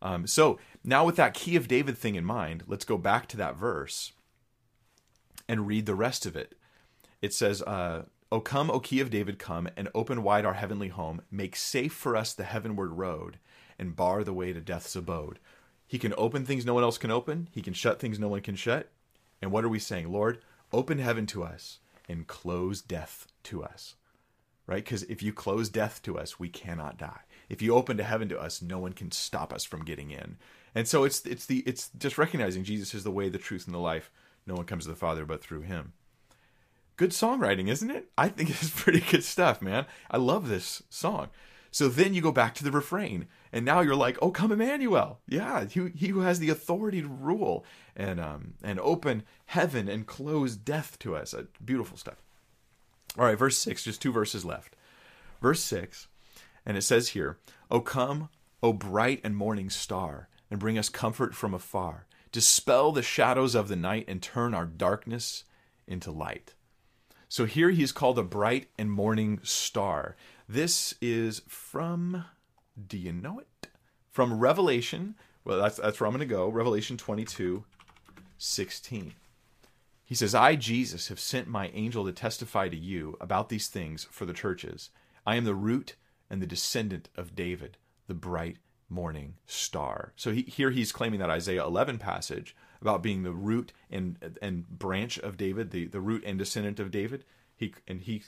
Um, 0.01 0.27
so 0.27 0.59
now, 0.83 1.05
with 1.05 1.15
that 1.17 1.33
key 1.33 1.55
of 1.55 1.67
David 1.67 1.97
thing 1.97 2.15
in 2.15 2.25
mind, 2.25 2.63
let's 2.67 2.85
go 2.85 2.97
back 2.97 3.27
to 3.27 3.37
that 3.37 3.55
verse 3.55 4.13
and 5.47 5.67
read 5.67 5.85
the 5.85 5.95
rest 5.95 6.25
of 6.25 6.35
it. 6.35 6.55
It 7.21 7.33
says, 7.33 7.61
uh, 7.61 8.03
O 8.31 8.41
come, 8.41 8.71
O 8.71 8.79
key 8.79 8.99
of 8.99 9.09
David, 9.09 9.37
come, 9.39 9.69
and 9.77 9.89
open 9.93 10.23
wide 10.23 10.45
our 10.45 10.55
heavenly 10.55 10.89
home. 10.89 11.21
Make 11.29 11.55
safe 11.55 11.93
for 11.93 12.15
us 12.15 12.33
the 12.33 12.43
heavenward 12.43 12.93
road, 12.93 13.37
and 13.77 13.95
bar 13.95 14.23
the 14.23 14.33
way 14.33 14.51
to 14.51 14.59
death's 14.59 14.95
abode. 14.95 15.39
He 15.87 15.99
can 15.99 16.13
open 16.17 16.45
things 16.45 16.65
no 16.65 16.73
one 16.73 16.83
else 16.83 16.97
can 16.97 17.11
open, 17.11 17.49
he 17.51 17.61
can 17.61 17.73
shut 17.73 17.99
things 17.99 18.19
no 18.19 18.29
one 18.29 18.41
can 18.41 18.55
shut. 18.55 18.89
And 19.41 19.51
what 19.51 19.65
are 19.65 19.69
we 19.69 19.79
saying? 19.79 20.11
Lord, 20.11 20.39
open 20.71 20.99
heaven 20.99 21.25
to 21.27 21.43
us 21.43 21.79
and 22.07 22.27
close 22.27 22.81
death 22.81 23.27
to 23.43 23.63
us. 23.63 23.95
Right? 24.65 24.83
Because 24.83 25.03
if 25.03 25.21
you 25.21 25.33
close 25.33 25.67
death 25.67 26.01
to 26.03 26.17
us, 26.17 26.39
we 26.39 26.47
cannot 26.47 26.97
die 26.97 27.21
if 27.49 27.61
you 27.61 27.75
open 27.75 27.97
to 27.97 28.03
heaven 28.03 28.29
to 28.29 28.39
us, 28.39 28.61
no 28.61 28.79
one 28.79 28.93
can 28.93 29.11
stop 29.11 29.53
us 29.53 29.63
from 29.63 29.85
getting 29.85 30.11
in. 30.11 30.37
And 30.75 30.87
so 30.87 31.03
it's 31.03 31.25
it's 31.25 31.45
the 31.45 31.59
it's 31.59 31.89
just 31.97 32.17
recognizing 32.17 32.63
Jesus 32.63 32.93
is 32.93 33.03
the 33.03 33.11
way, 33.11 33.29
the 33.29 33.37
truth, 33.37 33.65
and 33.65 33.75
the 33.75 33.79
life. 33.79 34.11
No 34.47 34.55
one 34.55 34.65
comes 34.65 34.85
to 34.85 34.89
the 34.89 34.95
Father 34.95 35.25
but 35.25 35.43
through 35.43 35.61
Him. 35.61 35.93
Good 36.97 37.11
songwriting, 37.11 37.69
isn't 37.69 37.91
it? 37.91 38.09
I 38.17 38.29
think 38.29 38.49
it's 38.61 38.69
pretty 38.69 39.01
good 39.01 39.23
stuff, 39.23 39.61
man. 39.61 39.85
I 40.09 40.17
love 40.17 40.47
this 40.47 40.83
song. 40.89 41.29
So 41.73 41.89
then 41.89 42.13
you 42.13 42.21
go 42.21 42.31
back 42.31 42.53
to 42.55 42.63
the 42.63 42.71
refrain, 42.71 43.25
and 43.51 43.65
now 43.65 43.81
you're 43.81 43.95
like, 43.95 44.19
"Oh, 44.21 44.29
come 44.29 44.51
Emmanuel!" 44.51 45.21
Yeah, 45.27 45.65
he, 45.65 45.89
he 45.95 46.09
who 46.09 46.19
has 46.19 46.37
the 46.37 46.51
authority 46.51 47.01
to 47.01 47.07
rule 47.07 47.65
and 47.95 48.19
um, 48.19 48.53
and 48.63 48.79
open 48.79 49.23
heaven 49.47 49.89
and 49.89 50.05
close 50.05 50.55
death 50.55 50.99
to 50.99 51.15
us. 51.15 51.33
Uh, 51.33 51.45
beautiful 51.65 51.97
stuff. 51.97 52.21
All 53.17 53.25
right, 53.25 53.37
verse 53.37 53.57
six, 53.57 53.83
just 53.83 54.03
two 54.03 54.11
verses 54.11 54.45
left. 54.45 54.75
Verse 55.41 55.61
six, 55.61 56.07
and 56.63 56.77
it 56.77 56.83
says 56.83 57.09
here, 57.09 57.39
"O 57.71 57.81
come, 57.81 58.29
O 58.61 58.71
bright 58.71 59.19
and 59.23 59.35
morning 59.35 59.71
star, 59.71 60.29
and 60.51 60.59
bring 60.59 60.77
us 60.77 60.89
comfort 60.89 61.33
from 61.33 61.55
afar. 61.55 62.05
Dispel 62.31 62.91
the 62.91 63.01
shadows 63.01 63.55
of 63.55 63.67
the 63.67 63.75
night 63.75 64.05
and 64.07 64.21
turn 64.21 64.53
our 64.53 64.67
darkness 64.67 65.43
into 65.87 66.11
light." 66.11 66.53
So 67.29 67.45
here 67.45 67.71
he 67.71 67.81
is 67.81 67.91
called 67.91 68.19
a 68.19 68.23
bright 68.23 68.67
and 68.77 68.91
morning 68.91 69.39
star. 69.41 70.15
This 70.47 70.95
is 71.01 71.41
from, 71.47 72.25
do 72.87 72.97
you 72.97 73.13
know 73.13 73.39
it? 73.39 73.67
From 74.11 74.39
Revelation. 74.39 75.15
Well, 75.45 75.61
that's, 75.61 75.77
that's 75.77 75.99
where 75.99 76.07
I'm 76.07 76.13
going 76.15 76.27
to 76.27 76.33
go. 76.33 76.49
Revelation 76.49 76.97
22, 76.97 77.63
16. 78.37 79.13
He 80.05 80.15
says, 80.15 80.35
I, 80.35 80.55
Jesus, 80.55 81.07
have 81.07 81.19
sent 81.19 81.47
my 81.47 81.69
angel 81.73 82.05
to 82.05 82.11
testify 82.11 82.67
to 82.67 82.77
you 82.77 83.17
about 83.21 83.49
these 83.49 83.67
things 83.67 84.03
for 84.11 84.25
the 84.25 84.33
churches. 84.33 84.89
I 85.25 85.35
am 85.35 85.45
the 85.45 85.55
root 85.55 85.95
and 86.29 86.41
the 86.41 86.47
descendant 86.47 87.09
of 87.15 87.35
David, 87.35 87.77
the 88.07 88.13
bright 88.13 88.57
morning 88.89 89.35
star. 89.45 90.13
So 90.15 90.31
he, 90.31 90.43
here 90.43 90.71
he's 90.71 90.91
claiming 90.91 91.19
that 91.19 91.29
Isaiah 91.29 91.65
11 91.65 91.97
passage 91.97 92.55
about 92.81 93.01
being 93.01 93.23
the 93.23 93.31
root 93.31 93.71
and 93.89 94.37
and 94.41 94.67
branch 94.67 95.17
of 95.19 95.37
David, 95.37 95.71
the, 95.71 95.87
the 95.87 96.01
root 96.01 96.23
and 96.25 96.37
descendant 96.37 96.79
of 96.79 96.91
David. 96.91 97.23
He 97.55 97.73
and 97.87 98.01
he 98.01 98.23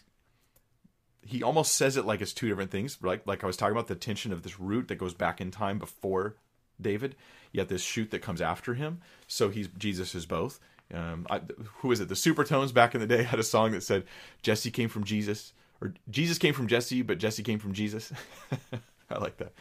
he 1.26 1.44
almost 1.44 1.74
says 1.74 1.98
it 1.98 2.06
like 2.06 2.22
it's 2.22 2.34
two 2.34 2.48
different 2.48 2.72
things. 2.72 2.98
Like 3.02 3.26
like 3.26 3.44
I 3.44 3.48
was 3.48 3.58
talking 3.58 3.74
about 3.76 3.88
the 3.88 3.96
tension 3.96 4.32
of 4.32 4.44
this 4.44 4.60
root 4.60 4.88
that 4.88 4.96
goes 4.96 5.14
back 5.14 5.42
in 5.42 5.52
time 5.52 5.80
before 5.80 6.36
David, 6.80 7.16
yet 7.52 7.68
this 7.70 7.82
shoot 7.82 8.12
that 8.12 8.22
comes 8.22 8.42
after 8.42 8.76
him. 8.76 9.02
So 9.28 9.50
he's 9.50 9.68
Jesus 9.78 10.16
is 10.16 10.26
both. 10.26 10.60
Um, 10.94 11.26
I, 11.30 11.42
who 11.78 11.92
is 11.92 12.00
it? 12.00 12.10
The 12.10 12.16
Supertones 12.16 12.74
back 12.74 12.94
in 12.94 13.02
the 13.02 13.08
day 13.08 13.24
had 13.24 13.40
a 13.40 13.44
song 13.44 13.72
that 13.72 13.84
said 13.84 14.04
Jesse 14.44 14.72
came 14.72 14.90
from 14.90 15.04
Jesus, 15.04 15.54
or 15.82 15.94
Jesus 16.10 16.38
came 16.38 16.54
from 16.54 16.68
Jesse, 16.68 17.02
but 17.02 17.18
Jesse 17.18 17.44
came 17.44 17.60
from 17.60 17.74
Jesus. 17.74 18.14
I 19.10 19.18
like 19.18 19.38
that. 19.38 19.54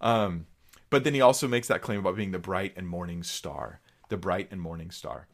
Um, 0.00 0.46
but 0.90 1.04
then 1.04 1.14
he 1.14 1.20
also 1.20 1.48
makes 1.48 1.68
that 1.68 1.82
claim 1.82 2.00
about 2.00 2.16
being 2.16 2.32
the 2.32 2.38
bright 2.38 2.74
and 2.76 2.86
morning 2.86 3.22
star 3.22 3.80
the 4.12 4.16
bright 4.18 4.48
and 4.50 4.60
morning 4.60 4.90
star. 4.90 5.26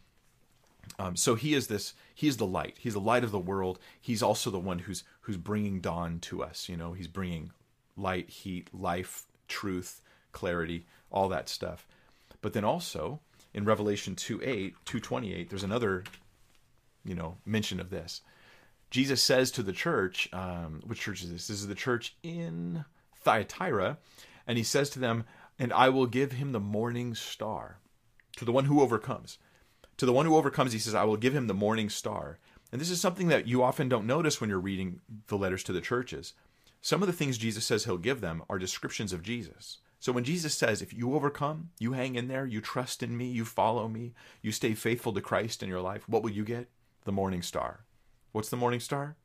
Um, 1.00 1.16
so 1.16 1.34
he 1.34 1.52
is 1.52 1.66
this. 1.66 1.94
He 2.14 2.28
is 2.28 2.36
the 2.36 2.46
light. 2.46 2.76
He's 2.78 2.94
the 2.94 3.00
light 3.00 3.24
of 3.24 3.32
the 3.32 3.38
world. 3.38 3.80
He's 4.00 4.22
also 4.22 4.50
the 4.50 4.58
one 4.60 4.78
who's 4.78 5.02
who's 5.28 5.36
bringing 5.36 5.78
dawn 5.78 6.18
to 6.18 6.42
us. 6.42 6.70
You 6.70 6.76
know, 6.78 6.94
he's 6.94 7.06
bringing 7.06 7.52
light, 7.98 8.30
heat, 8.30 8.70
life, 8.72 9.26
truth, 9.46 10.00
clarity, 10.32 10.86
all 11.10 11.28
that 11.28 11.50
stuff. 11.50 11.86
But 12.40 12.54
then 12.54 12.64
also 12.64 13.20
in 13.52 13.66
Revelation 13.66 14.16
2 14.16 14.40
8, 14.42 14.74
228, 14.86 15.50
there's 15.50 15.62
another, 15.62 16.02
you 17.04 17.14
know, 17.14 17.36
mention 17.44 17.78
of 17.78 17.90
this. 17.90 18.22
Jesus 18.90 19.22
says 19.22 19.50
to 19.50 19.62
the 19.62 19.74
church, 19.74 20.30
um, 20.32 20.80
which 20.86 21.00
church 21.00 21.22
is 21.22 21.30
this? 21.30 21.48
This 21.48 21.60
is 21.60 21.66
the 21.66 21.74
church 21.74 22.16
in 22.22 22.86
Thyatira, 23.16 23.98
and 24.46 24.56
he 24.56 24.64
says 24.64 24.88
to 24.88 24.98
them, 24.98 25.24
And 25.58 25.74
I 25.74 25.90
will 25.90 26.06
give 26.06 26.32
him 26.32 26.52
the 26.52 26.58
morning 26.58 27.14
star 27.14 27.80
to 28.36 28.46
the 28.46 28.52
one 28.52 28.64
who 28.64 28.80
overcomes. 28.80 29.36
To 29.98 30.06
the 30.06 30.12
one 30.14 30.24
who 30.24 30.36
overcomes, 30.36 30.72
he 30.72 30.78
says, 30.78 30.94
I 30.94 31.04
will 31.04 31.18
give 31.18 31.34
him 31.34 31.48
the 31.48 31.54
morning 31.54 31.90
star. 31.90 32.38
And 32.70 32.80
this 32.80 32.90
is 32.90 33.00
something 33.00 33.28
that 33.28 33.46
you 33.46 33.62
often 33.62 33.88
don't 33.88 34.06
notice 34.06 34.40
when 34.40 34.50
you're 34.50 34.58
reading 34.58 35.00
the 35.28 35.38
letters 35.38 35.64
to 35.64 35.72
the 35.72 35.80
churches. 35.80 36.34
Some 36.80 37.02
of 37.02 37.06
the 37.06 37.12
things 37.12 37.38
Jesus 37.38 37.64
says 37.64 37.84
he'll 37.84 37.98
give 37.98 38.20
them 38.20 38.42
are 38.48 38.58
descriptions 38.58 39.12
of 39.12 39.22
Jesus. 39.22 39.78
So 40.00 40.12
when 40.12 40.24
Jesus 40.24 40.54
says, 40.54 40.80
if 40.80 40.94
you 40.94 41.14
overcome, 41.14 41.70
you 41.78 41.92
hang 41.92 42.14
in 42.14 42.28
there, 42.28 42.46
you 42.46 42.60
trust 42.60 43.02
in 43.02 43.16
me, 43.16 43.26
you 43.26 43.44
follow 43.44 43.88
me, 43.88 44.12
you 44.42 44.52
stay 44.52 44.74
faithful 44.74 45.12
to 45.12 45.20
Christ 45.20 45.62
in 45.62 45.68
your 45.68 45.80
life, 45.80 46.08
what 46.08 46.22
will 46.22 46.30
you 46.30 46.44
get? 46.44 46.68
The 47.04 47.12
morning 47.12 47.42
star. 47.42 47.80
What's 48.32 48.48
the 48.48 48.56
morning 48.56 48.80
star? 48.80 49.16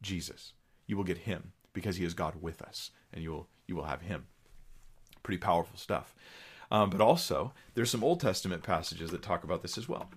Jesus. 0.00 0.52
You 0.86 0.96
will 0.96 1.04
get 1.04 1.18
him 1.18 1.52
because 1.72 1.96
he 1.96 2.04
is 2.04 2.14
God 2.14 2.40
with 2.40 2.62
us, 2.62 2.90
and 3.12 3.22
you 3.22 3.30
will 3.30 3.48
you 3.66 3.76
will 3.76 3.84
have 3.84 4.02
him. 4.02 4.26
Pretty 5.22 5.38
powerful 5.38 5.76
stuff. 5.76 6.14
Um, 6.70 6.90
but 6.90 7.00
also, 7.00 7.52
there's 7.74 7.90
some 7.90 8.02
Old 8.02 8.20
Testament 8.20 8.62
passages 8.62 9.10
that 9.10 9.22
talk 9.22 9.44
about 9.44 9.62
this 9.62 9.76
as 9.76 9.88
well. 9.88 10.10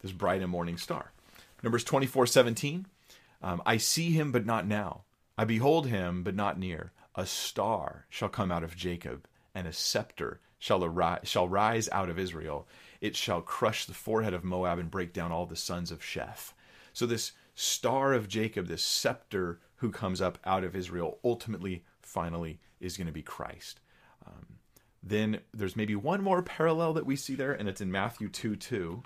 This 0.00 0.12
bright 0.12 0.42
and 0.42 0.50
morning 0.50 0.76
star. 0.76 1.12
Numbers 1.62 1.84
24 1.84 2.26
17. 2.26 2.86
Um, 3.42 3.62
I 3.66 3.76
see 3.76 4.10
him, 4.10 4.32
but 4.32 4.46
not 4.46 4.66
now. 4.66 5.02
I 5.36 5.44
behold 5.44 5.86
him, 5.86 6.22
but 6.22 6.34
not 6.34 6.58
near. 6.58 6.92
A 7.14 7.26
star 7.26 8.06
shall 8.08 8.28
come 8.28 8.52
out 8.52 8.64
of 8.64 8.76
Jacob, 8.76 9.26
and 9.54 9.66
a 9.66 9.72
scepter 9.72 10.40
shall, 10.58 10.84
arise, 10.84 11.20
shall 11.24 11.48
rise 11.48 11.88
out 11.90 12.08
of 12.08 12.18
Israel. 12.18 12.66
It 13.00 13.16
shall 13.16 13.40
crush 13.40 13.84
the 13.84 13.94
forehead 13.94 14.32
of 14.32 14.44
Moab 14.44 14.78
and 14.78 14.90
break 14.90 15.12
down 15.12 15.32
all 15.32 15.46
the 15.46 15.56
sons 15.56 15.90
of 15.90 16.00
Sheth. 16.00 16.52
So, 16.92 17.06
this 17.06 17.32
star 17.54 18.12
of 18.12 18.28
Jacob, 18.28 18.68
this 18.68 18.84
scepter 18.84 19.60
who 19.76 19.90
comes 19.90 20.20
up 20.20 20.38
out 20.44 20.64
of 20.64 20.76
Israel, 20.76 21.18
ultimately, 21.24 21.84
finally, 22.00 22.60
is 22.80 22.96
going 22.96 23.08
to 23.08 23.12
be 23.12 23.22
Christ. 23.22 23.80
Um, 24.26 24.58
then 25.02 25.40
there's 25.52 25.76
maybe 25.76 25.96
one 25.96 26.22
more 26.22 26.42
parallel 26.42 26.92
that 26.94 27.06
we 27.06 27.16
see 27.16 27.34
there, 27.34 27.52
and 27.52 27.68
it's 27.68 27.80
in 27.80 27.90
Matthew 27.90 28.28
2 28.28 28.56
2. 28.56 29.02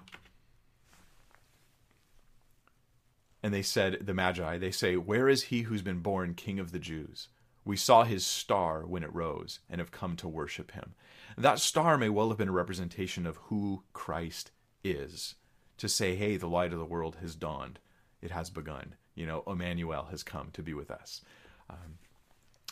And 3.47 3.55
they 3.55 3.63
said, 3.63 3.99
the 4.01 4.13
Magi, 4.13 4.59
they 4.59 4.73
say, 4.73 4.97
Where 4.97 5.29
is 5.29 5.45
he 5.45 5.63
who's 5.63 5.81
been 5.81 6.01
born 6.01 6.35
King 6.35 6.59
of 6.59 6.73
the 6.73 6.81
Jews? 6.81 7.29
We 7.65 7.77
saw 7.77 8.03
his 8.03 8.27
star 8.27 8.85
when 8.85 9.05
it 9.05 9.15
rose 9.15 9.61
and 9.71 9.79
have 9.79 9.93
come 9.93 10.17
to 10.17 10.27
worship 10.27 10.73
him. 10.73 10.95
That 11.39 11.61
star 11.61 11.97
may 11.97 12.09
well 12.09 12.29
have 12.31 12.39
been 12.39 12.49
a 12.49 12.53
representation 12.53 13.25
of 13.25 13.37
who 13.37 13.85
Christ 13.93 14.51
is. 14.83 15.37
To 15.79 15.89
say, 15.89 16.17
hey, 16.17 16.37
the 16.37 16.49
light 16.49 16.73
of 16.73 16.81
the 16.81 16.85
world 16.85 17.19
has 17.21 17.37
dawned, 17.37 17.79
it 18.21 18.33
has 18.33 18.51
begun. 18.51 18.97
You 19.15 19.27
know, 19.27 19.45
Emmanuel 19.47 20.09
has 20.11 20.25
come 20.25 20.51
to 20.55 20.61
be 20.61 20.75
with 20.75 20.91
us. 20.91 21.23
Um, 21.71 21.99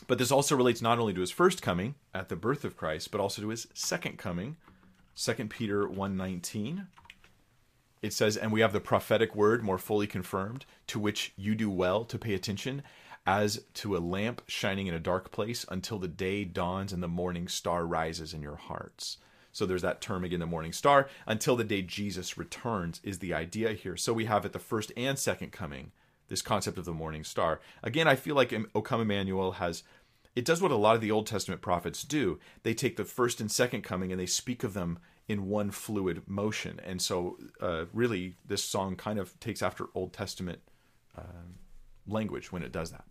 but 0.07 0.17
this 0.17 0.29
also 0.29 0.57
relates 0.57 0.81
not 0.81 0.99
only 0.99 1.13
to 1.13 1.21
his 1.21 1.31
first 1.31 1.61
coming 1.61 1.95
at 2.13 2.27
the 2.27 2.35
birth 2.35 2.65
of 2.65 2.75
Christ, 2.75 3.11
but 3.11 3.21
also 3.21 3.41
to 3.41 3.47
his 3.47 3.65
second 3.73 4.17
coming. 4.17 4.57
2 5.15 5.47
Peter 5.47 5.87
1:19 5.87 6.87
it 8.05 8.13
says 8.13 8.37
and 8.37 8.51
we 8.51 8.61
have 8.61 8.73
the 8.73 8.79
prophetic 8.79 9.35
word 9.35 9.63
more 9.63 9.77
fully 9.77 10.07
confirmed 10.07 10.65
to 10.87 10.99
which 10.99 11.33
you 11.35 11.55
do 11.55 11.69
well 11.69 12.05
to 12.05 12.17
pay 12.17 12.33
attention 12.33 12.83
as 13.25 13.63
to 13.73 13.97
a 13.97 13.99
lamp 13.99 14.41
shining 14.47 14.87
in 14.87 14.93
a 14.93 14.99
dark 14.99 15.31
place 15.31 15.65
until 15.69 15.97
the 15.97 16.07
day 16.07 16.43
dawns 16.43 16.93
and 16.93 17.01
the 17.01 17.07
morning 17.07 17.47
star 17.47 17.85
rises 17.85 18.33
in 18.33 18.41
your 18.41 18.55
hearts. 18.55 19.17
So 19.51 19.65
there's 19.65 19.81
that 19.81 20.01
term 20.01 20.23
again, 20.23 20.41
the 20.41 20.45
morning 20.45 20.73
star, 20.73 21.09
until 21.25 21.55
the 21.55 21.63
day 21.63 21.81
Jesus 21.81 22.37
returns 22.37 23.01
is 23.03 23.19
the 23.19 23.33
idea 23.33 23.71
here. 23.73 23.97
So 23.97 24.13
we 24.13 24.25
have 24.25 24.45
at 24.45 24.53
the 24.53 24.59
first 24.59 24.91
and 24.95 25.17
second 25.17 25.51
coming 25.51 25.91
this 26.27 26.41
concept 26.41 26.77
of 26.77 26.85
the 26.85 26.91
morning 26.91 27.23
star. 27.23 27.59
Again, 27.81 28.07
I 28.07 28.15
feel 28.15 28.35
like 28.35 28.53
O 28.75 28.81
Come 28.81 29.01
Emmanuel 29.01 29.53
has 29.53 29.83
it 30.35 30.43
does 30.43 30.61
what 30.61 30.71
a 30.71 30.75
lot 30.75 30.95
of 30.95 31.01
the 31.01 31.11
Old 31.11 31.27
Testament 31.27 31.61
prophets 31.61 32.03
do. 32.03 32.39
They 32.63 32.73
take 32.73 32.97
the 32.97 33.05
first 33.05 33.39
and 33.39 33.49
second 33.49 33.83
coming 33.83 34.11
and 34.11 34.19
they 34.19 34.25
speak 34.25 34.63
of 34.65 34.73
them 34.73 34.99
in 35.27 35.47
one 35.47 35.71
fluid 35.71 36.21
motion. 36.27 36.79
And 36.85 37.01
so, 37.01 37.37
uh, 37.59 37.85
really, 37.93 38.35
this 38.45 38.63
song 38.63 38.95
kind 38.95 39.19
of 39.19 39.39
takes 39.39 39.61
after 39.61 39.87
Old 39.95 40.13
Testament 40.13 40.59
uh, 41.17 41.47
language 42.07 42.51
when 42.51 42.61
it 42.63 42.71
does 42.71 42.91
that. 42.91 43.05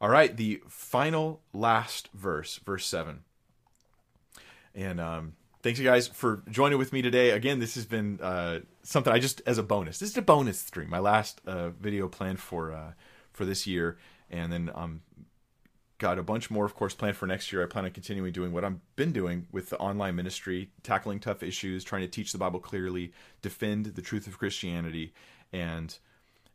All 0.00 0.08
right, 0.08 0.34
the 0.34 0.62
final 0.68 1.42
last 1.52 2.08
verse, 2.14 2.58
verse 2.64 2.86
7. 2.86 3.20
And 4.74 5.00
um, 5.00 5.34
thanks 5.62 5.78
you 5.78 5.84
guys 5.84 6.08
for 6.08 6.42
joining 6.48 6.78
with 6.78 6.92
me 6.92 7.02
today. 7.02 7.30
Again, 7.30 7.58
this 7.58 7.74
has 7.74 7.84
been 7.84 8.18
uh, 8.20 8.60
something 8.82 9.12
I 9.12 9.18
just 9.18 9.42
as 9.46 9.58
a 9.58 9.62
bonus. 9.62 9.98
This 9.98 10.10
is 10.10 10.16
a 10.16 10.22
bonus 10.22 10.58
stream. 10.58 10.88
My 10.88 11.00
last 11.00 11.40
uh, 11.46 11.70
video 11.70 12.08
planned 12.08 12.40
for 12.40 12.72
uh, 12.72 12.92
for 13.32 13.44
this 13.44 13.66
year, 13.66 13.98
and 14.30 14.52
then 14.52 14.70
um, 14.74 15.02
got 16.00 16.18
a 16.18 16.22
bunch 16.24 16.50
more, 16.50 16.64
of 16.64 16.74
course, 16.74 16.94
planned 16.94 17.16
for 17.16 17.26
next 17.26 17.52
year. 17.52 17.62
I 17.62 17.66
plan 17.66 17.84
on 17.84 17.92
continuing 17.92 18.32
doing 18.32 18.52
what 18.52 18.64
I've 18.64 18.80
been 18.96 19.12
doing 19.12 19.46
with 19.52 19.70
the 19.70 19.78
online 19.78 20.16
ministry, 20.16 20.70
tackling 20.82 21.20
tough 21.20 21.44
issues, 21.44 21.84
trying 21.84 22.02
to 22.02 22.08
teach 22.08 22.32
the 22.32 22.38
Bible 22.38 22.58
clearly, 22.58 23.12
defend 23.42 23.86
the 23.86 24.02
truth 24.02 24.26
of 24.26 24.38
Christianity, 24.38 25.12
and 25.52 25.96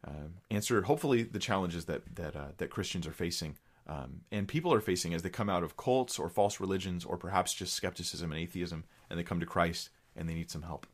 uh, 0.05 0.27
answer 0.51 0.81
hopefully 0.81 1.23
the 1.23 1.39
challenges 1.39 1.85
that 1.85 2.03
that 2.15 2.35
uh, 2.35 2.47
that 2.57 2.69
Christians 2.69 3.07
are 3.07 3.13
facing 3.13 3.55
um, 3.87 4.21
and 4.31 4.47
people 4.47 4.73
are 4.73 4.81
facing 4.81 5.13
as 5.13 5.21
they 5.21 5.29
come 5.29 5.49
out 5.49 5.63
of 5.63 5.77
cults 5.77 6.17
or 6.17 6.29
false 6.29 6.59
religions 6.59 7.05
or 7.05 7.17
perhaps 7.17 7.53
just 7.53 7.73
skepticism 7.73 8.31
and 8.31 8.41
atheism 8.41 8.83
and 9.09 9.19
they 9.19 9.23
come 9.23 9.39
to 9.39 9.45
Christ 9.45 9.89
and 10.15 10.27
they 10.27 10.33
need 10.33 10.49
some 10.49 10.63
help. 10.63 10.87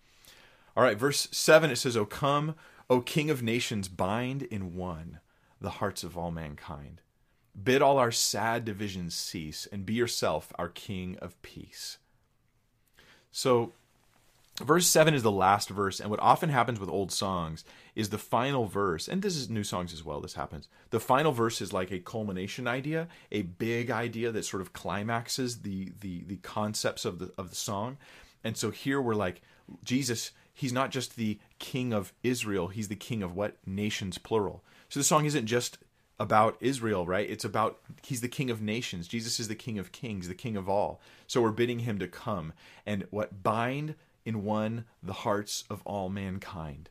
All 0.76 0.84
right, 0.84 0.98
verse 0.98 1.28
7 1.32 1.70
it 1.72 1.78
says, 1.78 1.96
O 1.96 2.06
come, 2.06 2.56
O 2.90 3.02
King 3.02 3.30
of 3.30 3.42
nations, 3.42 3.88
bind 3.88 4.44
in 4.44 4.76
one 4.76 5.20
the 5.60 5.70
hearts 5.72 6.04
of 6.04 6.18
all 6.18 6.32
mankind. 6.32 7.02
Bid 7.62 7.82
all 7.82 7.98
our 7.98 8.12
sad 8.12 8.66
divisions 8.66 9.14
cease 9.14 9.68
and 9.72 9.86
be 9.86 9.94
yourself 9.94 10.54
our 10.56 10.70
King 10.70 11.18
of 11.22 11.42
peace. 11.42 11.98
So, 13.32 13.74
verse 14.62 14.88
7 14.88 15.14
is 15.14 15.24
the 15.24 15.32
last 15.32 15.70
verse 15.70 16.00
and 16.00 16.10
what 16.10 16.20
often 16.20 16.50
happens 16.50 16.80
with 16.80 16.90
old 16.90 17.12
songs 17.12 17.64
is 17.96 18.10
the 18.10 18.18
final 18.18 18.66
verse 18.66 19.08
and 19.08 19.22
this 19.22 19.36
is 19.36 19.50
new 19.50 19.64
songs 19.64 19.94
as 19.94 20.04
well 20.04 20.22
this 20.22 20.34
happens. 20.34 20.68
The 20.90 21.00
final 21.00 21.32
verse 21.32 21.62
is 21.62 21.74
like 21.74 21.92
a 21.92 22.00
culmination 22.00 22.68
idea 22.68 23.08
a 23.32 23.44
big 23.44 23.90
idea 23.90 24.32
that 24.32 24.46
sort 24.46 24.62
of 24.62 24.74
climaxes 24.74 25.62
the 25.62 25.92
the 26.02 26.24
the 26.26 26.38
concepts 26.38 27.06
of 27.06 27.20
the 27.20 27.32
of 27.38 27.50
the 27.50 27.56
song. 27.56 27.98
And 28.44 28.58
so 28.58 28.72
here 28.72 29.02
we're 29.02 29.16
like 29.16 29.42
jesus 29.84 30.32
he's 30.54 30.74
not 30.74 30.92
just 30.92 31.16
the 31.16 31.40
king 31.60 31.94
of 31.94 32.12
israel 32.24 32.68
he's 32.68 32.90
the 32.90 32.96
king 32.96 33.24
of 33.24 33.36
what? 33.36 33.56
Nations 33.66 34.18
plural. 34.18 34.64
So 34.90 35.00
the 35.00 35.06
song 35.06 35.26
isn't 35.26 35.48
just 35.48 35.78
about 36.22 36.56
Israel, 36.60 37.08
right? 37.08 37.28
It's 37.28 37.44
about 37.44 37.80
he's 38.04 38.22
the 38.22 38.28
king 38.28 38.52
of 38.52 38.62
nations. 38.62 39.08
Jesus 39.08 39.40
is 39.40 39.48
the 39.48 39.56
king 39.56 39.80
of 39.80 39.92
kings, 39.92 40.28
the 40.28 40.36
king 40.36 40.56
of 40.56 40.70
all. 40.70 41.02
So 41.26 41.42
we're 41.42 41.50
bidding 41.50 41.80
him 41.80 41.98
to 41.98 42.08
come 42.08 42.54
and 42.86 43.08
what 43.10 43.42
bind 43.42 43.96
in 44.24 44.44
one 44.44 44.86
the 45.02 45.14
hearts 45.14 45.64
of 45.68 45.82
all 45.84 46.10
mankind. 46.10 46.90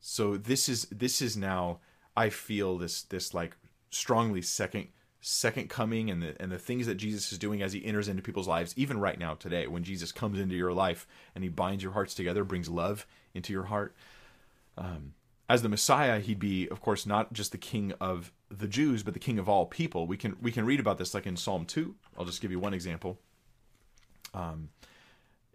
So 0.00 0.36
this 0.36 0.68
is 0.68 0.86
this 0.90 1.22
is 1.22 1.36
now 1.36 1.78
I 2.16 2.28
feel 2.28 2.76
this 2.76 3.02
this 3.02 3.32
like 3.32 3.56
strongly 3.90 4.42
second 4.42 4.88
second 5.20 5.70
coming 5.70 6.10
and 6.10 6.20
the 6.20 6.34
and 6.42 6.50
the 6.50 6.58
things 6.58 6.88
that 6.88 6.96
Jesus 6.96 7.30
is 7.30 7.38
doing 7.38 7.62
as 7.62 7.72
he 7.72 7.84
enters 7.84 8.08
into 8.08 8.22
people's 8.22 8.48
lives 8.48 8.74
even 8.76 8.98
right 8.98 9.18
now 9.18 9.34
today 9.34 9.68
when 9.68 9.84
Jesus 9.84 10.10
comes 10.10 10.40
into 10.40 10.56
your 10.56 10.72
life 10.72 11.06
and 11.36 11.44
he 11.44 11.50
binds 11.50 11.84
your 11.84 11.92
hearts 11.92 12.14
together 12.14 12.42
brings 12.42 12.70
love 12.70 13.06
into 13.34 13.52
your 13.52 13.64
heart 13.64 13.94
um, 14.78 15.12
as 15.48 15.60
the 15.60 15.68
Messiah 15.68 16.20
he'd 16.20 16.38
be 16.38 16.66
of 16.68 16.80
course 16.80 17.04
not 17.04 17.34
just 17.34 17.52
the 17.52 17.58
king 17.58 17.92
of 18.00 18.32
the 18.50 18.68
Jews 18.68 19.02
but 19.02 19.14
the 19.14 19.20
king 19.20 19.38
of 19.38 19.48
all 19.48 19.66
people 19.66 20.06
we 20.06 20.16
can 20.16 20.36
we 20.40 20.52
can 20.52 20.66
read 20.66 20.80
about 20.80 20.98
this 20.98 21.14
like 21.14 21.26
in 21.26 21.36
Psalm 21.36 21.64
2 21.64 21.94
I'll 22.18 22.24
just 22.24 22.40
give 22.40 22.50
you 22.50 22.58
one 22.58 22.74
example 22.74 23.18
um, 24.34 24.70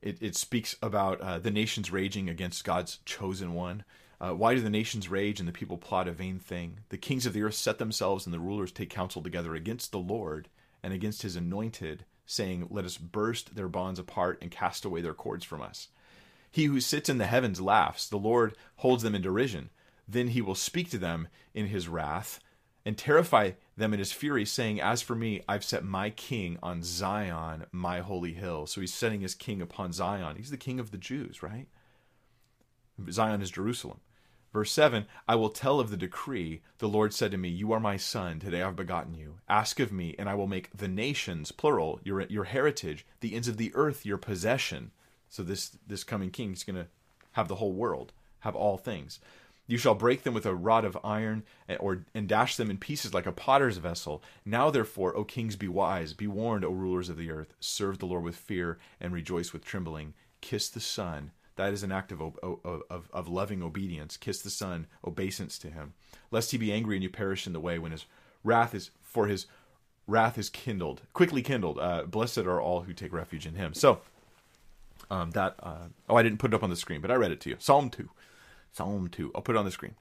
it, 0.01 0.17
it 0.21 0.35
speaks 0.35 0.75
about 0.81 1.19
uh, 1.19 1.39
the 1.39 1.51
nations 1.51 1.91
raging 1.91 2.29
against 2.29 2.63
God's 2.63 2.99
chosen 3.05 3.53
one. 3.53 3.83
Uh, 4.21 4.31
why 4.31 4.53
do 4.53 4.61
the 4.61 4.69
nations 4.69 5.09
rage 5.09 5.39
and 5.39 5.47
the 5.47 5.53
people 5.53 5.77
plot 5.77 6.07
a 6.07 6.11
vain 6.11 6.39
thing? 6.39 6.79
The 6.89 6.97
kings 6.97 7.25
of 7.25 7.33
the 7.33 7.43
earth 7.43 7.55
set 7.55 7.79
themselves 7.79 8.25
and 8.25 8.33
the 8.33 8.39
rulers 8.39 8.71
take 8.71 8.89
counsel 8.89 9.21
together 9.21 9.55
against 9.55 9.91
the 9.91 9.99
Lord 9.99 10.47
and 10.83 10.93
against 10.93 11.23
his 11.23 11.35
anointed, 11.35 12.05
saying, 12.25 12.67
Let 12.69 12.85
us 12.85 12.97
burst 12.97 13.55
their 13.55 13.67
bonds 13.67 13.99
apart 13.99 14.37
and 14.41 14.51
cast 14.51 14.85
away 14.85 15.01
their 15.01 15.13
cords 15.13 15.43
from 15.43 15.61
us. 15.61 15.89
He 16.51 16.65
who 16.65 16.79
sits 16.79 17.09
in 17.09 17.17
the 17.17 17.25
heavens 17.25 17.59
laughs, 17.59 18.07
the 18.07 18.17
Lord 18.17 18.55
holds 18.77 19.03
them 19.03 19.15
in 19.15 19.21
derision. 19.21 19.71
Then 20.07 20.29
he 20.29 20.41
will 20.41 20.55
speak 20.55 20.89
to 20.91 20.97
them 20.97 21.27
in 21.53 21.67
his 21.67 21.87
wrath 21.87 22.39
and 22.85 22.97
terrify 22.97 23.51
them 23.75 23.93
in 23.93 23.99
his 23.99 24.11
fury, 24.11 24.45
saying, 24.45 24.79
As 24.79 25.01
for 25.01 25.15
me, 25.15 25.41
I've 25.47 25.63
set 25.63 25.83
my 25.83 26.11
king 26.11 26.57
on 26.61 26.83
Zion, 26.83 27.65
my 27.71 27.99
holy 27.99 28.33
hill. 28.33 28.67
So 28.67 28.81
he's 28.81 28.93
setting 28.93 29.21
his 29.21 29.35
king 29.35 29.61
upon 29.61 29.91
Zion. 29.91 30.35
He's 30.37 30.51
the 30.51 30.57
king 30.57 30.79
of 30.79 30.91
the 30.91 30.97
Jews, 30.97 31.41
right? 31.41 31.67
Zion 33.09 33.41
is 33.41 33.51
Jerusalem. 33.51 33.99
Verse 34.53 34.71
7 34.71 35.05
I 35.27 35.35
will 35.35 35.49
tell 35.49 35.81
of 35.81 35.89
the 35.89 35.97
decree. 35.97 36.61
The 36.77 36.87
Lord 36.87 37.13
said 37.13 37.31
to 37.31 37.37
me, 37.37 37.49
You 37.49 37.73
are 37.73 37.79
my 37.79 37.97
son. 37.97 38.39
Today 38.39 38.61
I've 38.61 38.77
begotten 38.77 39.13
you. 39.13 39.39
Ask 39.49 39.81
of 39.81 39.91
me, 39.91 40.15
and 40.17 40.29
I 40.29 40.35
will 40.35 40.47
make 40.47 40.69
the 40.77 40.87
nations, 40.87 41.51
plural, 41.51 41.99
your, 42.05 42.21
your 42.21 42.45
heritage, 42.45 43.05
the 43.19 43.35
ends 43.35 43.49
of 43.49 43.57
the 43.57 43.71
earth 43.75 44.05
your 44.05 44.17
possession. 44.17 44.91
So 45.27 45.43
this, 45.43 45.77
this 45.85 46.05
coming 46.05 46.29
king 46.29 46.53
is 46.53 46.63
going 46.63 46.77
to 46.77 46.87
have 47.33 47.49
the 47.49 47.55
whole 47.55 47.73
world, 47.73 48.13
have 48.39 48.55
all 48.55 48.77
things. 48.77 49.19
You 49.67 49.77
shall 49.77 49.95
break 49.95 50.23
them 50.23 50.33
with 50.33 50.45
a 50.45 50.53
rod 50.53 50.85
of 50.85 50.97
iron, 51.03 51.43
or, 51.79 52.05
and 52.13 52.27
dash 52.27 52.55
them 52.55 52.69
in 52.69 52.77
pieces 52.77 53.13
like 53.13 53.25
a 53.25 53.31
potter's 53.31 53.77
vessel. 53.77 54.21
Now, 54.45 54.69
therefore, 54.69 55.15
O 55.15 55.23
kings, 55.23 55.55
be 55.55 55.67
wise. 55.67 56.13
Be 56.13 56.27
warned, 56.27 56.63
O 56.63 56.69
rulers 56.69 57.09
of 57.09 57.17
the 57.17 57.31
earth. 57.31 57.53
Serve 57.59 57.97
the 57.97 58.05
Lord 58.05 58.23
with 58.23 58.35
fear 58.35 58.77
and 59.01 59.11
rejoice 59.11 59.53
with 59.53 59.65
trembling. 59.65 60.13
Kiss 60.41 60.69
the 60.69 60.79
Son. 60.79 61.31
That 61.55 61.73
is 61.73 61.83
an 61.83 61.91
act 61.91 62.11
of, 62.11 62.21
of, 62.21 62.59
of, 62.89 63.09
of 63.11 63.27
loving 63.27 63.63
obedience. 63.63 64.17
Kiss 64.17 64.41
the 64.41 64.49
Son, 64.49 64.87
obeisance 65.05 65.57
to 65.59 65.69
him. 65.69 65.93
Lest 66.29 66.51
he 66.51 66.57
be 66.57 66.71
angry 66.71 66.97
and 66.97 67.03
you 67.03 67.09
perish 67.09 67.47
in 67.47 67.53
the 67.53 67.59
way 67.59 67.79
when 67.79 67.91
his 67.91 68.05
wrath 68.43 68.75
is, 68.75 68.91
for 69.01 69.27
his 69.27 69.47
wrath 70.05 70.37
is 70.37 70.49
kindled, 70.49 71.01
quickly 71.13 71.41
kindled. 71.41 71.79
Uh, 71.79 72.03
blessed 72.03 72.39
are 72.39 72.61
all 72.61 72.81
who 72.81 72.93
take 72.93 73.13
refuge 73.13 73.47
in 73.47 73.55
him. 73.55 73.73
So, 73.73 74.01
um, 75.09 75.31
that, 75.31 75.55
uh, 75.63 75.87
oh, 76.09 76.15
I 76.15 76.23
didn't 76.23 76.39
put 76.39 76.53
it 76.53 76.55
up 76.55 76.63
on 76.63 76.69
the 76.69 76.75
screen, 76.75 77.01
but 77.01 77.11
I 77.11 77.15
read 77.15 77.31
it 77.31 77.39
to 77.41 77.49
you. 77.49 77.55
Psalm 77.59 77.89
2. 77.89 78.09
Psalm 78.75 79.07
2. 79.07 79.31
I'll 79.33 79.41
put 79.41 79.55
it 79.55 79.59
on 79.59 79.65
the 79.65 79.71
screen. 79.71 79.95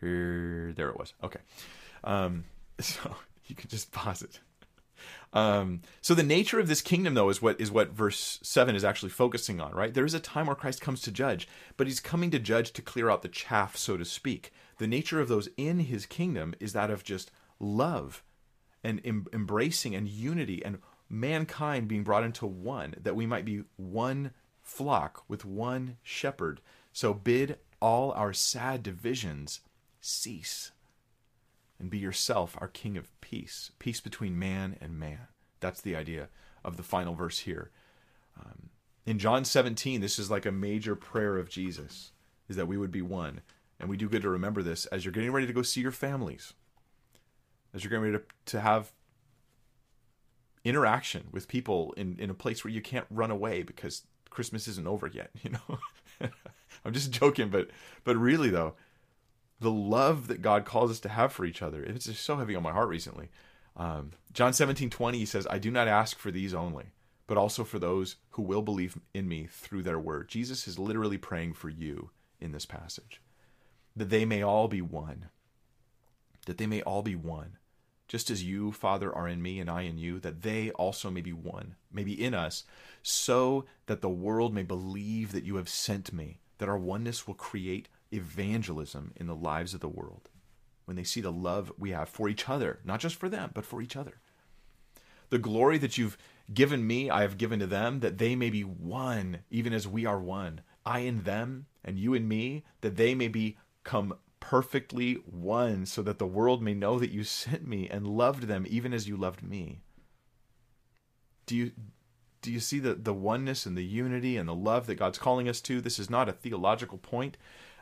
Here, 0.00 0.72
there 0.74 0.88
it 0.88 0.98
was. 0.98 1.14
Okay. 1.22 1.40
Um, 2.02 2.44
so 2.80 3.16
you 3.46 3.54
can 3.54 3.68
just 3.68 3.92
pause 3.92 4.22
it. 4.22 4.40
Um, 5.32 5.82
so 6.00 6.14
the 6.14 6.22
nature 6.22 6.58
of 6.58 6.66
this 6.66 6.80
kingdom, 6.80 7.14
though, 7.14 7.28
is 7.28 7.40
what 7.40 7.60
is 7.60 7.70
what 7.70 7.92
verse 7.92 8.40
seven 8.42 8.74
is 8.74 8.84
actually 8.84 9.10
focusing 9.10 9.60
on. 9.60 9.72
Right? 9.72 9.94
There 9.94 10.04
is 10.04 10.14
a 10.14 10.20
time 10.20 10.46
where 10.46 10.56
Christ 10.56 10.80
comes 10.80 11.02
to 11.02 11.12
judge, 11.12 11.46
but 11.76 11.86
He's 11.86 12.00
coming 12.00 12.30
to 12.30 12.38
judge 12.38 12.72
to 12.72 12.82
clear 12.82 13.10
out 13.10 13.22
the 13.22 13.28
chaff, 13.28 13.76
so 13.76 13.96
to 13.96 14.04
speak. 14.04 14.52
The 14.78 14.86
nature 14.86 15.20
of 15.20 15.28
those 15.28 15.48
in 15.56 15.80
His 15.80 16.06
kingdom 16.06 16.54
is 16.58 16.72
that 16.72 16.90
of 16.90 17.04
just 17.04 17.30
love 17.60 18.24
and 18.82 19.00
em- 19.04 19.26
embracing 19.32 19.94
and 19.94 20.08
unity 20.08 20.64
and 20.64 20.78
mankind 21.08 21.86
being 21.86 22.02
brought 22.02 22.24
into 22.24 22.46
one, 22.46 22.94
that 23.00 23.16
we 23.16 23.26
might 23.26 23.44
be 23.44 23.62
one 23.76 24.32
flock 24.62 25.22
with 25.28 25.44
one 25.44 25.98
shepherd. 26.02 26.60
So 26.92 27.14
bid 27.14 27.58
all 27.80 28.12
our 28.12 28.32
sad 28.32 28.82
divisions 28.82 29.60
cease 30.00 30.72
and 31.78 31.90
be 31.90 31.98
yourself 31.98 32.56
our 32.60 32.68
king 32.68 32.96
of 32.96 33.18
peace 33.20 33.70
peace 33.78 34.00
between 34.00 34.38
man 34.38 34.76
and 34.80 34.98
man. 34.98 35.28
That's 35.60 35.80
the 35.80 35.96
idea 35.96 36.28
of 36.64 36.76
the 36.76 36.82
final 36.82 37.14
verse 37.14 37.40
here. 37.40 37.70
Um, 38.38 38.70
in 39.06 39.18
john 39.18 39.44
17 39.44 40.00
this 40.00 40.18
is 40.18 40.30
like 40.30 40.44
a 40.44 40.52
major 40.52 40.94
prayer 40.94 41.38
of 41.38 41.48
jesus 41.48 42.12
is 42.48 42.56
that 42.56 42.68
we 42.68 42.76
would 42.76 42.92
be 42.92 43.02
one. 43.02 43.40
And 43.78 43.90
we 43.90 43.96
do 43.96 44.08
good 44.08 44.22
to 44.22 44.30
remember 44.30 44.62
this 44.62 44.86
as 44.86 45.04
you're 45.04 45.12
getting 45.12 45.32
ready 45.32 45.46
to 45.46 45.52
go 45.52 45.62
see 45.62 45.82
your 45.82 45.92
families 45.92 46.54
as 47.76 47.84
you're 47.84 47.90
getting 47.90 48.12
ready 48.12 48.18
to, 48.18 48.52
to 48.52 48.60
have 48.60 48.92
interaction 50.64 51.28
with 51.30 51.46
people 51.46 51.92
in, 51.96 52.16
in 52.18 52.30
a 52.30 52.34
place 52.34 52.64
where 52.64 52.72
you 52.72 52.80
can't 52.80 53.06
run 53.10 53.30
away 53.30 53.62
because 53.62 54.02
christmas 54.30 54.66
isn't 54.66 54.88
over 54.88 55.06
yet 55.06 55.30
you 55.42 55.50
know 55.50 55.78
I'm 56.84 56.92
just 56.92 57.10
joking, 57.10 57.48
but 57.48 57.68
but 58.04 58.16
really 58.16 58.50
though, 58.50 58.74
the 59.60 59.70
love 59.70 60.28
that 60.28 60.42
God 60.42 60.64
calls 60.64 60.90
us 60.90 61.00
to 61.00 61.08
have 61.08 61.32
for 61.32 61.44
each 61.44 61.62
other, 61.62 61.82
it's 61.82 62.06
just 62.06 62.24
so 62.24 62.36
heavy 62.36 62.54
on 62.54 62.62
my 62.62 62.72
heart 62.72 62.88
recently. 62.88 63.30
Um, 63.76 64.12
John 64.32 64.52
17, 64.52 64.90
20, 64.90 65.18
he 65.18 65.26
says, 65.26 65.46
I 65.50 65.58
do 65.58 65.70
not 65.70 65.88
ask 65.88 66.18
for 66.18 66.30
these 66.30 66.54
only, 66.54 66.86
but 67.26 67.36
also 67.36 67.64
for 67.64 67.78
those 67.78 68.16
who 68.30 68.42
will 68.42 68.62
believe 68.62 68.98
in 69.12 69.28
me 69.28 69.46
through 69.50 69.82
their 69.82 69.98
word. 69.98 70.28
Jesus 70.28 70.66
is 70.66 70.78
literally 70.78 71.18
praying 71.18 71.54
for 71.54 71.68
you 71.68 72.10
in 72.40 72.52
this 72.52 72.66
passage, 72.66 73.20
that 73.94 74.10
they 74.10 74.24
may 74.24 74.42
all 74.42 74.68
be 74.68 74.80
one. 74.80 75.26
That 76.46 76.58
they 76.58 76.66
may 76.66 76.82
all 76.82 77.02
be 77.02 77.16
one. 77.16 77.58
Just 78.08 78.30
as 78.30 78.44
you, 78.44 78.72
Father, 78.72 79.12
are 79.12 79.28
in 79.28 79.42
me 79.42 79.58
and 79.58 79.68
I 79.68 79.82
in 79.82 79.98
you, 79.98 80.20
that 80.20 80.42
they 80.42 80.70
also 80.72 81.10
may 81.10 81.20
be 81.20 81.32
one, 81.32 81.74
may 81.92 82.04
be 82.04 82.12
in 82.12 82.34
us, 82.34 82.64
so 83.02 83.64
that 83.86 84.00
the 84.00 84.08
world 84.08 84.54
may 84.54 84.62
believe 84.62 85.32
that 85.32 85.44
you 85.44 85.56
have 85.56 85.68
sent 85.68 86.12
me 86.12 86.38
that 86.58 86.68
our 86.68 86.78
oneness 86.78 87.26
will 87.26 87.34
create 87.34 87.88
evangelism 88.12 89.12
in 89.16 89.26
the 89.26 89.34
lives 89.34 89.74
of 89.74 89.80
the 89.80 89.88
world 89.88 90.28
when 90.84 90.96
they 90.96 91.04
see 91.04 91.20
the 91.20 91.32
love 91.32 91.72
we 91.76 91.90
have 91.90 92.08
for 92.08 92.28
each 92.28 92.48
other, 92.48 92.78
not 92.84 93.00
just 93.00 93.16
for 93.16 93.28
them, 93.28 93.50
but 93.52 93.64
for 93.64 93.82
each 93.82 93.96
other. 93.96 94.20
The 95.30 95.38
glory 95.38 95.78
that 95.78 95.98
you've 95.98 96.16
given 96.54 96.86
me, 96.86 97.10
I 97.10 97.22
have 97.22 97.38
given 97.38 97.58
to 97.58 97.66
them, 97.66 98.00
that 98.00 98.18
they 98.18 98.36
may 98.36 98.50
be 98.50 98.62
one, 98.62 99.40
even 99.50 99.72
as 99.72 99.88
we 99.88 100.06
are 100.06 100.20
one. 100.20 100.60
I 100.84 101.00
in 101.00 101.24
them, 101.24 101.66
and 101.84 101.98
you 101.98 102.14
in 102.14 102.28
me, 102.28 102.64
that 102.82 102.96
they 102.96 103.16
may 103.16 103.26
become 103.26 104.14
perfectly 104.40 105.14
one, 105.14 105.86
so 105.86 106.02
that 106.02 106.18
the 106.18 106.26
world 106.26 106.62
may 106.62 106.74
know 106.74 106.98
that 106.98 107.10
you 107.10 107.24
sent 107.24 107.66
me 107.66 107.88
and 107.88 108.06
loved 108.06 108.44
them, 108.44 108.66
even 108.68 108.92
as 108.92 109.08
you 109.08 109.16
loved 109.16 109.42
me. 109.42 109.80
Do 111.46 111.56
you 111.56 111.72
do 112.42 112.52
you 112.52 112.60
see 112.60 112.78
the, 112.78 112.94
the 112.94 113.14
oneness 113.14 113.66
and 113.66 113.76
the 113.76 113.84
unity 113.84 114.36
and 114.36 114.48
the 114.48 114.54
love 114.54 114.86
that 114.86 114.94
God's 114.94 115.18
calling 115.18 115.48
us 115.48 115.60
to? 115.62 115.80
This 115.80 115.98
is 115.98 116.08
not 116.08 116.28
a 116.28 116.32
theological 116.32 116.96
point. 116.96 117.36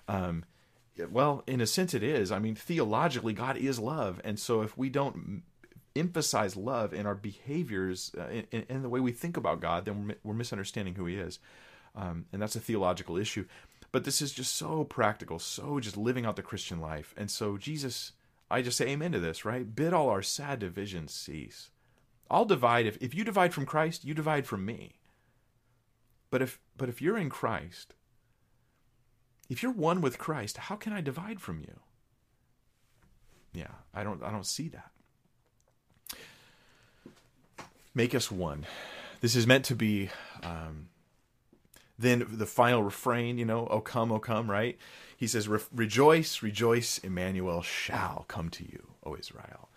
Um, 0.09 0.45
well, 1.11 1.43
in 1.47 1.61
a 1.61 1.67
sense, 1.67 1.93
it 1.93 2.03
is. 2.03 2.33
I 2.33 2.39
mean, 2.39 2.55
theologically, 2.55 3.35
God 3.35 3.59
is 3.59 3.79
love. 3.79 4.23
And 4.25 4.39
so 4.39 4.63
if 4.63 4.79
we 4.79 4.89
don't 4.89 5.43
emphasize 5.95 6.57
love 6.57 6.95
in 6.95 7.05
our 7.05 7.15
behaviors, 7.15 8.13
uh, 8.19 8.27
in, 8.51 8.65
in, 8.69 8.83
the 8.83 8.89
way 8.89 9.01
we 9.01 9.13
think 9.13 9.37
about 9.37 9.61
God, 9.61 9.85
then 9.85 10.09
we're, 10.09 10.15
we're 10.25 10.35
misunderstanding 10.35 10.95
who 10.95 11.07
He 11.07 11.17
is. 11.17 11.41
Um, 11.95 12.27
and 12.33 12.41
that's 12.41 12.57
a 12.57 12.61
theological 12.61 13.17
issue. 13.17 13.45
But 13.95 14.03
this 14.03 14.21
is 14.21 14.33
just 14.33 14.57
so 14.57 14.83
practical, 14.83 15.39
so 15.39 15.79
just 15.79 15.97
living 15.97 16.27
out 16.27 16.35
the 16.35 16.43
Christian 16.43 16.81
life. 16.81 17.15
And 17.17 17.31
so, 17.31 17.57
Jesus, 17.57 18.11
I 18.51 18.61
just 18.61 18.77
say 18.77 18.89
amen 18.89 19.13
to 19.13 19.21
this, 19.21 19.45
right? 19.45 19.73
Bid 19.73 19.93
all 19.93 20.09
our 20.09 20.21
sad 20.21 20.59
divisions 20.59 21.15
cease. 21.15 21.71
I'll 22.29 22.45
divide 22.45 22.87
if 22.87 22.97
if 23.01 23.15
you 23.15 23.23
divide 23.23 23.55
from 23.55 23.67
Christ, 23.67 24.05
you 24.05 24.13
divide 24.13 24.49
from 24.49 24.67
me. 24.67 24.97
But 26.29 26.43
if 26.43 26.59
but 26.77 26.89
if 26.89 27.01
you're 27.01 27.17
in 27.17 27.31
Christ, 27.31 27.95
if 29.49 29.63
you're 29.63 29.71
one 29.71 30.01
with 30.01 30.19
Christ, 30.19 30.57
how 30.57 30.75
can 30.75 30.93
I 30.93 31.01
divide 31.01 31.41
from 31.41 31.61
you? 31.61 31.79
Yeah, 33.53 33.75
I 33.95 34.03
don't 34.03 34.25
I 34.25 34.33
don't 34.33 34.45
see 34.45 34.71
that. 34.71 34.91
Make 37.95 38.13
us 38.13 38.29
one. 38.29 38.67
This 39.21 39.37
is 39.37 39.47
meant 39.47 39.65
to 39.67 39.77
be 39.77 40.11
um, 40.43 40.89
then 41.99 42.27
the 42.29 42.47
final 42.47 42.83
refrain, 42.83 43.39
you 43.39 43.45
know, 43.45 43.67
"Oh 43.71 43.81
come, 43.81 44.11
oh 44.11 44.19
come," 44.19 44.51
right? 44.51 44.79
He 45.17 45.27
says, 45.27 45.49
"Rejoice, 45.49 46.43
rejoice, 46.43 46.99
Emmanuel 46.99 47.63
shall 47.63 48.25
come 48.29 48.49
to 48.51 48.65
you, 48.65 48.95
O 49.05 49.17
Israel." 49.17 49.69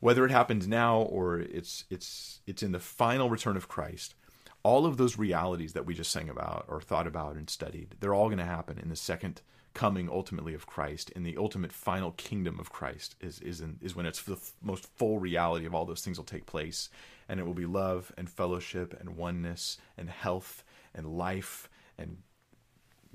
Whether 0.00 0.24
it 0.24 0.30
happens 0.30 0.68
now 0.68 1.00
or 1.00 1.38
it's 1.40 1.84
it's 1.90 2.40
it's 2.46 2.62
in 2.62 2.72
the 2.72 2.80
final 2.80 3.30
return 3.30 3.56
of 3.56 3.68
Christ, 3.68 4.14
all 4.62 4.86
of 4.86 4.96
those 4.96 5.18
realities 5.18 5.72
that 5.72 5.86
we 5.86 5.94
just 5.94 6.12
sang 6.12 6.28
about 6.28 6.66
or 6.68 6.80
thought 6.80 7.06
about 7.06 7.36
and 7.36 7.48
studied, 7.48 7.96
they're 8.00 8.14
all 8.14 8.28
going 8.28 8.38
to 8.38 8.44
happen 8.44 8.78
in 8.78 8.88
the 8.90 8.96
second 8.96 9.40
coming 9.74 10.08
ultimately 10.08 10.54
of 10.54 10.66
Christ 10.66 11.10
in 11.10 11.22
the 11.22 11.36
ultimate 11.36 11.72
final 11.72 12.12
kingdom 12.12 12.58
of 12.58 12.72
Christ 12.72 13.14
is 13.20 13.38
is 13.40 13.60
in, 13.60 13.78
is 13.80 13.94
when 13.94 14.06
it's 14.06 14.22
the 14.22 14.32
f- 14.32 14.52
most 14.60 14.86
full 14.96 15.18
reality 15.18 15.66
of 15.66 15.74
all 15.74 15.84
those 15.84 16.02
things 16.02 16.18
will 16.18 16.24
take 16.24 16.46
place 16.46 16.90
and 17.28 17.38
it 17.38 17.46
will 17.46 17.54
be 17.54 17.66
love 17.66 18.12
and 18.16 18.28
fellowship 18.28 18.96
and 18.98 19.16
oneness 19.16 19.78
and 19.96 20.10
health 20.10 20.64
and 20.94 21.06
life 21.06 21.68
and 21.98 22.18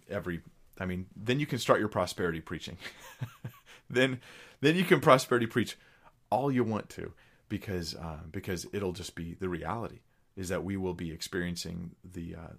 every 0.10 0.42
I 0.80 0.86
mean 0.86 1.08
then 1.16 1.40
you 1.40 1.46
can 1.46 1.60
start 1.60 1.80
your 1.80 1.90
prosperity 1.90 2.42
preaching 2.42 2.78
then 3.90 4.20
then 4.62 4.76
you 4.76 4.84
can 4.84 5.00
prosperity 5.00 5.46
preach 5.46 5.78
all 6.30 6.52
you 6.52 6.64
want 6.64 6.90
to 6.90 7.14
because 7.50 7.96
uh, 7.96 8.20
because 8.32 8.66
it'll 8.74 8.94
just 8.94 9.16
be 9.16 9.36
the 9.40 9.50
reality 9.50 10.00
is 10.36 10.50
that 10.50 10.64
we 10.64 10.78
will 10.78 10.94
be 10.94 11.12
experiencing 11.12 11.92
the 12.04 12.36
uh, 12.36 12.54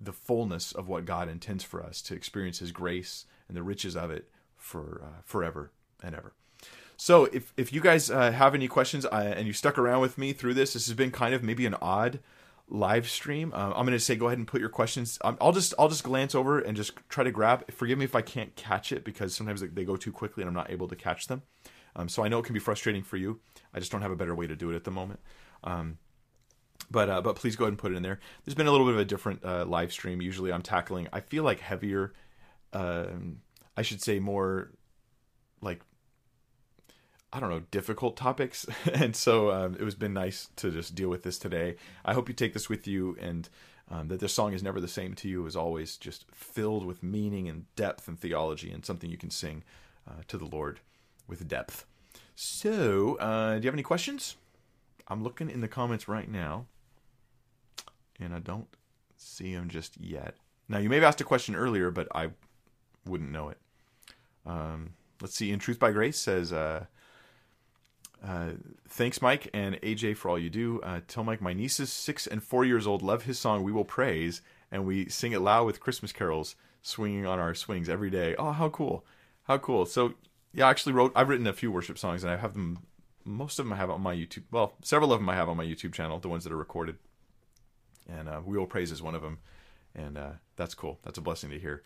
the 0.00 0.12
fullness 0.12 0.72
of 0.72 0.88
what 0.88 1.04
God 1.04 1.28
intends 1.28 1.64
for 1.64 1.82
us 1.82 2.02
to 2.02 2.14
experience 2.14 2.58
His 2.58 2.72
grace 2.72 3.24
and 3.48 3.56
the 3.56 3.62
riches 3.62 3.96
of 3.96 4.10
it 4.10 4.28
for 4.56 5.02
uh, 5.04 5.20
forever 5.24 5.72
and 6.02 6.14
ever. 6.14 6.34
So, 6.96 7.24
if 7.26 7.52
if 7.56 7.72
you 7.72 7.80
guys 7.80 8.10
uh, 8.10 8.32
have 8.32 8.54
any 8.54 8.68
questions 8.68 9.06
uh, 9.06 9.34
and 9.36 9.46
you 9.46 9.52
stuck 9.52 9.78
around 9.78 10.00
with 10.00 10.18
me 10.18 10.32
through 10.32 10.54
this, 10.54 10.74
this 10.74 10.86
has 10.86 10.94
been 10.94 11.10
kind 11.10 11.34
of 11.34 11.42
maybe 11.42 11.66
an 11.66 11.76
odd 11.80 12.20
live 12.72 13.08
stream. 13.08 13.52
Uh, 13.54 13.72
I'm 13.76 13.84
going 13.84 13.90
to 13.92 14.00
say 14.00 14.16
go 14.16 14.26
ahead 14.26 14.38
and 14.38 14.46
put 14.46 14.60
your 14.60 14.70
questions. 14.70 15.18
Um, 15.22 15.36
I'll 15.40 15.52
just 15.52 15.74
I'll 15.78 15.88
just 15.88 16.02
glance 16.02 16.34
over 16.34 16.58
and 16.58 16.76
just 16.76 16.94
try 17.08 17.22
to 17.22 17.30
grab. 17.30 17.70
Forgive 17.70 17.98
me 17.98 18.04
if 18.04 18.16
I 18.16 18.22
can't 18.22 18.56
catch 18.56 18.92
it 18.92 19.04
because 19.04 19.34
sometimes 19.34 19.60
they 19.60 19.84
go 19.84 19.96
too 19.96 20.10
quickly 20.10 20.42
and 20.42 20.48
I'm 20.48 20.54
not 20.54 20.70
able 20.70 20.88
to 20.88 20.96
catch 20.96 21.26
them. 21.26 21.42
Um, 21.94 22.08
so 22.08 22.24
I 22.24 22.28
know 22.28 22.38
it 22.38 22.46
can 22.46 22.54
be 22.54 22.60
frustrating 22.60 23.02
for 23.02 23.18
you. 23.18 23.40
I 23.74 23.78
just 23.78 23.92
don't 23.92 24.00
have 24.00 24.10
a 24.10 24.16
better 24.16 24.34
way 24.34 24.46
to 24.46 24.56
do 24.56 24.70
it 24.70 24.76
at 24.76 24.84
the 24.84 24.90
moment. 24.90 25.20
Um, 25.62 25.98
but 26.90 27.10
uh, 27.10 27.20
but 27.20 27.36
please 27.36 27.56
go 27.56 27.64
ahead 27.64 27.72
and 27.72 27.78
put 27.78 27.92
it 27.92 27.96
in 27.96 28.02
there. 28.02 28.18
There's 28.44 28.54
been 28.54 28.66
a 28.66 28.72
little 28.72 28.86
bit 28.86 28.94
of 28.94 29.00
a 29.00 29.04
different 29.04 29.44
uh, 29.44 29.66
live 29.66 29.92
stream. 29.92 30.22
Usually 30.22 30.50
I'm 30.50 30.62
tackling. 30.62 31.08
I 31.12 31.20
feel 31.20 31.44
like 31.44 31.60
heavier. 31.60 32.14
Um, 32.72 33.42
I 33.76 33.82
should 33.82 34.02
say 34.02 34.18
more 34.18 34.72
like 35.60 35.82
I 37.32 37.40
don't 37.40 37.50
know 37.50 37.62
difficult 37.70 38.16
topics, 38.16 38.66
and 38.92 39.16
so 39.16 39.50
um, 39.50 39.74
it 39.74 39.82
was 39.82 39.94
been 39.94 40.12
nice 40.12 40.48
to 40.56 40.70
just 40.70 40.94
deal 40.94 41.08
with 41.08 41.22
this 41.22 41.38
today. 41.38 41.76
I 42.04 42.14
hope 42.14 42.28
you 42.28 42.34
take 42.34 42.52
this 42.52 42.68
with 42.68 42.86
you 42.86 43.16
and. 43.20 43.48
Um, 43.90 44.08
that 44.08 44.20
this 44.20 44.32
song 44.32 44.54
is 44.54 44.62
never 44.62 44.80
the 44.80 44.88
same 44.88 45.12
to 45.16 45.28
you 45.28 45.44
is 45.44 45.54
always 45.54 45.98
just 45.98 46.24
filled 46.32 46.86
with 46.86 47.02
meaning 47.02 47.46
and 47.46 47.66
depth 47.76 48.08
and 48.08 48.18
theology 48.18 48.70
and 48.70 48.86
something 48.86 49.10
you 49.10 49.18
can 49.18 49.28
sing 49.28 49.64
uh, 50.08 50.22
to 50.28 50.38
the 50.38 50.46
Lord 50.46 50.80
with 51.26 51.46
depth. 51.46 51.84
So, 52.34 53.16
uh, 53.16 53.56
do 53.56 53.62
you 53.62 53.66
have 53.66 53.74
any 53.74 53.82
questions? 53.82 54.36
I'm 55.08 55.22
looking 55.22 55.50
in 55.50 55.60
the 55.60 55.68
comments 55.68 56.08
right 56.08 56.30
now 56.30 56.66
and 58.18 58.34
I 58.34 58.38
don't 58.38 58.68
see 59.16 59.54
them 59.54 59.68
just 59.68 60.00
yet. 60.00 60.36
Now, 60.68 60.78
you 60.78 60.88
may 60.88 60.96
have 60.96 61.04
asked 61.04 61.20
a 61.20 61.24
question 61.24 61.54
earlier, 61.54 61.90
but 61.90 62.08
I 62.14 62.30
wouldn't 63.04 63.30
know 63.30 63.48
it. 63.50 63.58
Um, 64.46 64.94
let's 65.20 65.34
see. 65.34 65.50
In 65.50 65.58
Truth 65.58 65.78
by 65.78 65.92
Grace 65.92 66.18
says, 66.18 66.52
uh, 66.52 66.86
uh, 68.24 68.50
thanks, 68.88 69.20
Mike 69.20 69.50
and 69.52 69.80
AJ, 69.82 70.16
for 70.16 70.28
all 70.28 70.38
you 70.38 70.50
do. 70.50 70.80
Uh, 70.82 71.00
tell 71.08 71.24
Mike 71.24 71.40
my 71.40 71.52
nieces, 71.52 71.92
six 71.92 72.26
and 72.26 72.42
four 72.42 72.64
years 72.64 72.86
old, 72.86 73.02
love 73.02 73.24
his 73.24 73.38
song 73.38 73.62
"We 73.62 73.72
Will 73.72 73.84
Praise," 73.84 74.42
and 74.70 74.86
we 74.86 75.08
sing 75.08 75.32
it 75.32 75.40
loud 75.40 75.66
with 75.66 75.80
Christmas 75.80 76.12
carols, 76.12 76.54
swinging 76.82 77.26
on 77.26 77.38
our 77.38 77.54
swings 77.54 77.88
every 77.88 78.10
day. 78.10 78.34
Oh, 78.38 78.52
how 78.52 78.68
cool! 78.68 79.04
How 79.44 79.58
cool! 79.58 79.86
So, 79.86 80.14
yeah, 80.52 80.66
I 80.66 80.70
actually 80.70 80.92
wrote. 80.92 81.12
I've 81.16 81.28
written 81.28 81.46
a 81.46 81.52
few 81.52 81.72
worship 81.72 81.98
songs, 81.98 82.22
and 82.22 82.32
I 82.32 82.36
have 82.36 82.54
them. 82.54 82.78
Most 83.24 83.58
of 83.58 83.64
them 83.64 83.72
I 83.72 83.76
have 83.76 83.90
on 83.90 84.00
my 84.00 84.14
YouTube. 84.14 84.44
Well, 84.50 84.74
several 84.82 85.12
of 85.12 85.20
them 85.20 85.28
I 85.28 85.36
have 85.36 85.48
on 85.48 85.56
my 85.56 85.64
YouTube 85.64 85.92
channel. 85.92 86.18
The 86.18 86.28
ones 86.28 86.44
that 86.44 86.52
are 86.52 86.56
recorded 86.56 86.96
and 88.08 88.28
uh, 88.28 88.40
We 88.44 88.58
Will 88.58 88.66
Praise 88.66 88.90
is 88.90 89.02
one 89.02 89.14
of 89.14 89.22
them, 89.22 89.38
and 89.94 90.18
uh, 90.18 90.30
that's 90.56 90.74
cool. 90.74 90.98
That's 91.02 91.18
a 91.18 91.22
blessing 91.22 91.50
to 91.50 91.58
hear. 91.58 91.82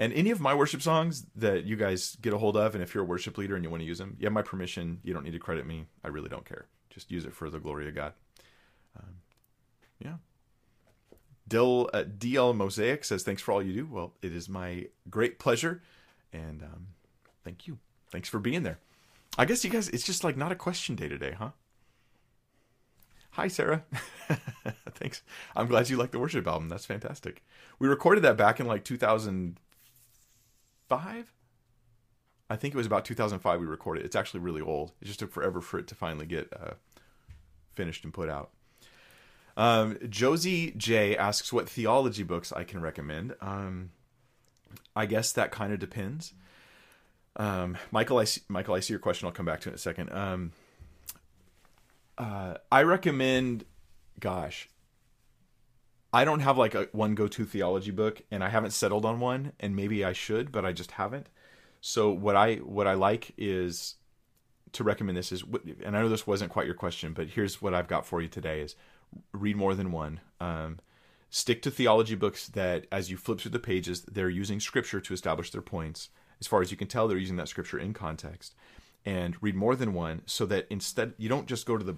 And 0.00 0.14
any 0.14 0.30
of 0.30 0.40
my 0.40 0.54
worship 0.54 0.80
songs 0.80 1.26
that 1.36 1.64
you 1.64 1.76
guys 1.76 2.16
get 2.22 2.32
a 2.32 2.38
hold 2.38 2.56
of, 2.56 2.74
and 2.74 2.82
if 2.82 2.94
you're 2.94 3.04
a 3.04 3.06
worship 3.06 3.36
leader 3.36 3.54
and 3.54 3.62
you 3.62 3.68
want 3.68 3.82
to 3.82 3.86
use 3.86 3.98
them, 3.98 4.16
you 4.18 4.24
have 4.24 4.32
my 4.32 4.40
permission. 4.40 4.98
You 5.04 5.12
don't 5.12 5.24
need 5.24 5.34
to 5.34 5.38
credit 5.38 5.66
me. 5.66 5.84
I 6.02 6.08
really 6.08 6.30
don't 6.30 6.46
care. 6.46 6.64
Just 6.88 7.10
use 7.10 7.26
it 7.26 7.34
for 7.34 7.50
the 7.50 7.60
glory 7.60 7.86
of 7.86 7.94
God. 7.94 8.14
Um, 8.98 9.16
yeah. 10.02 10.14
Dill, 11.46 11.90
uh, 11.92 12.04
DL 12.04 12.56
Mosaic 12.56 13.04
says, 13.04 13.22
Thanks 13.22 13.42
for 13.42 13.52
all 13.52 13.62
you 13.62 13.74
do. 13.74 13.86
Well, 13.92 14.14
it 14.22 14.34
is 14.34 14.48
my 14.48 14.86
great 15.10 15.38
pleasure. 15.38 15.82
And 16.32 16.62
um, 16.62 16.86
thank 17.44 17.66
you. 17.66 17.76
Thanks 18.10 18.30
for 18.30 18.38
being 18.38 18.62
there. 18.62 18.78
I 19.36 19.44
guess 19.44 19.62
you 19.64 19.70
guys, 19.70 19.90
it's 19.90 20.06
just 20.06 20.24
like 20.24 20.36
not 20.36 20.50
a 20.50 20.56
question 20.56 20.96
day 20.96 21.08
today, 21.08 21.34
huh? 21.38 21.50
Hi, 23.32 23.48
Sarah. 23.48 23.84
Thanks. 24.94 25.22
I'm 25.54 25.66
glad 25.66 25.90
you 25.90 25.98
like 25.98 26.10
the 26.10 26.18
worship 26.18 26.46
album. 26.46 26.70
That's 26.70 26.86
fantastic. 26.86 27.44
We 27.78 27.86
recorded 27.86 28.22
that 28.22 28.38
back 28.38 28.60
in 28.60 28.66
like 28.66 28.82
2005. 30.90 31.32
I 32.48 32.56
think 32.56 32.74
it 32.74 32.76
was 32.76 32.86
about 32.86 33.04
2005 33.04 33.60
we 33.60 33.66
recorded. 33.66 34.04
It's 34.04 34.16
actually 34.16 34.40
really 34.40 34.60
old. 34.60 34.92
It 35.00 35.04
just 35.04 35.20
took 35.20 35.30
forever 35.30 35.60
for 35.60 35.78
it 35.78 35.86
to 35.88 35.94
finally 35.94 36.26
get 36.26 36.52
uh, 36.52 36.72
finished 37.74 38.04
and 38.04 38.12
put 38.12 38.28
out. 38.28 38.50
Um, 39.56 39.98
Josie 40.08 40.72
J 40.76 41.16
asks 41.16 41.52
what 41.52 41.68
theology 41.68 42.22
books 42.22 42.52
I 42.52 42.64
can 42.64 42.80
recommend. 42.80 43.34
Um, 43.40 43.90
I 44.96 45.06
guess 45.06 45.32
that 45.32 45.52
kind 45.52 45.72
of 45.72 45.78
depends. 45.78 46.32
Um, 47.36 47.76
Michael, 47.92 48.18
I 48.18 48.24
see, 48.24 48.40
Michael, 48.48 48.74
I 48.74 48.80
see 48.80 48.92
your 48.92 49.00
question. 49.00 49.26
I'll 49.26 49.32
come 49.32 49.46
back 49.46 49.60
to 49.60 49.68
it 49.68 49.72
in 49.72 49.74
a 49.76 49.78
second. 49.78 50.12
Um, 50.12 50.52
uh, 52.18 52.54
I 52.72 52.82
recommend, 52.82 53.64
gosh, 54.18 54.68
I 56.12 56.24
don't 56.24 56.40
have 56.40 56.58
like 56.58 56.74
a 56.74 56.88
one 56.92 57.14
go-to 57.14 57.44
theology 57.44 57.90
book, 57.92 58.22
and 58.30 58.42
I 58.42 58.48
haven't 58.48 58.72
settled 58.72 59.04
on 59.04 59.20
one, 59.20 59.52
and 59.60 59.76
maybe 59.76 60.04
I 60.04 60.12
should, 60.12 60.50
but 60.50 60.64
I 60.64 60.72
just 60.72 60.92
haven't. 60.92 61.28
So 61.80 62.10
what 62.10 62.36
I 62.36 62.56
what 62.56 62.86
I 62.86 62.94
like 62.94 63.32
is 63.36 63.96
to 64.72 64.84
recommend 64.84 65.16
this 65.16 65.32
is, 65.32 65.44
and 65.84 65.96
I 65.96 66.02
know 66.02 66.08
this 66.08 66.26
wasn't 66.26 66.52
quite 66.52 66.66
your 66.66 66.74
question, 66.74 67.12
but 67.12 67.28
here's 67.28 67.62
what 67.62 67.74
I've 67.74 67.88
got 67.88 68.06
for 68.06 68.20
you 68.20 68.28
today: 68.28 68.60
is 68.60 68.74
read 69.32 69.56
more 69.56 69.74
than 69.74 69.92
one. 69.92 70.20
Um, 70.40 70.80
stick 71.30 71.62
to 71.62 71.70
theology 71.70 72.16
books 72.16 72.48
that, 72.48 72.86
as 72.90 73.10
you 73.10 73.16
flip 73.16 73.40
through 73.40 73.52
the 73.52 73.58
pages, 73.58 74.02
they're 74.02 74.28
using 74.28 74.60
scripture 74.60 75.00
to 75.00 75.14
establish 75.14 75.50
their 75.50 75.62
points. 75.62 76.08
As 76.40 76.46
far 76.46 76.60
as 76.62 76.70
you 76.70 76.76
can 76.76 76.88
tell, 76.88 77.06
they're 77.06 77.18
using 77.18 77.36
that 77.36 77.48
scripture 77.48 77.78
in 77.78 77.92
context. 77.92 78.54
And 79.04 79.36
read 79.40 79.54
more 79.54 79.76
than 79.76 79.94
one, 79.94 80.22
so 80.26 80.44
that 80.46 80.66
instead 80.70 81.14
you 81.16 81.28
don't 81.28 81.46
just 81.46 81.66
go 81.66 81.78
to 81.78 81.84
the 81.84 81.96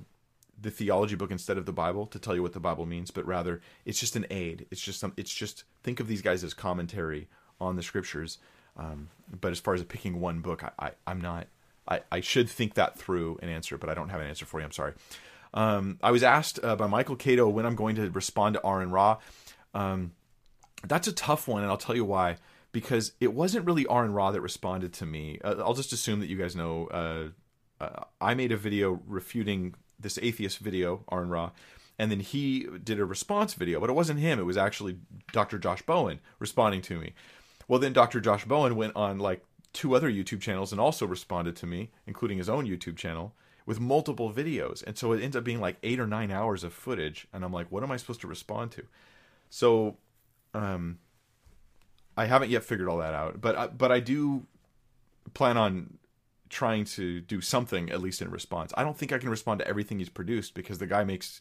the 0.62 0.70
theology 0.70 1.16
book 1.16 1.30
instead 1.30 1.58
of 1.58 1.66
the 1.66 1.72
Bible 1.72 2.06
to 2.06 2.18
tell 2.18 2.34
you 2.34 2.42
what 2.42 2.52
the 2.52 2.60
Bible 2.60 2.86
means, 2.86 3.10
but 3.10 3.26
rather 3.26 3.60
it's 3.84 4.00
just 4.00 4.16
an 4.16 4.26
aid. 4.30 4.66
It's 4.70 4.80
just 4.80 5.00
some. 5.00 5.12
It's 5.16 5.34
just 5.34 5.64
think 5.82 6.00
of 6.00 6.08
these 6.08 6.22
guys 6.22 6.42
as 6.44 6.54
commentary 6.54 7.28
on 7.60 7.76
the 7.76 7.82
scriptures. 7.82 8.38
Um, 8.76 9.08
but 9.40 9.52
as 9.52 9.60
far 9.60 9.74
as 9.74 9.82
picking 9.84 10.20
one 10.20 10.40
book, 10.40 10.64
I, 10.78 10.92
I 11.06 11.10
am 11.10 11.20
not. 11.20 11.48
I, 11.86 12.00
I 12.10 12.20
should 12.20 12.48
think 12.48 12.74
that 12.74 12.98
through 12.98 13.38
and 13.42 13.50
answer, 13.50 13.76
but 13.76 13.90
I 13.90 13.94
don't 13.94 14.08
have 14.08 14.20
an 14.20 14.28
answer 14.28 14.46
for 14.46 14.60
you. 14.60 14.64
I'm 14.64 14.72
sorry. 14.72 14.94
Um, 15.52 15.98
I 16.02 16.10
was 16.10 16.22
asked 16.22 16.60
uh, 16.62 16.76
by 16.76 16.86
Michael 16.86 17.16
Cato 17.16 17.48
when 17.48 17.66
I'm 17.66 17.74
going 17.74 17.96
to 17.96 18.10
respond 18.10 18.54
to 18.54 18.66
Aron 18.66 18.90
Ra. 18.90 19.18
Um, 19.74 20.12
that's 20.84 21.08
a 21.08 21.12
tough 21.12 21.48
one, 21.48 21.62
and 21.62 21.70
I'll 21.70 21.76
tell 21.76 21.96
you 21.96 22.04
why. 22.04 22.36
Because 22.70 23.12
it 23.20 23.34
wasn't 23.34 23.66
really 23.66 23.86
Aron 23.90 24.14
Ra 24.14 24.30
that 24.30 24.40
responded 24.40 24.94
to 24.94 25.06
me. 25.06 25.38
Uh, 25.44 25.56
I'll 25.58 25.74
just 25.74 25.92
assume 25.92 26.20
that 26.20 26.28
you 26.28 26.36
guys 26.36 26.56
know. 26.56 26.86
Uh, 26.86 27.84
uh 27.84 28.04
I 28.20 28.34
made 28.34 28.52
a 28.52 28.56
video 28.56 29.00
refuting 29.06 29.74
this 30.02 30.18
atheist 30.20 30.58
video, 30.58 31.04
Aron 31.10 31.28
Ra, 31.28 31.50
and 31.98 32.10
then 32.10 32.20
he 32.20 32.66
did 32.82 32.98
a 32.98 33.04
response 33.04 33.54
video, 33.54 33.80
but 33.80 33.90
it 33.90 33.94
wasn't 33.94 34.20
him. 34.20 34.38
It 34.38 34.44
was 34.44 34.56
actually 34.56 34.98
Dr. 35.32 35.58
Josh 35.58 35.82
Bowen 35.82 36.20
responding 36.38 36.82
to 36.82 36.98
me. 36.98 37.14
Well, 37.68 37.78
then 37.78 37.92
Dr. 37.92 38.20
Josh 38.20 38.44
Bowen 38.44 38.76
went 38.76 38.96
on 38.96 39.18
like 39.18 39.44
two 39.72 39.94
other 39.94 40.10
YouTube 40.10 40.40
channels 40.40 40.72
and 40.72 40.80
also 40.80 41.06
responded 41.06 41.56
to 41.56 41.66
me, 41.66 41.90
including 42.06 42.38
his 42.38 42.48
own 42.48 42.66
YouTube 42.66 42.96
channel 42.96 43.34
with 43.66 43.80
multiple 43.80 44.32
videos. 44.32 44.82
And 44.84 44.98
so 44.98 45.12
it 45.12 45.22
ends 45.22 45.36
up 45.36 45.44
being 45.44 45.60
like 45.60 45.76
eight 45.82 46.00
or 46.00 46.06
nine 46.06 46.30
hours 46.30 46.64
of 46.64 46.72
footage. 46.72 47.26
And 47.32 47.44
I'm 47.44 47.52
like, 47.52 47.70
what 47.70 47.82
am 47.82 47.90
I 47.90 47.96
supposed 47.96 48.20
to 48.22 48.26
respond 48.26 48.72
to? 48.72 48.84
So, 49.50 49.96
um, 50.54 50.98
I 52.16 52.26
haven't 52.26 52.50
yet 52.50 52.64
figured 52.64 52.88
all 52.88 52.98
that 52.98 53.14
out, 53.14 53.40
but 53.40 53.56
I, 53.56 53.66
but 53.68 53.90
I 53.90 54.00
do 54.00 54.46
plan 55.34 55.56
on 55.56 55.98
trying 56.52 56.84
to 56.84 57.22
do 57.22 57.40
something 57.40 57.90
at 57.90 58.02
least 58.02 58.20
in 58.20 58.30
response. 58.30 58.72
I 58.76 58.84
don't 58.84 58.96
think 58.96 59.10
I 59.10 59.18
can 59.18 59.30
respond 59.30 59.60
to 59.60 59.66
everything 59.66 59.98
he's 59.98 60.10
produced 60.10 60.52
because 60.54 60.78
the 60.78 60.86
guy 60.86 61.02
makes 61.02 61.40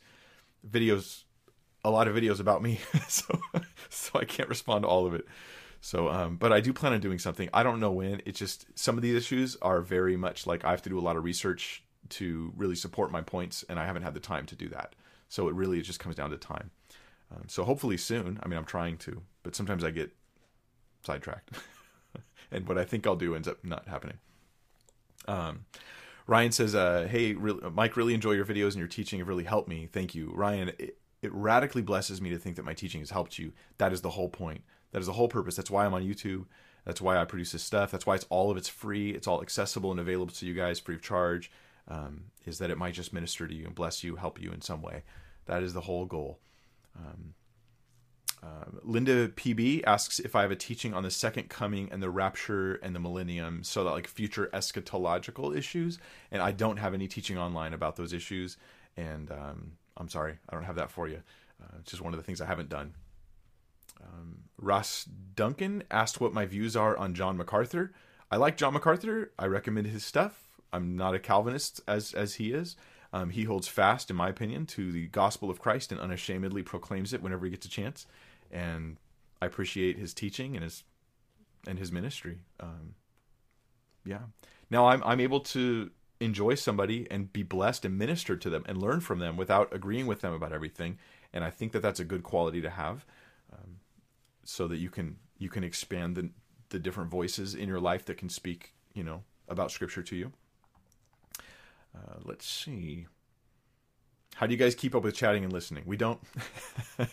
videos 0.67 1.23
a 1.83 1.91
lot 1.91 2.07
of 2.07 2.15
videos 2.15 2.39
about 2.39 2.63
me 2.63 2.79
so 3.07 3.41
so 3.89 4.19
I 4.19 4.23
can't 4.23 4.47
respond 4.47 4.83
to 4.83 4.87
all 4.87 5.05
of 5.05 5.13
it. 5.13 5.25
So 5.81 6.07
um 6.07 6.37
but 6.37 6.53
I 6.53 6.61
do 6.61 6.71
plan 6.71 6.93
on 6.93 7.01
doing 7.01 7.19
something. 7.19 7.49
I 7.53 7.61
don't 7.61 7.81
know 7.81 7.91
when. 7.91 8.21
It's 8.25 8.39
just 8.39 8.65
some 8.73 8.95
of 8.95 9.01
these 9.01 9.15
issues 9.15 9.57
are 9.61 9.81
very 9.81 10.15
much 10.15 10.47
like 10.47 10.63
I 10.63 10.71
have 10.71 10.81
to 10.83 10.89
do 10.89 10.97
a 10.97 11.01
lot 11.01 11.17
of 11.17 11.25
research 11.25 11.83
to 12.09 12.53
really 12.55 12.75
support 12.75 13.11
my 13.11 13.21
points 13.21 13.65
and 13.67 13.77
I 13.77 13.85
haven't 13.85 14.03
had 14.03 14.13
the 14.13 14.21
time 14.21 14.45
to 14.45 14.55
do 14.55 14.69
that. 14.69 14.95
So 15.27 15.49
it 15.49 15.55
really 15.55 15.81
just 15.81 15.99
comes 15.99 16.15
down 16.15 16.29
to 16.29 16.37
time. 16.37 16.71
Um, 17.35 17.43
so 17.47 17.65
hopefully 17.65 17.97
soon. 17.97 18.39
I 18.41 18.47
mean, 18.47 18.57
I'm 18.57 18.65
trying 18.65 18.97
to, 18.99 19.21
but 19.43 19.55
sometimes 19.55 19.83
I 19.83 19.91
get 19.91 20.11
sidetracked, 21.05 21.51
and 22.51 22.67
what 22.67 22.77
I 22.77 22.83
think 22.83 23.07
I'll 23.07 23.15
do 23.15 23.33
ends 23.33 23.47
up 23.47 23.63
not 23.63 23.87
happening. 23.87 24.17
Um, 25.27 25.65
Ryan 26.27 26.51
says, 26.51 26.75
uh, 26.75 27.07
"Hey, 27.09 27.33
Mike, 27.33 27.97
really 27.97 28.13
enjoy 28.13 28.31
your 28.31 28.45
videos 28.45 28.69
and 28.69 28.77
your 28.77 28.87
teaching 28.87 29.19
have 29.19 29.27
really 29.27 29.43
helped 29.43 29.67
me. 29.67 29.87
Thank 29.91 30.15
you, 30.15 30.31
Ryan. 30.33 30.69
It, 30.79 30.97
it 31.21 31.33
radically 31.33 31.81
blesses 31.81 32.21
me 32.21 32.29
to 32.31 32.37
think 32.37 32.55
that 32.55 32.65
my 32.65 32.73
teaching 32.73 33.01
has 33.01 33.11
helped 33.11 33.37
you. 33.37 33.53
That 33.77 33.93
is 33.93 34.01
the 34.01 34.11
whole 34.11 34.29
point. 34.29 34.61
That 34.91 34.99
is 34.99 35.07
the 35.07 35.13
whole 35.13 35.27
purpose. 35.27 35.55
That's 35.55 35.71
why 35.71 35.85
I'm 35.85 35.93
on 35.93 36.03
YouTube. 36.03 36.45
That's 36.85 37.01
why 37.01 37.17
I 37.17 37.25
produce 37.25 37.51
this 37.51 37.63
stuff. 37.63 37.91
That's 37.91 38.05
why 38.05 38.15
it's 38.15 38.25
all 38.29 38.49
of 38.49 38.57
it's 38.57 38.69
free. 38.69 39.11
It's 39.11 39.27
all 39.27 39.41
accessible 39.41 39.91
and 39.91 39.99
available 39.99 40.33
to 40.33 40.45
you 40.45 40.53
guys 40.53 40.79
free 40.79 40.95
of 40.95 41.01
charge. 41.01 41.51
Um, 41.87 42.25
is 42.45 42.59
that 42.59 42.69
it 42.69 42.77
might 42.77 42.93
just 42.93 43.13
minister 43.13 43.47
to 43.47 43.53
you 43.53 43.65
and 43.65 43.75
bless 43.75 44.03
you, 44.03 44.15
help 44.15 44.41
you 44.41 44.51
in 44.51 44.61
some 44.61 44.81
way. 44.81 45.03
That 45.45 45.63
is 45.63 45.73
the 45.73 45.81
whole 45.81 46.05
goal. 46.05 46.39
Um, 46.97 47.33
uh, 48.43 48.65
Linda 48.83 49.27
PB 49.29 49.83
asks 49.85 50.19
if 50.19 50.35
I 50.35 50.41
have 50.41 50.51
a 50.51 50.55
teaching 50.55 50.93
on 50.93 51.03
the 51.03 51.11
second 51.11 51.49
coming 51.49 51.89
and 51.91 52.01
the 52.01 52.09
rapture 52.09 52.75
and 52.75 52.95
the 52.95 52.99
millennium, 52.99 53.63
so 53.63 53.83
that 53.83 53.91
like 53.91 54.07
future 54.07 54.49
eschatological 54.53 55.55
issues. 55.55 55.99
And 56.31 56.41
I 56.41 56.51
don't 56.51 56.77
have 56.77 56.93
any 56.93 57.07
teaching 57.07 57.37
online 57.37 57.73
about 57.73 57.97
those 57.97 58.13
issues. 58.13 58.57
And 58.97 59.31
um, 59.31 59.73
I'm 59.95 60.09
sorry, 60.09 60.37
I 60.49 60.55
don't 60.55 60.63
have 60.63 60.75
that 60.75 60.89
for 60.89 61.07
you. 61.07 61.21
Uh, 61.61 61.77
it's 61.79 61.91
just 61.91 62.01
one 62.01 62.13
of 62.13 62.17
the 62.17 62.23
things 62.23 62.41
I 62.41 62.47
haven't 62.47 62.69
done. 62.69 62.95
Um, 64.01 64.39
Ross 64.57 65.05
Duncan 65.35 65.83
asked 65.91 66.19
what 66.19 66.33
my 66.33 66.45
views 66.45 66.75
are 66.75 66.97
on 66.97 67.13
John 67.13 67.37
MacArthur. 67.37 67.93
I 68.31 68.37
like 68.37 68.57
John 68.57 68.73
MacArthur. 68.73 69.31
I 69.37 69.45
recommend 69.45 69.87
his 69.87 70.03
stuff. 70.03 70.61
I'm 70.73 70.95
not 70.95 71.13
a 71.13 71.19
Calvinist 71.19 71.81
as 71.87 72.13
as 72.13 72.35
he 72.35 72.53
is. 72.53 72.75
Um, 73.13 73.29
he 73.29 73.43
holds 73.43 73.67
fast, 73.67 74.09
in 74.09 74.15
my 74.15 74.29
opinion, 74.29 74.65
to 74.67 74.91
the 74.91 75.07
gospel 75.07 75.49
of 75.49 75.59
Christ 75.59 75.91
and 75.91 75.99
unashamedly 75.99 76.63
proclaims 76.63 77.13
it 77.13 77.21
whenever 77.21 77.45
he 77.45 77.51
gets 77.51 77.65
a 77.65 77.69
chance. 77.69 78.07
And 78.51 78.97
I 79.41 79.45
appreciate 79.45 79.97
his 79.97 80.13
teaching 80.13 80.55
and 80.55 80.63
his 80.63 80.83
and 81.67 81.79
his 81.79 81.91
ministry. 81.91 82.39
Um, 82.59 82.95
yeah. 84.05 84.21
Now 84.69 84.87
I'm 84.87 85.01
I'm 85.03 85.19
able 85.19 85.39
to 85.41 85.91
enjoy 86.19 86.55
somebody 86.55 87.07
and 87.09 87.33
be 87.33 87.43
blessed 87.43 87.83
and 87.83 87.97
minister 87.97 88.37
to 88.37 88.49
them 88.49 88.63
and 88.67 88.77
learn 88.77 88.99
from 88.99 89.19
them 89.19 89.37
without 89.37 89.73
agreeing 89.73 90.05
with 90.05 90.21
them 90.21 90.33
about 90.33 90.53
everything. 90.53 90.97
And 91.33 91.43
I 91.43 91.49
think 91.49 91.71
that 91.71 91.81
that's 91.81 91.99
a 91.99 92.05
good 92.05 92.23
quality 92.23 92.61
to 92.61 92.69
have, 92.69 93.05
um, 93.51 93.77
so 94.43 94.67
that 94.67 94.77
you 94.77 94.89
can 94.89 95.17
you 95.37 95.49
can 95.49 95.63
expand 95.63 96.15
the 96.15 96.29
the 96.69 96.79
different 96.79 97.09
voices 97.09 97.55
in 97.55 97.67
your 97.67 97.79
life 97.79 98.05
that 98.05 98.17
can 98.17 98.29
speak, 98.29 98.73
you 98.93 99.03
know, 99.03 99.23
about 99.47 99.71
Scripture 99.71 100.03
to 100.03 100.15
you. 100.15 100.31
Uh, 101.95 102.15
let's 102.23 102.47
see. 102.47 103.07
How 104.35 104.47
do 104.47 104.53
you 104.53 104.57
guys 104.57 104.75
keep 104.75 104.95
up 104.95 105.03
with 105.03 105.13
chatting 105.15 105.43
and 105.43 105.51
listening? 105.51 105.83
We 105.85 105.97
don't. 105.97 106.19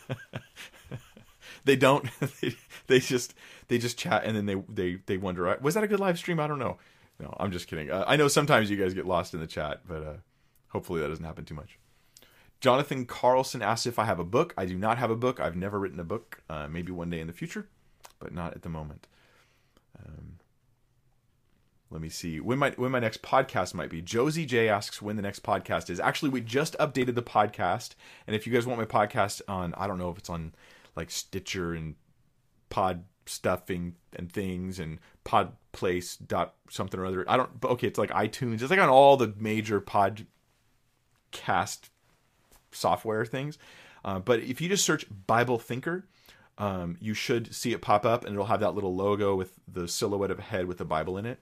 they 1.64 1.76
don't. 1.76 2.08
they, 2.40 2.56
they, 2.86 3.00
just 3.00 3.34
they 3.68 3.78
just 3.78 3.98
chat 3.98 4.24
and 4.24 4.36
then 4.36 4.46
they 4.46 4.56
they 4.68 4.98
they 5.06 5.16
wonder 5.16 5.58
was 5.60 5.74
that 5.74 5.84
a 5.84 5.88
good 5.88 6.00
live 6.00 6.18
stream? 6.18 6.40
I 6.40 6.46
don't 6.46 6.58
know. 6.58 6.78
No, 7.20 7.34
I'm 7.38 7.50
just 7.50 7.66
kidding. 7.66 7.90
Uh, 7.90 8.04
I 8.06 8.16
know 8.16 8.28
sometimes 8.28 8.70
you 8.70 8.76
guys 8.76 8.94
get 8.94 9.06
lost 9.06 9.34
in 9.34 9.40
the 9.40 9.46
chat, 9.46 9.80
but 9.88 10.02
uh, 10.02 10.16
hopefully 10.68 11.00
that 11.00 11.08
doesn't 11.08 11.24
happen 11.24 11.44
too 11.44 11.54
much. 11.54 11.78
Jonathan 12.60 13.06
Carlson 13.06 13.62
asks 13.62 13.86
if 13.86 13.98
I 13.98 14.04
have 14.04 14.18
a 14.18 14.24
book. 14.24 14.54
I 14.56 14.66
do 14.66 14.76
not 14.76 14.98
have 14.98 15.10
a 15.10 15.16
book. 15.16 15.40
I've 15.40 15.56
never 15.56 15.78
written 15.78 16.00
a 16.00 16.04
book. 16.04 16.42
Uh, 16.48 16.68
maybe 16.68 16.92
one 16.92 17.10
day 17.10 17.20
in 17.20 17.26
the 17.26 17.32
future, 17.32 17.68
but 18.18 18.32
not 18.32 18.54
at 18.54 18.62
the 18.62 18.68
moment. 18.68 19.06
Um, 19.98 20.38
let 21.90 22.02
me 22.02 22.08
see 22.08 22.38
when 22.38 22.58
my 22.58 22.70
when 22.72 22.90
my 22.90 22.98
next 22.98 23.22
podcast 23.22 23.74
might 23.74 23.90
be. 23.90 24.02
Josie 24.02 24.44
J 24.44 24.68
asks 24.68 25.00
when 25.00 25.16
the 25.16 25.22
next 25.22 25.42
podcast 25.42 25.88
is. 25.88 25.98
Actually, 25.98 26.30
we 26.30 26.40
just 26.40 26.76
updated 26.78 27.14
the 27.14 27.22
podcast, 27.22 27.94
and 28.26 28.36
if 28.36 28.46
you 28.46 28.52
guys 28.52 28.66
want 28.66 28.78
my 28.78 28.84
podcast 28.84 29.40
on, 29.48 29.72
I 29.74 29.86
don't 29.86 29.98
know 29.98 30.10
if 30.10 30.18
it's 30.18 30.30
on 30.30 30.52
like 30.98 31.10
Stitcher 31.10 31.72
and 31.72 31.94
Pod 32.68 33.04
stuffing 33.24 33.94
and 34.14 34.30
things 34.30 34.78
and 34.78 34.98
Pod 35.24 35.52
Place 35.72 36.16
dot 36.16 36.54
something 36.68 37.00
or 37.00 37.06
other. 37.06 37.24
I 37.26 37.38
don't. 37.38 37.50
Okay, 37.64 37.86
it's 37.86 37.98
like 37.98 38.10
iTunes. 38.10 38.60
It's 38.60 38.70
like 38.70 38.80
on 38.80 38.90
all 38.90 39.16
the 39.16 39.32
major 39.38 39.80
podcast 39.80 40.24
software 42.72 43.24
things. 43.24 43.56
Uh, 44.04 44.18
but 44.18 44.40
if 44.40 44.60
you 44.60 44.68
just 44.68 44.84
search 44.84 45.06
Bible 45.26 45.58
Thinker, 45.58 46.06
um, 46.58 46.96
you 47.00 47.14
should 47.14 47.54
see 47.54 47.72
it 47.72 47.80
pop 47.80 48.04
up, 48.04 48.24
and 48.24 48.34
it'll 48.34 48.46
have 48.46 48.60
that 48.60 48.74
little 48.74 48.94
logo 48.94 49.34
with 49.34 49.52
the 49.66 49.88
silhouette 49.88 50.30
of 50.30 50.38
a 50.38 50.42
head 50.42 50.66
with 50.66 50.76
the 50.76 50.84
Bible 50.84 51.16
in 51.16 51.24
it 51.24 51.40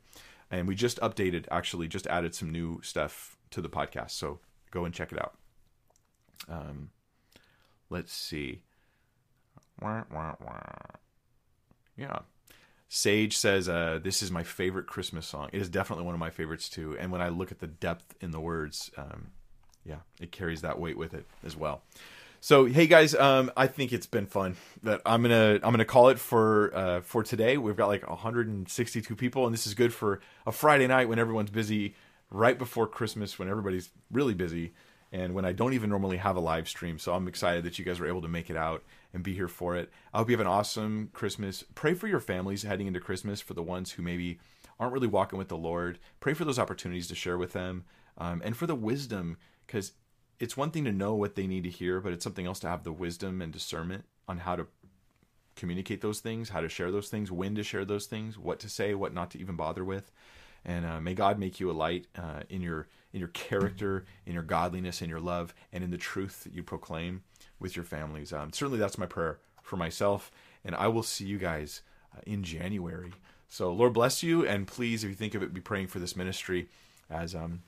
and 0.51 0.69
we 0.69 0.75
just 0.75 1.01
updated 1.01 1.47
actually 1.51 1.89
just 1.89 2.07
added 2.07 2.35
some 2.35 2.51
new 2.51 2.81
stuff 2.83 3.37
to 3.51 3.61
the 3.61 3.69
podcast 3.69 4.11
so 4.11 4.39
go 4.71 4.85
and 4.85 4.95
check 4.95 5.13
it 5.13 5.19
out 5.19 5.35
um, 6.49 6.91
let's 7.91 8.13
see 8.13 8.63
yeah. 11.97 12.19
Sage 12.89 13.37
says 13.37 13.69
uh, 13.69 13.99
this 14.03 14.23
is 14.23 14.31
my 14.31 14.43
favorite 14.43 14.87
christmas 14.87 15.27
song. 15.27 15.51
It 15.53 15.61
is 15.61 15.69
definitely 15.69 16.05
one 16.05 16.15
of 16.15 16.21
my 16.21 16.31
favorites 16.31 16.69
too. 16.69 16.97
And 16.99 17.11
when 17.11 17.21
i 17.21 17.29
look 17.29 17.51
at 17.51 17.59
the 17.59 17.67
depth 17.67 18.15
in 18.21 18.31
the 18.31 18.41
words 18.41 18.91
um, 18.97 19.29
yeah 19.85 19.99
it 20.21 20.33
carries 20.33 20.63
that 20.63 20.79
weight 20.79 20.97
with 20.97 21.15
it 21.15 21.27
as 21.45 21.57
well. 21.57 21.83
So 22.41 22.67
hey 22.67 22.87
guys, 22.87 23.15
um, 23.15 23.51
I 23.57 23.67
think 23.67 23.93
it's 23.93 24.07
been 24.07 24.27
fun. 24.27 24.57
That 24.83 25.01
I'm 25.05 25.23
gonna 25.23 25.55
I'm 25.55 25.73
gonna 25.73 25.85
call 25.85 26.11
it 26.11 26.19
for 26.19 26.71
uh, 26.77 27.01
for 27.01 27.23
today. 27.23 27.57
We've 27.57 27.77
got 27.77 27.89
like 27.89 28.09
162 28.09 29.17
people, 29.17 29.47
and 29.47 29.53
this 29.53 29.67
is 29.67 29.75
good 29.75 29.93
for 29.93 30.21
a 30.47 30.53
Friday 30.53 30.87
night 30.87 31.09
when 31.09 31.19
everyone's 31.19 31.51
busy, 31.51 31.97
right 32.31 32.57
before 32.57 32.87
Christmas 32.87 33.39
when 33.39 33.49
everybody's 33.49 33.91
really 34.13 34.35
busy, 34.35 34.75
and 35.17 35.33
when 35.33 35.47
I 35.47 35.53
don't 35.53 35.73
even 35.73 35.89
normally 35.89 36.19
have 36.19 36.37
a 36.37 36.41
live 36.41 36.69
stream. 36.69 36.99
So 36.99 37.15
I'm 37.15 37.27
excited 37.27 37.65
that 37.65 37.79
you 37.79 37.87
guys 37.87 37.99
were 37.99 38.07
able 38.07 38.21
to 38.21 38.29
make 38.29 38.51
it 38.51 38.57
out 38.57 38.85
and 39.15 39.23
be 39.23 39.33
here 39.33 39.49
for 39.49 39.75
it. 39.75 39.91
I 40.13 40.19
hope 40.19 40.29
you 40.29 40.37
have 40.37 40.47
an 40.47 40.53
awesome 40.53 41.09
Christmas. 41.15 41.65
Pray 41.75 41.95
for 41.95 42.07
your 42.07 42.21
families 42.21 42.65
heading 42.65 42.87
into 42.87 43.01
Christmas. 43.01 43.41
For 43.41 43.55
the 43.55 43.63
ones 43.63 43.93
who 43.93 44.03
maybe 44.03 44.39
aren't 44.79 44.93
really 44.93 45.07
walking 45.07 45.39
with 45.39 45.49
the 45.49 45.57
Lord, 45.57 45.99
pray 46.21 46.35
for 46.35 46.45
those 46.45 46.59
opportunities 46.59 47.09
to 47.09 47.15
share 47.15 47.39
with 47.39 47.55
them, 47.55 47.85
um, 48.19 48.43
and 48.45 48.55
for 48.59 48.67
the 48.67 48.75
wisdom 48.75 49.39
because 49.67 49.93
it's 50.39 50.57
one 50.57 50.71
thing 50.71 50.85
to 50.85 50.93
know 50.93 51.15
what 51.15 51.35
they 51.35 51.47
need 51.47 51.65
to 51.65 51.71
hear, 51.71 51.99
but 51.99 52.13
it's 52.13 52.23
something 52.23 52.47
else 52.47 52.61
to 52.61 52.69
have 52.69 52.85
the 52.85 52.93
wisdom 52.93 53.41
and 53.41 53.55
discernment 53.55 54.05
on 54.29 54.39
how 54.39 54.55
to 54.55 54.67
communicate 55.55 56.03
those 56.03 56.21
things, 56.21 56.51
how 56.51 56.61
to 56.61 56.69
share 56.69 56.91
those 56.91 57.09
things, 57.09 57.33
when 57.33 57.55
to 57.55 57.63
share 57.63 57.87
those 57.87 58.05
things, 58.05 58.37
what 58.37 58.61
to 58.61 58.69
say, 58.69 58.93
what 58.93 59.15
not 59.15 59.31
to 59.31 59.41
even 59.41 59.57
bother 59.57 59.83
with. 59.83 60.13
And 60.63 60.85
uh, 60.85 61.01
may 61.01 61.15
God 61.15 61.39
make 61.39 61.59
you 61.59 61.71
a 61.71 61.73
light 61.73 62.07
uh, 62.19 62.43
in 62.51 62.61
your 62.61 62.87
in 63.17 63.21
your 63.21 63.29
character, 63.31 64.05
in 64.27 64.35
your 64.35 64.43
godliness, 64.43 65.01
in 65.01 65.09
your 65.09 65.21
love, 65.21 65.55
and 65.73 65.83
in 65.83 65.91
the 65.91 65.97
truth 65.97 66.45
that 66.45 66.53
you 66.53 66.63
proclaim 66.63 67.23
with 67.59 67.75
your 67.75 67.85
families. 67.85 68.31
Um, 68.31 68.53
certainly, 68.53 68.79
that's 68.79 68.99
my 68.99 69.07
prayer 69.07 69.39
for 69.63 69.79
myself. 69.79 70.31
And 70.67 70.75
I 70.75 70.89
will 70.89 71.03
see 71.03 71.25
you 71.25 71.39
guys 71.39 71.81
uh, 72.15 72.21
in 72.27 72.45
January. 72.45 73.15
So, 73.49 73.73
Lord 73.73 73.95
bless 73.95 74.23
you, 74.23 74.47
and 74.47 74.67
please, 74.67 75.03
if 75.03 75.09
you 75.09 75.17
think 75.17 75.35
of 75.35 75.43
it, 75.43 75.55
be 75.55 75.63
praying 75.63 75.87
for 75.87 75.99
this 75.99 76.15
ministry 76.15 76.69
as 77.09 77.35
um, 77.35 77.63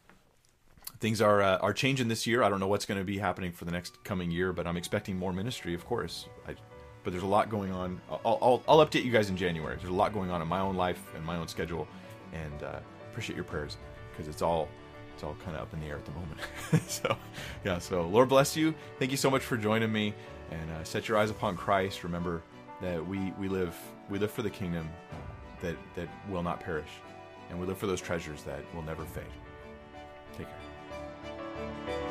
things 1.00 1.22
are 1.22 1.40
uh, 1.40 1.56
are 1.58 1.72
changing 1.72 2.08
this 2.08 2.26
year. 2.26 2.42
I 2.42 2.50
don't 2.50 2.60
know 2.60 2.68
what's 2.68 2.84
going 2.84 3.00
to 3.00 3.04
be 3.04 3.16
happening 3.16 3.52
for 3.52 3.64
the 3.64 3.72
next 3.72 4.04
coming 4.04 4.30
year, 4.30 4.52
but 4.52 4.66
I'm 4.66 4.76
expecting 4.76 5.16
more 5.16 5.32
ministry, 5.32 5.72
of 5.72 5.86
course. 5.86 6.26
I, 6.46 6.56
but 7.04 7.12
there's 7.12 7.22
a 7.22 7.26
lot 7.26 7.48
going 7.48 7.72
on. 7.72 8.02
I'll, 8.10 8.38
I'll, 8.42 8.62
I'll, 8.68 8.86
update 8.86 9.02
you 9.02 9.12
guys 9.12 9.30
in 9.30 9.36
January. 9.38 9.76
There's 9.76 9.88
a 9.88 9.94
lot 9.94 10.12
going 10.12 10.30
on 10.30 10.42
in 10.42 10.48
my 10.48 10.60
own 10.60 10.76
life 10.76 11.00
and 11.16 11.24
my 11.24 11.36
own 11.36 11.48
schedule, 11.48 11.88
and 12.34 12.62
uh, 12.62 12.80
appreciate 13.10 13.36
your 13.36 13.46
prayers 13.46 13.78
because 14.10 14.28
it's 14.28 14.42
all 14.42 14.68
it's 15.18 15.24
all 15.24 15.36
kind 15.44 15.56
of 15.56 15.62
up 15.62 15.74
in 15.74 15.80
the 15.80 15.86
air 15.86 15.96
at 15.96 16.04
the 16.04 16.12
moment. 16.12 16.40
so 16.88 17.16
yeah, 17.64 17.78
so 17.78 18.02
Lord 18.02 18.28
bless 18.28 18.56
you. 18.56 18.72
Thank 19.00 19.10
you 19.10 19.16
so 19.16 19.28
much 19.28 19.42
for 19.42 19.56
joining 19.56 19.90
me, 19.90 20.14
and 20.52 20.70
uh, 20.70 20.84
set 20.84 21.08
your 21.08 21.18
eyes 21.18 21.28
upon 21.28 21.56
Christ. 21.56 22.04
Remember 22.04 22.40
that 22.80 23.04
we 23.04 23.32
we 23.36 23.48
live 23.48 23.76
we 24.08 24.20
live 24.20 24.30
for 24.30 24.42
the 24.42 24.50
kingdom 24.50 24.88
uh, 25.10 25.16
that 25.60 25.76
that 25.96 26.08
will 26.30 26.44
not 26.44 26.60
perish, 26.60 26.90
and 27.50 27.58
we 27.58 27.66
live 27.66 27.78
for 27.78 27.88
those 27.88 28.00
treasures 28.00 28.44
that 28.44 28.60
will 28.76 28.82
never 28.82 29.04
fade. 29.04 29.24
Take 30.36 30.46
care. 30.46 32.07